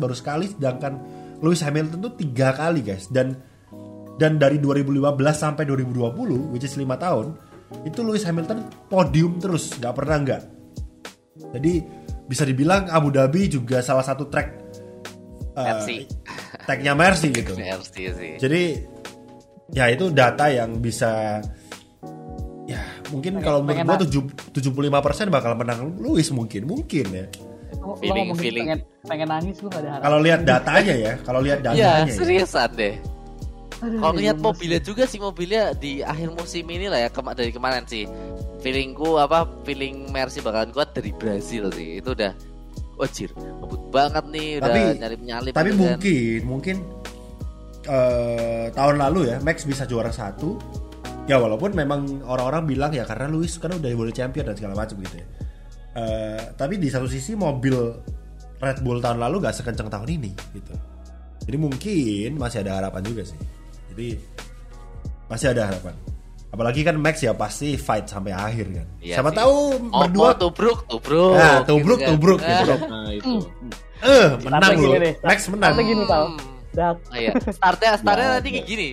baru 0.03 0.15
sekali 0.15 0.45
sedangkan 0.51 0.93
Lewis 1.41 1.63
Hamilton 1.65 1.99
tuh 2.05 2.13
tiga 2.13 2.53
kali 2.53 2.85
guys. 2.85 3.09
Dan 3.09 3.33
dan 4.15 4.35
dari 4.35 4.57
2015 4.57 5.01
sampai 5.31 5.63
2020 5.63 6.51
which 6.51 6.63
is 6.63 6.73
5 6.73 6.85
tahun 6.95 7.35
itu 7.83 7.99
Lewis 7.99 8.23
Hamilton 8.23 8.61
podium 8.87 9.37
terus 9.37 9.75
nggak 9.75 9.93
pernah 9.93 10.17
nggak 10.21 10.41
jadi 11.51 11.73
bisa 12.25 12.43
dibilang 12.43 12.87
Abu 12.87 13.11
Dhabi 13.11 13.45
juga 13.47 13.81
salah 13.81 14.01
satu 14.01 14.25
track 14.25 14.49
eh, 15.53 15.61
Mercy. 15.61 15.97
tagnya 16.63 16.93
Mercy 16.93 17.29
gitu 17.29 17.53
Mercy 17.59 18.03
sih. 18.09 18.33
jadi 18.39 18.61
ya 19.69 19.89
itu 19.89 20.09
data 20.09 20.45
yang 20.47 20.77
bisa 20.77 21.41
ya 22.65 22.81
mungkin 23.09 23.37
kalau 23.39 23.61
menurut 23.61 23.85
gua 23.85 23.97
tujuh 24.01 24.23
75% 24.49 25.29
bakal 25.29 25.53
menang 25.53 25.93
Lewis 25.97 26.31
mungkin 26.31 26.65
mungkin 26.65 27.05
ya 27.09 27.25
Feeling- 28.01 28.33
feeling. 28.33 28.65
pengen 28.65 28.79
pengen 29.03 29.27
nangis 29.27 29.59
lu 29.59 29.67
gak 29.67 29.83
ada 29.83 29.89
harapan. 29.93 30.03
kalau 30.03 30.19
lihat 30.19 30.41
datanya 30.41 30.95
ya 30.95 31.13
kalau 31.21 31.39
lihat 31.43 31.59
Iya, 31.59 31.65
datanya 31.67 32.07
ya. 32.07 32.15
seriusan 32.15 32.69
deh. 32.73 32.95
Kalau 33.75 34.13
lihat 34.13 34.37
mobilnya 34.37 34.79
juga 34.79 35.03
sih 35.03 35.17
mobilnya 35.17 35.71
di 35.71 35.99
akhir 35.99 36.31
musim 36.31 36.63
ini 36.65 36.87
lah 36.87 36.99
ya 36.99 37.09
kema- 37.09 37.33
dari 37.33 37.49
kemarin 37.49 37.83
sih. 37.83 38.07
Feelingku 38.59 39.15
apa 39.15 39.45
feeling 39.61 40.09
Mercy 40.09 40.39
bakalan 40.39 40.71
kuat 40.71 40.91
dari 40.91 41.11
Brazil 41.11 41.69
sih. 41.69 41.99
Itu 41.99 42.13
udah 42.13 42.31
ojir, 42.95 43.27
ngebut 43.35 43.91
banget 43.91 44.23
nih 44.29 44.49
udah 44.57 44.69
Tapi- 44.71 44.95
nyalip-nyalip 44.97 45.51
tapi 45.51 45.69
gitu 45.69 45.75
kan. 45.75 45.83
mungkin 45.91 46.39
mungkin 46.47 46.75
eh, 47.85 48.65
tahun 48.71 48.95
lalu 48.97 49.19
ya 49.29 49.37
Max 49.39 49.63
bisa 49.63 49.83
juara 49.83 50.09
satu 50.09 50.55
ya 51.25 51.35
walaupun 51.35 51.73
memang 51.73 52.23
orang-orang 52.23 52.63
bilang 52.65 52.91
ya 52.91 53.03
karena 53.03 53.27
Lewis 53.27 53.57
kan 53.57 53.73
udah 53.73 53.89
world 53.93 54.13
champion 54.13 54.47
dan 54.47 54.55
segala 54.55 54.75
macam 54.77 54.95
gitu 54.99 55.17
ya 55.17 55.27
Eh, 55.95 56.41
tapi 56.55 56.75
di 56.75 56.91
satu 56.91 57.07
sisi 57.07 57.35
mobil 57.35 57.71
Red 58.59 58.83
Bull 58.83 58.99
tahun 58.99 59.15
lalu 59.15 59.39
gak 59.39 59.55
sekencang 59.55 59.87
tahun 59.87 60.07
ini 60.11 60.31
gitu 60.51 60.75
jadi 61.43 61.55
mungkin 61.55 62.35
masih 62.35 62.67
ada 62.67 62.83
harapan 62.83 62.99
juga 62.99 63.23
sih 63.23 63.39
jadi 63.95 64.19
masih 65.25 65.47
ada 65.49 65.61
harapan 65.65 65.95
apalagi 66.47 66.83
kan 66.83 66.95
Max 66.95 67.19
ya 67.19 67.31
pasti 67.31 67.75
fight 67.75 68.05
sampai 68.05 68.31
akhir 68.31 68.67
kan 68.69 68.87
Iya 68.99 69.15
siapa 69.15 69.29
sih. 69.29 69.37
tahu 69.37 69.55
Oh, 69.87 70.01
berdua 70.01 70.23
oh, 70.25 70.33
tubruk, 70.37 70.79
tubruk. 70.85 71.33
Nah, 71.33 71.59
tubruk, 71.63 71.97
kan. 71.97 72.07
tubruk, 72.11 72.39
Ah, 72.39 72.47
tubruk. 72.53 72.79
nah 72.85 73.09
itu. 73.09 73.31
eh 74.01 74.27
menang 74.37 74.61
Startnya 74.61 74.87
loh 75.01 75.15
Max 75.21 75.37
menang 75.49 75.71
Startnya 75.71 75.83
gini 75.85 76.03
tau. 76.05 76.25
Hmm. 76.25 76.39
Dak, 76.71 76.95
Oh, 77.01 77.15
iya. 77.15 77.31
Startnya 77.49 77.89
startnya 77.95 78.27
Ya, 78.29 78.33
nanti 78.33 78.49
kayak 78.51 78.65
gini. 78.65 78.89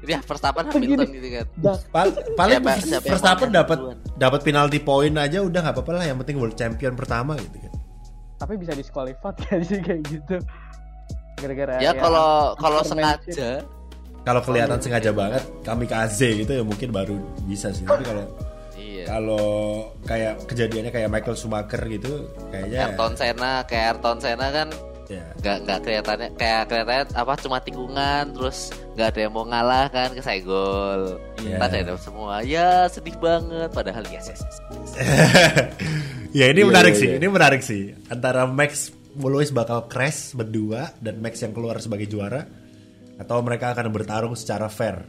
Ya, 0.00 0.18
Verstappen 0.22 0.64
Begini. 0.66 0.80
Hamilton 0.94 1.08
gitu 1.10 1.28
kan. 1.30 1.46
Pal- 1.90 2.16
paling 2.34 2.56
Siapa- 2.62 3.04
Verstappen 3.04 3.48
menang 3.48 3.56
dapat 3.58 3.78
dapat 4.16 4.40
penalti 4.42 4.78
poin 4.78 5.12
aja 5.14 5.38
udah 5.42 5.60
nggak 5.62 5.74
apa-apa 5.74 5.92
lah 5.94 6.04
yang 6.06 6.16
penting 6.18 6.36
world 6.36 6.54
champion 6.54 6.92
pertama 6.94 7.36
gitu 7.36 7.58
kan 7.58 7.72
Tapi 8.38 8.52
bisa 8.54 8.72
disqualified 8.72 9.36
gak 9.42 9.60
sih 9.62 9.76
kayak 9.78 10.00
gitu? 10.06 10.36
Gara-gara 11.36 11.76
Ya 11.78 11.92
kalau 11.92 12.54
kalau 12.54 12.80
Supermanship. 12.80 13.28
sengaja 13.28 13.50
kalau 14.22 14.40
kelihatan 14.42 14.78
sengaja 14.80 15.10
banget 15.12 15.42
kamikaze 15.62 16.28
gitu 16.44 16.52
ya 16.58 16.64
mungkin 16.64 16.88
baru 16.90 17.16
bisa 17.46 17.70
sih 17.74 17.84
tapi 17.84 18.04
kalau 18.06 18.24
Iya. 18.78 19.04
Kalau 19.10 19.46
kayak 20.06 20.42
kejadiannya 20.50 20.90
kayak 20.90 21.10
Michael 21.10 21.38
Schumacher 21.38 21.82
gitu, 21.86 22.30
kayaknya 22.50 22.90
Ayrton 22.90 23.14
Senna 23.14 23.52
kayak 23.66 23.84
Ayrton 23.94 24.18
Senna 24.18 24.46
kan 24.50 24.68
ya. 25.10 25.24
nggak 25.38 25.56
nggak 25.64 25.78
kelihatannya 25.82 26.28
kayak 26.36 26.62
kelihatannya 26.68 27.04
apa 27.16 27.32
cuma 27.40 27.58
tikungan 27.62 28.24
terus 28.36 28.70
nggak 28.94 29.08
ada 29.14 29.20
yang 29.22 29.32
mau 29.34 29.44
ngalah 29.48 29.86
kan 29.90 30.08
ke 30.14 30.22
gol 30.42 31.18
Iya. 31.38 31.56
Kita 31.62 31.66
ada 31.70 31.94
semua 31.98 32.34
ya 32.42 32.86
sedih 32.90 33.16
banget 33.22 33.70
padahal 33.70 34.02
yes 34.10 34.26
yes, 34.34 34.42
yes. 34.42 34.90
ya 36.38 36.46
ini 36.50 36.60
Iya, 36.62 36.68
menarik 36.68 36.94
iya, 36.94 37.00
sih, 37.00 37.08
iya. 37.08 37.16
ini 37.16 37.26
menarik 37.30 37.62
sih. 37.62 37.82
Antara 38.10 38.44
Max 38.50 38.90
Lewis 39.14 39.50
bakal 39.50 39.86
crash 39.90 40.34
berdua 40.34 40.90
dan 41.02 41.18
Max 41.22 41.40
yang 41.42 41.54
keluar 41.54 41.78
sebagai 41.82 42.06
juara 42.06 42.46
atau 43.18 43.42
mereka 43.42 43.74
akan 43.74 43.90
bertarung 43.90 44.34
secara 44.38 44.70
fair. 44.70 45.02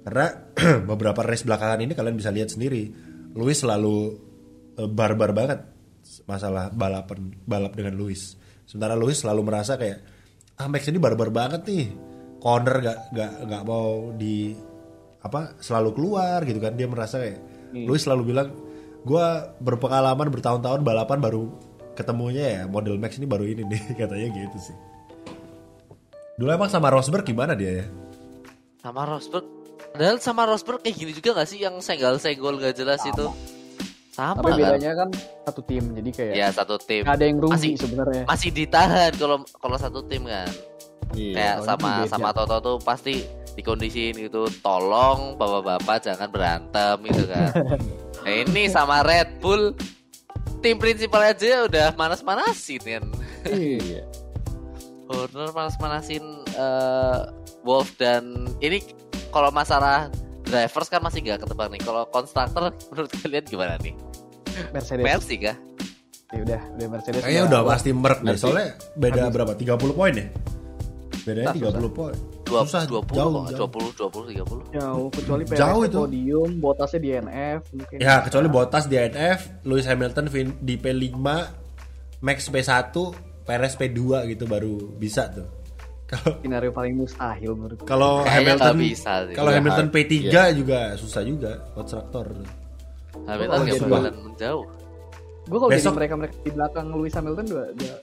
Karena 0.00 0.32
beberapa 0.90 1.20
race 1.20 1.44
belakangan 1.44 1.84
ini 1.84 1.92
kalian 1.92 2.16
bisa 2.16 2.32
lihat 2.32 2.48
sendiri, 2.50 2.88
Lewis 3.36 3.60
selalu 3.60 4.16
eh, 4.80 4.88
barbar 4.88 5.36
banget 5.36 5.60
masalah 6.24 6.72
balapan 6.72 7.36
balap 7.44 7.76
dengan 7.76 7.94
Lewis. 8.00 8.34
Sementara 8.64 8.96
Lewis 8.96 9.20
selalu 9.20 9.40
merasa 9.44 9.76
kayak 9.76 10.00
ah 10.56 10.66
Max 10.66 10.88
ini 10.88 10.96
barbar 10.96 11.28
banget 11.28 11.62
nih. 11.68 11.86
Corner 12.40 12.80
gak 12.80 12.98
gak 13.12 13.32
gak 13.52 13.62
mau 13.68 14.16
di 14.16 14.56
apa 15.20 15.60
selalu 15.60 15.92
keluar 15.92 16.40
gitu 16.48 16.56
kan 16.56 16.72
dia 16.72 16.88
merasa 16.88 17.20
kayak 17.20 17.38
Lewis 17.76 18.08
selalu 18.08 18.32
bilang 18.32 18.48
gue 19.04 19.26
berpengalaman 19.60 20.32
bertahun-tahun 20.32 20.80
balapan 20.80 21.20
baru 21.20 21.52
ketemunya 21.92 22.44
ya 22.60 22.62
model 22.64 22.96
Max 22.96 23.20
ini 23.20 23.28
baru 23.28 23.44
ini 23.44 23.68
nih 23.68 23.82
katanya 24.00 24.28
gitu 24.32 24.72
sih 24.72 24.76
dulu 26.40 26.48
emang 26.50 26.66
sama 26.66 26.88
Rosberg 26.88 27.22
gimana 27.22 27.52
dia 27.52 27.84
ya 27.84 27.86
sama 28.80 29.04
Rosberg 29.04 29.44
padahal 29.92 30.16
sama 30.18 30.42
Rosberg 30.44 30.80
kayak 30.80 30.96
gini 30.96 31.12
juga 31.12 31.36
gak 31.36 31.46
sih 31.46 31.60
yang 31.60 31.76
senggol-senggol 31.78 32.56
gak 32.56 32.72
jelas 32.74 33.04
itu 33.04 33.28
sama 34.10 34.40
Tapi 34.42 34.50
kan 34.50 34.58
bedanya 34.58 34.92
kan 34.96 35.08
satu 35.44 35.60
tim, 35.62 35.84
jadi 35.92 36.10
kayak 36.10 36.32
ya 36.34 36.48
satu 36.50 36.76
tim 36.76 37.02
nggak 37.02 37.14
ada 37.14 37.24
yang 37.24 37.38
rugi 37.38 37.52
Masih- 37.54 37.76
sebenarnya. 37.78 38.24
masih 38.26 38.50
ditahan 38.50 39.12
kalau 39.14 39.36
kalau 39.54 39.76
satu 39.76 40.00
tim 40.02 40.24
kan 40.24 40.50
Iya. 41.10 41.34
kayak 41.34 41.56
sama 41.64 41.86
ini 41.86 42.00
beda. 42.00 42.10
sama 42.10 42.28
Toto 42.30 42.56
tuh 42.58 42.76
pasti 42.80 43.14
dikondisiin 43.52 44.14
gitu 44.20 44.46
tolong 44.60 45.34
bapak-bapak 45.34 45.96
jangan 46.00 46.28
berantem 46.28 46.96
gitu 47.04 47.24
kan 47.26 47.50
nah, 48.24 48.32
ini 48.32 48.62
sama 48.66 49.02
Red 49.02 49.38
Bull 49.38 49.74
tim 50.58 50.76
prinsipal 50.76 51.22
aja 51.24 51.64
udah 51.64 51.92
manas-manasin 51.94 52.80
kan 52.80 53.02
Iya. 53.46 54.04
Horner 55.10 55.50
manas-manasin 55.50 56.22
eh, 56.48 57.18
Wolf 57.66 57.98
dan 57.98 58.46
ini 58.62 58.78
kalau 59.34 59.50
masalah 59.50 60.06
drivers 60.46 60.86
kan 60.86 61.02
masih 61.02 61.20
nggak 61.20 61.42
ketebak 61.42 61.66
nih. 61.68 61.80
Kalau 61.82 62.06
konstruktor 62.08 62.70
menurut 62.94 63.10
kalian 63.18 63.44
gimana 63.44 63.74
nih? 63.82 63.94
Mercedes. 64.70 65.02
Mercy 65.02 65.36
kah? 65.40 65.56
Ya 66.30 66.40
udah, 66.46 66.60
udah 66.78 66.86
Mercedes. 66.88 67.20
kayaknya 67.26 67.42
udah 67.50 67.60
pasti 67.66 67.90
merk 67.90 68.22
deh 68.22 68.38
soalnya 68.38 68.78
beda 68.94 69.28
berapa? 69.28 69.52
30 69.58 69.98
poin 69.98 70.14
ya? 70.14 70.26
Bedanya 71.20 71.52
Susah, 71.52 71.74
30 71.74 71.90
poin. 71.90 72.16
Dua 72.50 72.66
susah. 72.66 72.82
dua 72.82 72.98
puluh 72.98 73.18
jauh, 73.22 73.30
dua 73.30 73.50
jauh. 73.54 73.70
puluh 73.70 73.90
dua 73.94 74.08
puluh 74.10 74.26
tiga 74.26 74.42
puluh. 74.42 74.64
Jauh, 74.74 75.06
kecuali 75.06 75.42
Perez 75.46 75.58
Jauh 75.62 75.82
di 75.82 75.86
itu. 75.86 75.98
podium, 76.02 76.50
Bottasnya 76.58 76.98
di 76.98 77.10
NF 77.14 77.60
mungkin. 77.70 77.96
ya 78.02 78.14
kecuali 78.26 78.48
Bottas 78.50 78.84
di 78.86 78.96
NF 78.98 79.38
Lewis 79.62 79.86
Hamilton 79.86 80.24
di 80.58 80.74
P5 80.74 81.14
Max 82.20 82.38
P1 82.50 82.90
Perez 83.50 83.74
P2 83.74 84.30
gitu 84.30 84.44
baru 84.46 84.94
bisa 84.94 85.26
tuh 85.26 85.50
kalau 86.06 86.38
Skenario 86.38 86.70
paling 86.70 86.94
mustahil 86.94 87.50
menurut 87.58 87.82
kalau 87.82 88.22
Hamilton 88.22 88.78
bisa 88.78 89.26
sih. 89.26 89.34
kalau 89.34 89.50
Hamilton 89.50 89.90
hard, 89.90 89.94
P3 89.98 90.14
iya. 90.22 90.44
juga 90.54 90.94
susah 90.94 91.22
juga 91.26 91.66
konstruktor 91.74 92.30
Hamilton 93.26 93.58
nggak 93.66 93.82
bakalan 93.82 94.14
menjauh 94.22 94.66
Gue 95.50 95.58
kalau 95.58 95.72
jadi 95.74 95.82
Besok- 95.82 95.96
mereka 95.98 96.14
mereka 96.14 96.34
di 96.46 96.52
belakang 96.54 96.86
Lewis 96.94 97.14
Hamilton 97.18 97.44
udah, 97.50 97.66
udah 97.74 97.94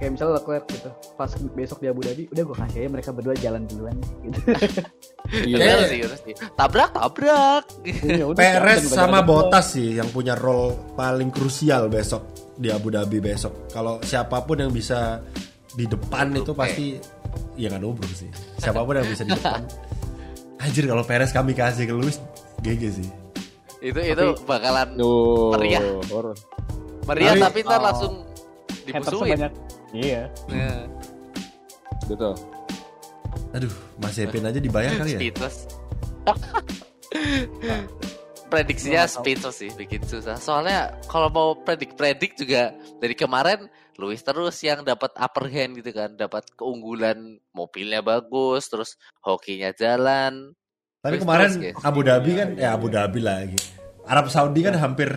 kayak 0.00 0.10
misalnya 0.10 0.32
Leclerc 0.42 0.64
gitu. 0.74 0.90
Pas 1.14 1.30
besok 1.54 1.78
di 1.78 1.86
Abu 1.86 2.00
Dhabi, 2.02 2.24
udah 2.34 2.42
gue 2.42 2.56
kasih 2.56 2.78
aja 2.82 2.90
mereka 2.90 3.10
berdua 3.14 3.34
jalan 3.38 3.62
duluan 3.70 3.96
gitu. 4.26 4.38
Iya. 5.26 5.90
Sih, 5.90 6.06
bener 6.06 6.18
sih. 6.22 6.34
Tabrak, 6.54 6.90
tabrak. 6.94 7.64
Udah, 8.30 8.38
Perez 8.38 8.86
sama. 8.90 9.26
Bottas 9.26 9.74
sih 9.74 9.98
yang 9.98 10.06
punya 10.14 10.38
role 10.38 10.94
paling 10.94 11.34
krusial 11.34 11.90
besok 11.90 12.45
di 12.56 12.68
Abu 12.68 12.88
Dhabi 12.88 13.18
besok. 13.18 13.68
Kalau 13.68 14.00
siapa 14.00 14.40
pun 14.40 14.56
yang 14.58 14.70
bisa 14.70 15.20
di 15.72 15.84
depan 15.84 16.32
itu 16.32 16.50
Oke. 16.50 16.58
pasti 16.58 16.86
ya 17.54 17.68
nggak 17.68 17.82
nubruk 17.82 18.08
sih. 18.10 18.28
Siapa 18.56 18.80
pun 18.80 18.94
yang 18.94 19.04
bisa 19.04 19.22
di 19.22 19.30
depan. 19.30 19.60
Anjir 20.62 20.84
kalau 20.84 21.04
Perez 21.04 21.30
kami 21.30 21.52
kasih 21.52 21.84
ke 21.84 21.92
Lewis 21.92 22.16
GG 22.60 22.82
sih. 22.94 23.08
itu 23.78 24.00
itu 24.00 24.24
bakalan 24.42 24.96
Duh, 24.96 25.52
Meriah. 25.52 25.84
horor. 26.08 26.32
meriah 27.06 27.36
Tapi- 27.36 27.44
tapi 27.44 27.58
ntar 27.62 27.78
Oh. 27.78 27.84
langsung 27.84 28.12
dimusuhin. 28.82 29.36
banyak. 29.36 29.52
Iya. 29.92 30.22
Nah, 30.48 30.80
Betul. 32.04 32.34
Aduh, 33.52 33.72
Mas 33.96 34.16
Epin 34.16 34.42
aja 34.42 34.58
dibayar 34.58 34.90
kali 34.96 35.12
ya. 35.12 35.18
speechless. 35.20 35.56
Prediksinya 38.46 39.04
speechless 39.04 39.58
sih, 39.58 39.70
bikin 39.72 40.02
susah. 40.02 40.38
Soalnya 40.38 40.94
kalau 41.06 41.26
mau 41.28 41.48
predik-predik 41.56 42.34
juga 42.34 42.70
dari 42.96 43.12
kemarin 43.12 43.66
Luis 43.96 44.20
terus 44.20 44.60
yang 44.60 44.80
dapat 44.80 45.10
upper 45.14 45.48
hand 45.48 45.74
gitu 45.76 45.90
kan, 45.90 46.14
dapat 46.14 46.46
keunggulan 46.54 47.16
mobilnya 47.50 48.00
bagus, 48.00 48.68
terus 48.68 48.94
hokinya 49.18 49.72
jalan. 49.72 50.54
Tapi 51.00 51.16
Terus 51.16 51.22
kemarin 51.22 51.48
terus, 51.48 51.56
guys. 51.58 51.76
Abu 51.82 52.00
Dhabi 52.02 52.30
kan 52.34 52.48
ya 52.54 52.68
Abu 52.72 52.86
Dhabi 52.86 53.20
lagi. 53.20 53.58
Arab 54.04 54.26
Saudi 54.28 54.60
kan 54.60 54.74
hampir 54.74 55.10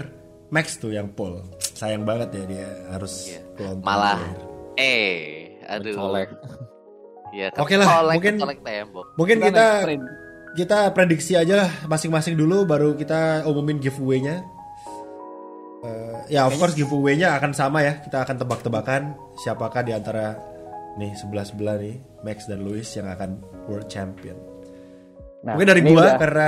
max 0.50 0.78
tuh 0.78 0.90
yang 0.90 1.10
pole. 1.10 1.46
Sayang 1.62 2.02
banget 2.04 2.34
ya 2.34 2.44
dia 2.46 2.68
harus 2.90 3.30
Iya. 3.30 3.42
kelompok 3.54 3.86
Malah 3.86 4.20
eh 4.76 5.60
aduh. 5.66 5.94
Colek. 5.94 6.30
Ya, 7.30 7.54
Oke 7.62 7.78
lah, 7.78 7.86
kecolek- 7.86 8.16
mungkin- 8.18 8.38
tembok. 8.66 9.06
Mungkin 9.14 9.38
Kita. 9.38 9.86
Kita 10.54 10.90
prediksi 10.92 11.38
aja 11.38 11.66
lah 11.66 11.72
masing-masing 11.86 12.34
dulu 12.34 12.66
baru 12.66 12.98
kita 12.98 13.46
umumin 13.46 13.78
giveaway-nya. 13.78 14.42
Eh, 15.80 16.36
ya 16.36 16.44
of 16.44 16.58
course 16.60 16.76
giveaway-nya 16.76 17.38
akan 17.38 17.52
sama 17.54 17.86
ya. 17.86 18.02
Kita 18.02 18.26
akan 18.26 18.36
tebak-tebakan 18.38 19.02
siapakah 19.40 19.86
di 19.86 19.94
antara 19.96 20.36
nih 20.98 21.14
sebelah-sebelah 21.16 21.76
nih 21.80 21.96
Max 22.26 22.50
dan 22.50 22.66
Lewis 22.66 22.90
yang 22.98 23.08
akan 23.08 23.40
world 23.70 23.88
champion. 23.88 24.36
Nah, 25.46 25.56
Mungkin 25.56 25.70
dari 25.72 25.82
gua 25.86 25.94
udah- 26.04 26.20
karena 26.20 26.48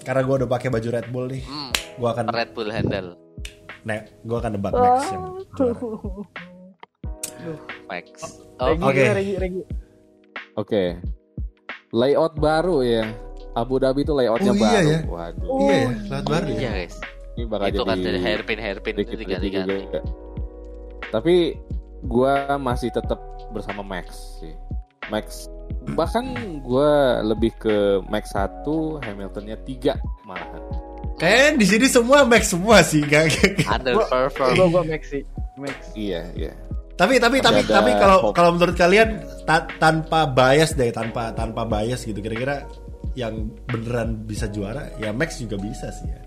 karena 0.00 0.20
gua 0.24 0.34
udah 0.40 0.50
pakai 0.50 0.68
baju 0.72 0.88
Red 0.88 1.08
Bull 1.12 1.26
nih. 1.28 1.42
Hmm, 1.44 1.72
Gua 2.00 2.08
akan 2.16 2.26
Red 2.32 2.50
Bull 2.56 2.70
handle 2.72 3.20
nah, 3.84 4.00
gua 4.24 4.40
akan 4.40 4.50
nebak 4.56 4.72
Max 4.72 5.12
yang 5.12 5.24
juara. 5.52 5.76
Max. 7.84 8.06
Oh, 8.56 8.72
Oke. 8.72 9.04
Regi. 9.12 9.62
Oke. 10.56 10.82
Layout 11.92 12.34
baru 12.40 12.80
ya. 12.80 13.04
Abu 13.54 13.78
Dhabi 13.78 14.02
itu 14.02 14.12
layoutnya 14.12 14.50
Oh, 14.50 14.56
iya 14.56 14.66
baru. 14.66 14.90
ya. 14.90 14.98
Waduh. 15.06 15.46
Iya 15.62 15.74
ya, 15.74 15.88
lewat 16.10 16.24
baru 16.26 16.46
ya. 16.46 16.58
iya 16.58 16.70
guys. 16.74 16.96
Ini 17.34 17.44
bakal 17.46 17.64
Itu 17.66 17.74
jadi 17.76 17.86
kan 17.86 17.98
dari 18.00 18.18
hairpin 18.20 18.58
hairpin 18.58 18.94
itu 18.96 19.12
dikit 19.14 19.38
juga. 19.40 20.00
Tapi 21.10 21.34
gua 22.02 22.34
masih 22.56 22.90
tetap 22.90 23.18
bersama 23.50 23.82
Max 23.82 24.38
sih. 24.38 24.54
Max 25.06 25.46
bahkan 25.92 26.24
gua 26.60 27.20
lebih 27.20 27.52
ke 27.56 27.76
Max 28.06 28.32
1, 28.32 28.64
Hamiltonnya 29.04 29.56
3 29.58 29.94
malahan. 30.24 30.62
Kayaknya 31.14 31.50
di 31.54 31.66
sini 31.68 31.86
semua 31.86 32.24
Max 32.24 32.50
semua 32.50 32.82
sih, 32.82 33.04
gak, 33.04 33.30
Underperform. 33.64 34.54
Gua 34.56 34.66
gua 34.70 34.84
Max 34.84 35.02
sih. 35.08 35.22
Max. 35.54 35.74
Iya, 35.94 36.26
iya. 36.34 36.52
tapi 36.94 37.18
tapi 37.18 37.42
tapi 37.42 37.62
tapi 37.64 37.90
kalau 37.94 38.30
kalau 38.30 38.54
menurut 38.54 38.74
kalian 38.74 39.18
ta- 39.42 39.66
tanpa 39.78 40.26
bias 40.26 40.74
deh, 40.74 40.90
tanpa 40.90 41.34
tanpa 41.34 41.62
bias 41.62 42.02
gitu 42.02 42.18
kira-kira 42.18 42.62
yang 43.14 43.50
beneran 43.70 44.26
bisa 44.26 44.50
juara 44.50 44.90
ya 44.98 45.14
Max 45.14 45.38
juga 45.38 45.56
bisa 45.58 45.90
sih 45.90 46.10
ya. 46.10 46.20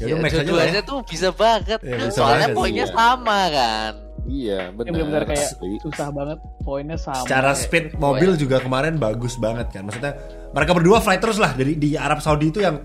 Iya, 0.00 0.16
Max 0.16 0.32
aja 0.32 0.40
lah 0.40 0.44
dua-duanya 0.48 0.82
tuh 0.84 0.98
bisa 1.04 1.28
banget. 1.32 1.80
Ya, 1.84 1.96
bisa 2.00 2.16
Soalnya 2.16 2.48
banget 2.48 2.56
poinnya 2.56 2.86
sih, 2.88 2.92
ya. 2.92 2.96
sama 2.96 3.40
kan. 3.52 3.92
Iya, 4.24 4.60
benar. 4.72 4.90
benar-benar 4.96 5.24
kayak 5.28 5.48
susah 5.84 6.08
banget 6.08 6.38
poinnya 6.64 6.96
sama. 6.96 7.24
Secara 7.28 7.52
speed 7.52 8.00
mobil 8.00 8.30
juga 8.40 8.56
kemarin 8.64 8.96
bagus 8.96 9.36
banget 9.36 9.68
kan. 9.68 9.84
Maksudnya 9.84 10.16
mereka 10.56 10.72
berdua 10.72 10.98
fly 11.04 11.20
terus 11.20 11.36
lah 11.36 11.52
dari 11.52 11.76
di 11.76 11.92
Arab 11.92 12.24
Saudi 12.24 12.48
itu 12.48 12.64
yang 12.64 12.80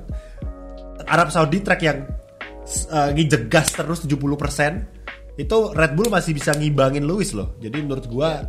Arab 1.08 1.32
Saudi 1.32 1.64
track 1.64 1.82
yang 1.82 2.04
uh, 2.92 3.10
ngejegas 3.16 3.72
terus 3.72 4.04
70% 4.04 5.40
itu 5.40 5.58
Red 5.72 5.96
Bull 5.96 6.12
masih 6.12 6.36
bisa 6.36 6.52
ngibangin 6.52 7.08
Lewis 7.08 7.32
loh. 7.32 7.56
Jadi 7.64 7.80
menurut 7.80 8.06
gua 8.12 8.44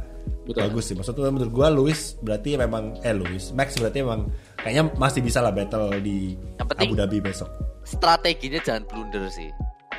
Betul. 0.51 0.61
bagus 0.67 0.85
sih. 0.87 0.95
Maksudnya 0.99 1.31
menurut 1.31 1.53
gua 1.55 1.69
Lewis 1.71 2.19
berarti 2.19 2.59
memang 2.59 2.99
eh 3.01 3.15
Lewis 3.15 3.55
Max 3.55 3.79
berarti 3.79 4.03
memang 4.03 4.27
kayaknya 4.59 4.91
masih 4.99 5.21
bisa 5.23 5.39
lah 5.39 5.55
battle 5.55 5.87
di 6.03 6.35
Abu 6.59 6.95
Dhabi 6.95 7.23
besok. 7.23 7.47
Strateginya 7.87 8.59
jangan 8.61 8.85
blunder 8.91 9.25
sih. 9.31 9.49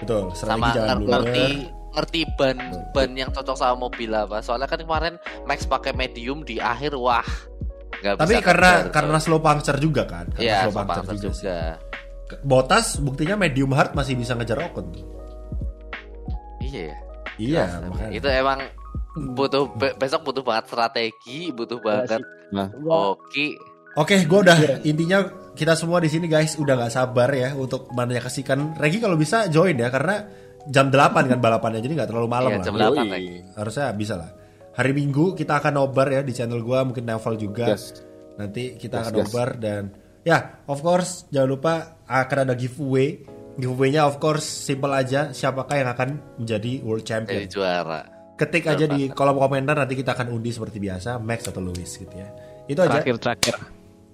Betul, 0.04 0.34
strategi 0.34 0.60
Sama 0.60 0.76
jangan 0.76 0.97
ngerti 0.99 1.08
blunder. 1.08 1.52
ngerti 1.91 2.20
ban 2.39 2.58
ban 2.91 3.10
yang 3.16 3.30
cocok 3.32 3.56
sama 3.56 3.76
mobil 3.80 4.12
apa. 4.12 4.39
Soalnya 4.39 4.68
kan 4.68 4.80
kemarin 4.80 5.16
Max 5.43 5.64
pakai 5.64 5.95
medium 5.95 6.43
di 6.43 6.60
akhir 6.60 6.95
wah. 6.95 7.24
nggak 8.02 8.18
Tapi 8.18 8.34
bisa 8.34 8.41
karena 8.41 8.72
kejar, 8.82 8.91
karena 8.91 9.18
slow 9.22 9.39
puncture 9.39 9.78
juga 9.78 10.04
kan. 10.10 10.26
Karena 10.34 10.41
Iya, 10.41 10.58
slow 10.66 10.72
slow 10.74 10.80
puncture 10.82 11.06
puncture 11.06 11.32
juga. 11.32 11.38
sih. 11.38 11.45
juga. 11.45 12.38
Botas 12.41 12.86
buktinya 12.97 13.36
medium 13.36 13.72
hard 13.72 13.91
masih 13.93 14.16
bisa 14.16 14.34
ngejar 14.34 14.58
Ocon. 14.72 14.88
Iya 16.62 16.82
ya. 16.89 16.97
Iya, 17.38 17.64
makanya. 17.86 18.12
Itu 18.14 18.28
emang 18.30 18.60
butuh 19.14 19.68
be- 19.74 19.95
besok 19.95 20.24
butuh 20.24 20.41
banget 20.41 20.66
strategi, 20.68 21.51
butuh 21.51 21.80
banget 21.80 22.24
Nah, 22.51 22.68
hoki. 22.68 23.55
Oke, 23.93 24.24
gue 24.24 24.39
udah 24.39 24.55
intinya 24.84 25.20
kita 25.51 25.76
semua 25.76 25.99
di 25.99 26.07
sini 26.07 26.28
guys 26.28 26.55
udah 26.55 26.80
nggak 26.80 26.93
sabar 26.93 27.28
ya 27.30 27.51
untuk 27.53 27.91
menyaksikan 27.91 28.80
Regi 28.80 29.03
kalau 29.03 29.16
bisa 29.16 29.47
join 29.47 29.76
ya 29.76 29.91
karena 29.91 30.24
jam 30.64 30.88
8 30.88 31.28
kan 31.28 31.39
balapannya 31.39 31.80
jadi 31.80 31.99
nggak 31.99 32.09
terlalu 32.09 32.28
malam 32.28 32.49
Iya, 32.49 32.57
lah. 32.57 32.66
jam 32.66 32.76
yoi. 32.76 32.88
8 32.95 33.07
lagi. 33.09 33.36
Harusnya 33.51 33.88
bisa 33.91 34.16
lah. 34.16 34.32
Hari 34.72 34.91
Minggu 34.91 35.36
kita 35.36 35.59
akan 35.59 35.74
nobar 35.76 36.07
ya 36.07 36.22
di 36.24 36.32
channel 36.32 36.64
gua 36.64 36.88
mungkin 36.88 37.03
Naval 37.03 37.36
juga. 37.36 37.68
Yes. 37.68 37.99
Nanti 38.39 38.80
kita 38.80 38.95
Yes, 38.95 39.03
akan 39.03 39.14
yes. 39.14 39.20
nobar 39.28 39.49
dan 39.59 39.84
ya 40.24 40.38
of 40.64 40.80
course 40.80 41.28
jangan 41.28 41.49
lupa 41.49 41.74
akan 42.05 42.38
ada 42.47 42.55
giveaway. 42.55 43.28
Giveaway-nya 43.51 44.07
of 44.07 44.16
course 44.18 44.47
simple 44.47 44.91
aja 44.91 45.36
siapakah 45.36 45.76
yang 45.76 45.91
akan 45.91 46.09
menjadi 46.39 46.80
world 46.80 47.03
champion. 47.03 47.43
Jadi 47.43 47.51
juara. 47.51 48.20
Ketik 48.42 48.66
aja 48.66 48.86
di 48.88 49.06
kolom 49.08 49.38
komentar 49.38 49.78
nanti 49.78 49.94
kita 49.94 50.12
akan 50.12 50.34
undi 50.34 50.50
seperti 50.50 50.78
biasa 50.78 51.18
Max 51.18 51.46
atau 51.46 51.62
Louis 51.62 51.86
gitu 51.86 52.10
ya. 52.12 52.26
Itu 52.66 52.82
aja. 52.82 52.98
terakhir 52.98 53.16
terakhir 53.20 53.56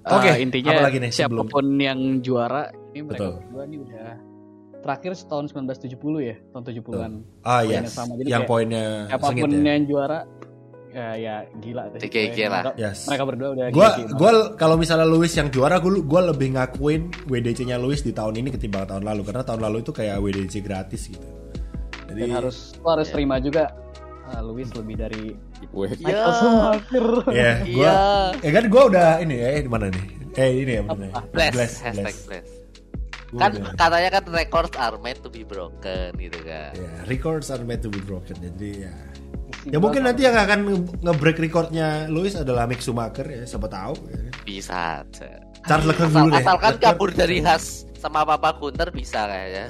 Oke, 0.07 0.30
Eh, 0.30 0.39
intinya 0.39 0.71
apa 0.71 0.82
lagi 0.84 0.97
nih 0.99 1.11
sebelum- 1.11 1.43
siapa 1.43 1.53
pun 1.53 1.65
yang 1.78 1.99
juara 2.19 2.63
ini 2.89 3.03
mereka 3.03 3.11
Betul. 3.19 3.32
berdua 3.43 3.63
nih 3.65 3.80
udah 3.82 4.07
terakhir 4.78 5.11
tahun 5.21 5.45
1970 5.47 6.19
ya 6.21 6.36
tahun 6.49 6.63
70-an 6.65 7.11
Ah 7.41 7.59
Poinnya 7.59 7.84
yes. 7.84 7.91
sama. 7.91 8.13
Jadi 8.15 8.30
yang 8.30 8.39
kayak 8.39 8.47
poinnya 8.47 8.84
siapa 9.05 9.28
pun 9.28 9.51
ya. 9.51 9.63
yang 9.69 9.84
juara 9.84 10.19
ya 10.89 11.07
ya 11.13 11.36
gila 11.59 11.84
deh. 11.91 11.99
DKG 11.99 12.38
lah. 12.47 12.61
Mereka, 12.63 12.80
Yes. 12.80 12.97
mereka 13.03 13.23
berdua 13.25 13.47
udah 13.51 13.65
Gua 13.69 13.89
gila. 13.93 14.15
gua 14.15 14.32
kalau 14.55 14.75
misalnya 14.75 15.03
Louis 15.03 15.30
yang 15.30 15.47
juara 15.47 15.75
gua 15.78 15.91
gua 15.99 16.21
lebih 16.25 16.55
ngakuin 16.55 17.01
WDC-nya 17.28 17.75
Louis 17.75 17.99
di 17.99 18.11
tahun 18.11 18.34
ini 18.38 18.49
ketimbang 18.49 18.88
tahun 18.88 19.03
lalu 19.03 19.21
karena 19.23 19.43
tahun 19.43 19.59
lalu 19.61 19.84
itu 19.84 19.91
kayak 19.91 20.17
WDC 20.17 20.55
gratis 20.61 21.01
gitu. 21.05 21.28
Jadi 22.07 22.19
dan 22.23 22.32
harus 22.34 22.80
lo 22.80 22.88
harus 22.89 23.11
terima 23.11 23.36
juga 23.38 23.67
ah, 24.30 24.41
Luis 24.41 24.69
lebih 24.71 24.95
dari. 24.95 25.25
Ya. 25.65 25.89
Michael 25.97 26.32
Schumacher. 26.34 27.07
ya 27.30 27.51
gua 27.61 27.65
Iya. 27.65 27.93
ya 28.39 28.51
kan 28.51 28.63
gua 28.67 28.84
udah 28.88 29.07
ini 29.19 29.36
ya 29.36 29.49
di 29.57 29.67
mana 29.67 29.86
nih? 29.88 30.05
Eh 30.34 30.51
ini 30.61 30.71
ya 30.73 30.82
benar. 30.84 31.11
Bless, 31.32 31.73
hashtag 31.80 32.15
bless. 32.25 32.47
Gua 33.28 33.39
Kan 33.39 33.51
udah- 33.53 33.75
katanya 33.75 34.09
kan 34.13 34.23
records 34.30 34.75
are 34.75 34.97
meant 34.97 35.19
to 35.19 35.28
be 35.28 35.43
broken 35.43 36.11
gitu 36.15 36.39
kan. 36.41 36.71
ya, 36.73 36.91
records 37.05 37.47
are 37.47 37.59
meant 37.61 37.82
to 37.82 37.89
be 37.89 37.99
broken 37.99 38.36
jadi 38.38 38.88
ya. 38.88 38.95
Ya 39.65 39.78
mungkin 39.78 40.01
nanti 40.01 40.23
yang 40.23 40.34
akan 40.34 40.59
nge- 40.63 40.95
nge-break 41.01 41.38
recordnya 41.38 42.07
Louis 42.07 42.32
adalah 42.34 42.63
Mick 42.65 42.80
Schumacher 42.80 43.25
ya, 43.25 43.43
siapa 43.43 43.67
tahu. 43.67 43.99
Ya. 44.05 44.19
Bisa 44.41 44.80
aja. 45.01 45.43
Charles 45.65 45.84
Leclerc 45.86 46.07
Asal, 46.07 46.19
dulu 46.21 46.30
deh. 46.30 46.39
asalkan 46.39 46.71
Leclerc- 46.73 46.84
kabur 46.88 47.09
dari 47.11 47.38
Has 47.41 47.65
sama 47.93 48.23
Papa 48.23 48.55
Gunter 48.55 48.88
bisa 48.89 49.28
kayaknya. 49.28 49.65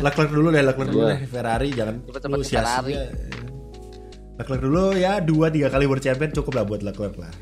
Leclerc 0.00 0.30
dulu 0.32 0.48
deh, 0.50 0.62
Leclerc 0.64 0.88
dulu 0.88 1.04
Iya. 1.04 1.12
deh 1.12 1.20
Ferrari 1.24 1.68
jangan 1.70 1.94
Cepet-cepet 2.02 2.34
lu 2.34 2.42
ke 2.42 2.48
sia-sia. 2.48 2.66
Ferrari. 2.66 2.94
Leclerc 4.36 4.60
dulu 4.60 4.92
ya 4.92 5.18
dua 5.18 5.48
tiga 5.48 5.68
kali 5.68 5.88
world 5.88 6.04
champion 6.04 6.28
cukup 6.30 6.60
lah 6.60 6.64
buat 6.64 6.84
Leclerc 6.84 7.16
lah. 7.16 7.32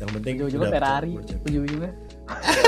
Yang 0.00 0.10
penting 0.18 0.34
Ujung-ujungnya 0.42 0.70
Ferrari, 0.72 1.12
ujung-ujungnya. 1.14 1.90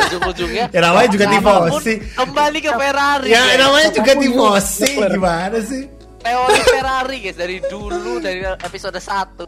Ujung-ujungnya 0.06 0.64
Ya 0.70 0.80
namanya 0.84 1.08
juga 1.10 1.26
tifosi. 1.26 1.94
Kembali 2.14 2.58
ke 2.60 2.70
Ferrari. 2.70 3.28
Ya 3.32 3.42
guys. 3.42 3.58
namanya 3.58 3.88
juga 3.90 4.12
tifosi 4.14 4.90
gimana 4.94 5.58
sih? 5.64 5.84
Teori 6.24 6.60
Ferrari 6.64 7.16
guys 7.20 7.36
dari 7.36 7.56
dulu 7.60 8.16
dari 8.16 8.40
episode 8.40 8.96
1 8.96 9.44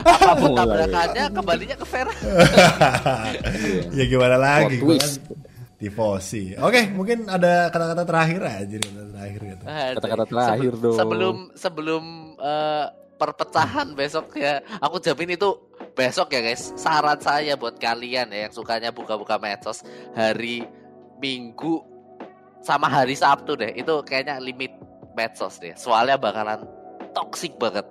Apa 0.00 0.32
pun 0.40 0.50
Mulai. 0.52 0.56
tabrakannya 0.56 1.24
kembalinya 1.32 1.76
ke 1.76 1.86
Ferrari. 1.88 2.22
ya 3.98 4.04
gimana 4.06 4.36
lagi 4.36 4.76
kan 4.78 5.10
tifosi. 5.74 6.54
Oke, 6.56 6.88
mungkin 6.92 7.26
ada 7.28 7.68
kata-kata 7.68 8.02
terakhir 8.06 8.40
aja 8.40 8.76
kata 8.78 9.02
terakhir 9.12 9.40
gitu. 9.42 9.64
Kata-kata 9.68 10.24
terakhir 10.24 10.72
Sebelum- 10.72 10.80
dong. 10.80 10.96
Sebelum 10.96 11.36
sebelum 11.58 12.04
eh, 12.44 12.86
perpecahan 13.16 13.96
besok 13.96 14.36
ya, 14.36 14.60
aku 14.82 15.00
jamin 15.00 15.40
itu 15.40 15.48
besok 15.96 16.34
ya 16.34 16.44
guys. 16.44 16.76
Saran 16.76 17.18
saya 17.22 17.56
buat 17.56 17.80
kalian 17.80 18.28
ya 18.28 18.48
yang 18.48 18.52
sukanya 18.52 18.92
buka-buka 18.92 19.40
medsos 19.40 19.80
hari 20.12 20.66
Minggu 21.22 21.80
sama 22.60 22.90
hari 22.90 23.16
Sabtu 23.16 23.56
deh. 23.56 23.72
Itu 23.72 24.04
kayaknya 24.04 24.36
limit 24.42 24.76
medsos 25.16 25.56
deh. 25.62 25.72
Soalnya 25.78 26.20
bakalan 26.20 26.66
toksik 27.14 27.56
banget. 27.56 27.86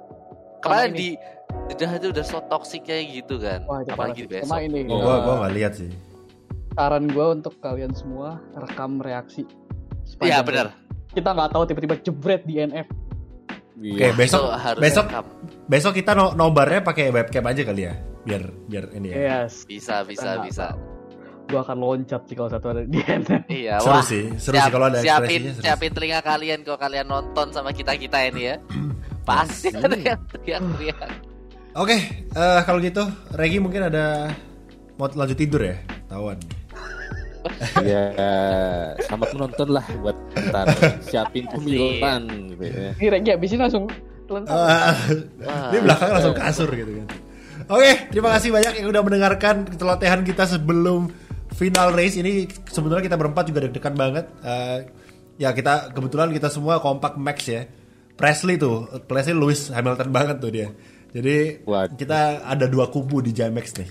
Kemarin 0.62 0.94
di 0.94 1.10
Jeddah 1.72 1.96
itu 1.96 2.08
udah 2.12 2.26
so 2.28 2.40
toxic 2.52 2.84
kayak 2.84 3.24
gitu 3.24 3.40
kan. 3.40 3.64
Wah, 3.70 3.82
Apalagi 3.88 4.28
besok. 4.28 4.52
Sama 4.52 4.66
ini. 4.68 4.84
Oh, 4.92 5.00
eh, 5.00 5.02
gua 5.02 5.16
gua 5.24 5.36
nggak 5.46 5.54
lihat 5.56 5.74
sih. 5.80 5.92
saran 6.74 7.06
gue 7.06 7.22
untuk 7.22 7.62
kalian 7.62 7.94
semua 7.94 8.42
rekam 8.58 8.98
reaksi. 8.98 9.46
Iya 10.18 10.42
benar. 10.42 10.74
Kita 11.14 11.30
nggak 11.30 11.54
tahu 11.54 11.70
tiba-tiba 11.70 11.96
jebret 12.02 12.42
di 12.50 12.58
NF. 12.58 12.90
Oke, 13.84 14.00
Iya. 14.00 14.16
besok 14.16 14.40
Itu 14.40 14.52
harus 14.56 14.80
besok 14.80 15.06
rekam. 15.06 15.26
besok 15.66 15.92
kita 15.94 16.12
no 16.14 16.32
nobarnya 16.32 16.80
pakai 16.82 17.12
webcam 17.12 17.44
aja 17.44 17.62
kali 17.62 17.82
ya. 17.84 17.94
Biar 18.24 18.44
biar 18.66 18.86
ini 18.96 19.08
ya. 19.10 19.16
Yes. 19.44 19.64
Bisa 19.64 20.02
bisa 20.02 20.40
Kita 20.40 20.44
bisa. 20.44 20.66
Gue 21.44 21.60
akan 21.60 21.76
loncat 21.76 22.24
sih 22.24 22.34
kalau 22.34 22.48
satu 22.48 22.72
ada 22.72 22.88
di 22.88 23.04
NF. 23.04 23.44
Iya, 23.52 23.76
Seru 23.78 23.92
wah. 23.92 24.00
sih, 24.02 24.24
seru 24.40 24.56
sih 24.56 24.72
kalau 24.72 24.88
ada 24.88 25.04
siapin, 25.04 25.28
ekspresinya, 25.44 25.52
seru 25.52 25.64
siapin 25.68 25.92
telinga 25.92 26.20
kalian 26.24 26.60
kalau 26.64 26.80
kalian 26.80 27.06
nonton 27.06 27.48
sama 27.52 27.70
kita 27.70 27.92
kita 27.94 28.18
ini 28.24 28.42
ya. 28.48 28.56
Pasti 29.28 29.68
ada 29.70 29.92
yang 29.92 30.24
teriak-teriak. 30.26 31.12
Oke, 31.74 31.98
eh, 32.16 32.60
kalau 32.64 32.80
gitu 32.80 33.04
Regi 33.34 33.60
mungkin 33.60 33.92
ada 33.92 34.32
mau 34.96 35.10
lanjut 35.10 35.36
tidur 35.36 35.60
ya? 35.60 35.76
Tawan. 36.08 36.40
Ya, 37.84 38.04
selamat 39.08 39.30
menonton 39.38 39.68
lah 39.72 39.86
buat 40.02 40.18
ntar 40.36 40.68
siapin 41.06 41.46
pemilihan 41.48 42.22
gitu 42.54 42.64
ya. 42.64 42.92
Ini 42.98 43.08
Regi 43.10 43.30
habisin 43.34 43.60
langsung 43.62 43.86
lentang. 44.30 44.56
Ah, 44.56 44.96
Ini 45.70 45.80
belakang 45.84 46.10
langsung 46.16 46.36
kasur 46.36 46.70
gitu 46.74 46.92
kan. 47.04 47.08
Oke, 47.70 47.92
terima 48.12 48.30
kasih 48.36 48.50
banyak 48.52 48.74
yang 48.84 48.88
udah 48.92 49.02
mendengarkan 49.06 49.56
ketelotehan 49.70 50.22
kita 50.28 50.44
sebelum 50.50 51.08
final 51.56 51.96
race 51.96 52.20
ini. 52.20 52.50
Sebenarnya 52.68 53.08
kita 53.08 53.16
berempat 53.16 53.48
juga 53.48 53.64
deg-degan 53.64 53.96
banget. 53.96 54.26
Eh, 54.44 54.78
ya 55.40 55.56
kita 55.56 55.94
kebetulan 55.96 56.34
kita 56.34 56.52
semua 56.52 56.84
kompak 56.84 57.16
max 57.16 57.48
ya. 57.48 57.64
Presley 58.14 58.62
tuh, 58.62 58.86
Presley 59.10 59.34
Lewis 59.34 59.74
Hamilton 59.74 60.10
banget 60.14 60.38
tuh 60.38 60.52
dia. 60.54 60.70
Jadi 61.14 61.62
Waduh. 61.62 61.94
kita 61.94 62.42
ada 62.42 62.66
dua 62.66 62.90
kubu 62.90 63.22
di 63.22 63.30
Jamex 63.30 63.78
nih. 63.78 63.86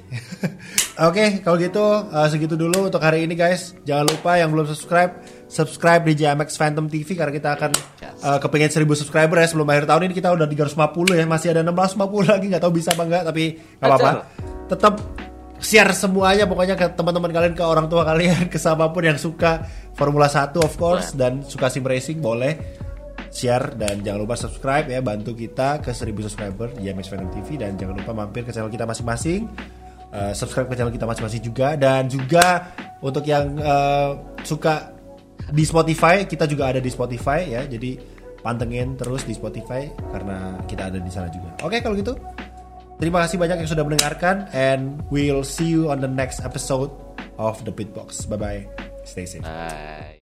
Oke, 1.07 1.39
kalau 1.47 1.55
gitu 1.55 2.11
eh, 2.11 2.27
segitu 2.27 2.59
dulu 2.59 2.91
untuk 2.91 2.99
hari 2.99 3.23
ini 3.23 3.39
guys. 3.39 3.79
Jangan 3.87 4.11
lupa 4.11 4.43
yang 4.43 4.51
belum 4.51 4.67
subscribe, 4.67 5.23
subscribe 5.47 6.03
di 6.03 6.19
Jamex 6.19 6.59
Phantom 6.59 6.91
TV 6.91 7.15
karena 7.15 7.31
kita 7.31 7.55
akan 7.55 7.71
eh, 8.03 8.39
kepengen 8.43 8.75
1000 8.75 9.01
subscriber 9.07 9.39
ya 9.39 9.47
sebelum 9.47 9.71
akhir 9.71 9.87
tahun 9.87 10.11
ini 10.11 10.15
kita 10.19 10.35
udah 10.35 10.51
350 10.51 11.15
ya, 11.15 11.25
masih 11.31 11.49
ada 11.55 11.63
650 11.63 12.27
lagi 12.27 12.45
nggak 12.51 12.63
tahu 12.67 12.73
bisa 12.75 12.91
apa 12.91 13.03
enggak 13.07 13.23
tapi 13.31 13.45
nggak 13.55 13.87
apa-apa. 13.87 14.11
Tetap 14.67 14.95
share 15.63 15.95
semuanya 15.95 16.51
pokoknya 16.51 16.75
ke 16.75 16.91
teman-teman 16.99 17.31
kalian, 17.31 17.55
ke 17.55 17.63
orang 17.63 17.87
tua 17.87 18.03
kalian, 18.03 18.47
ke 18.53 18.59
siapa 18.59 18.91
pun 18.91 19.07
yang 19.07 19.15
suka 19.15 19.63
Formula 19.95 20.27
1 20.27 20.59
of 20.59 20.75
course 20.75 21.15
dan 21.15 21.47
suka 21.47 21.71
sim 21.71 21.87
racing 21.87 22.19
boleh 22.19 22.82
share 23.33 23.73
dan 23.81 24.05
jangan 24.05 24.21
lupa 24.29 24.37
subscribe 24.37 24.87
ya 24.93 25.01
bantu 25.01 25.33
kita 25.33 25.81
ke 25.81 25.91
1000 25.91 26.29
subscriber 26.29 26.69
di 26.77 26.93
MX 26.93 27.07
Venom 27.09 27.31
TV 27.33 27.57
dan 27.57 27.75
jangan 27.81 27.97
lupa 27.97 28.13
mampir 28.13 28.45
ke 28.45 28.53
channel 28.53 28.69
kita 28.69 28.85
masing-masing. 28.85 29.49
Uh, 30.13 30.37
subscribe 30.37 30.69
ke 30.69 30.77
channel 30.77 30.93
kita 30.93 31.09
masing-masing 31.09 31.41
juga 31.41 31.73
dan 31.81 32.05
juga 32.05 32.69
untuk 33.01 33.25
yang 33.25 33.57
uh, 33.57 34.37
suka 34.45 34.93
di 35.49 35.65
Spotify 35.65 36.29
kita 36.29 36.45
juga 36.45 36.69
ada 36.69 36.79
di 36.85 36.93
Spotify 36.93 37.49
ya 37.49 37.65
jadi 37.65 37.97
pantengin 38.45 38.95
terus 39.01 39.25
di 39.25 39.33
Spotify 39.33 39.89
karena 40.13 40.61
kita 40.69 40.93
ada 40.93 41.01
di 41.01 41.09
sana 41.09 41.33
juga. 41.33 41.57
Oke 41.65 41.81
kalau 41.81 41.97
gitu 41.97 42.13
terima 43.01 43.25
kasih 43.25 43.41
banyak 43.41 43.65
yang 43.65 43.71
sudah 43.73 43.85
mendengarkan 43.89 44.47
and 44.53 45.01
we'll 45.09 45.43
see 45.43 45.73
you 45.73 45.89
on 45.89 46.05
the 46.05 46.11
next 46.11 46.45
episode 46.45 46.93
of 47.41 47.57
the 47.65 47.73
Pitbox 47.73 48.29
bye 48.29 48.37
bye 48.37 48.63
stay 49.09 49.25
safe. 49.25 49.41
Bye. 49.41 50.21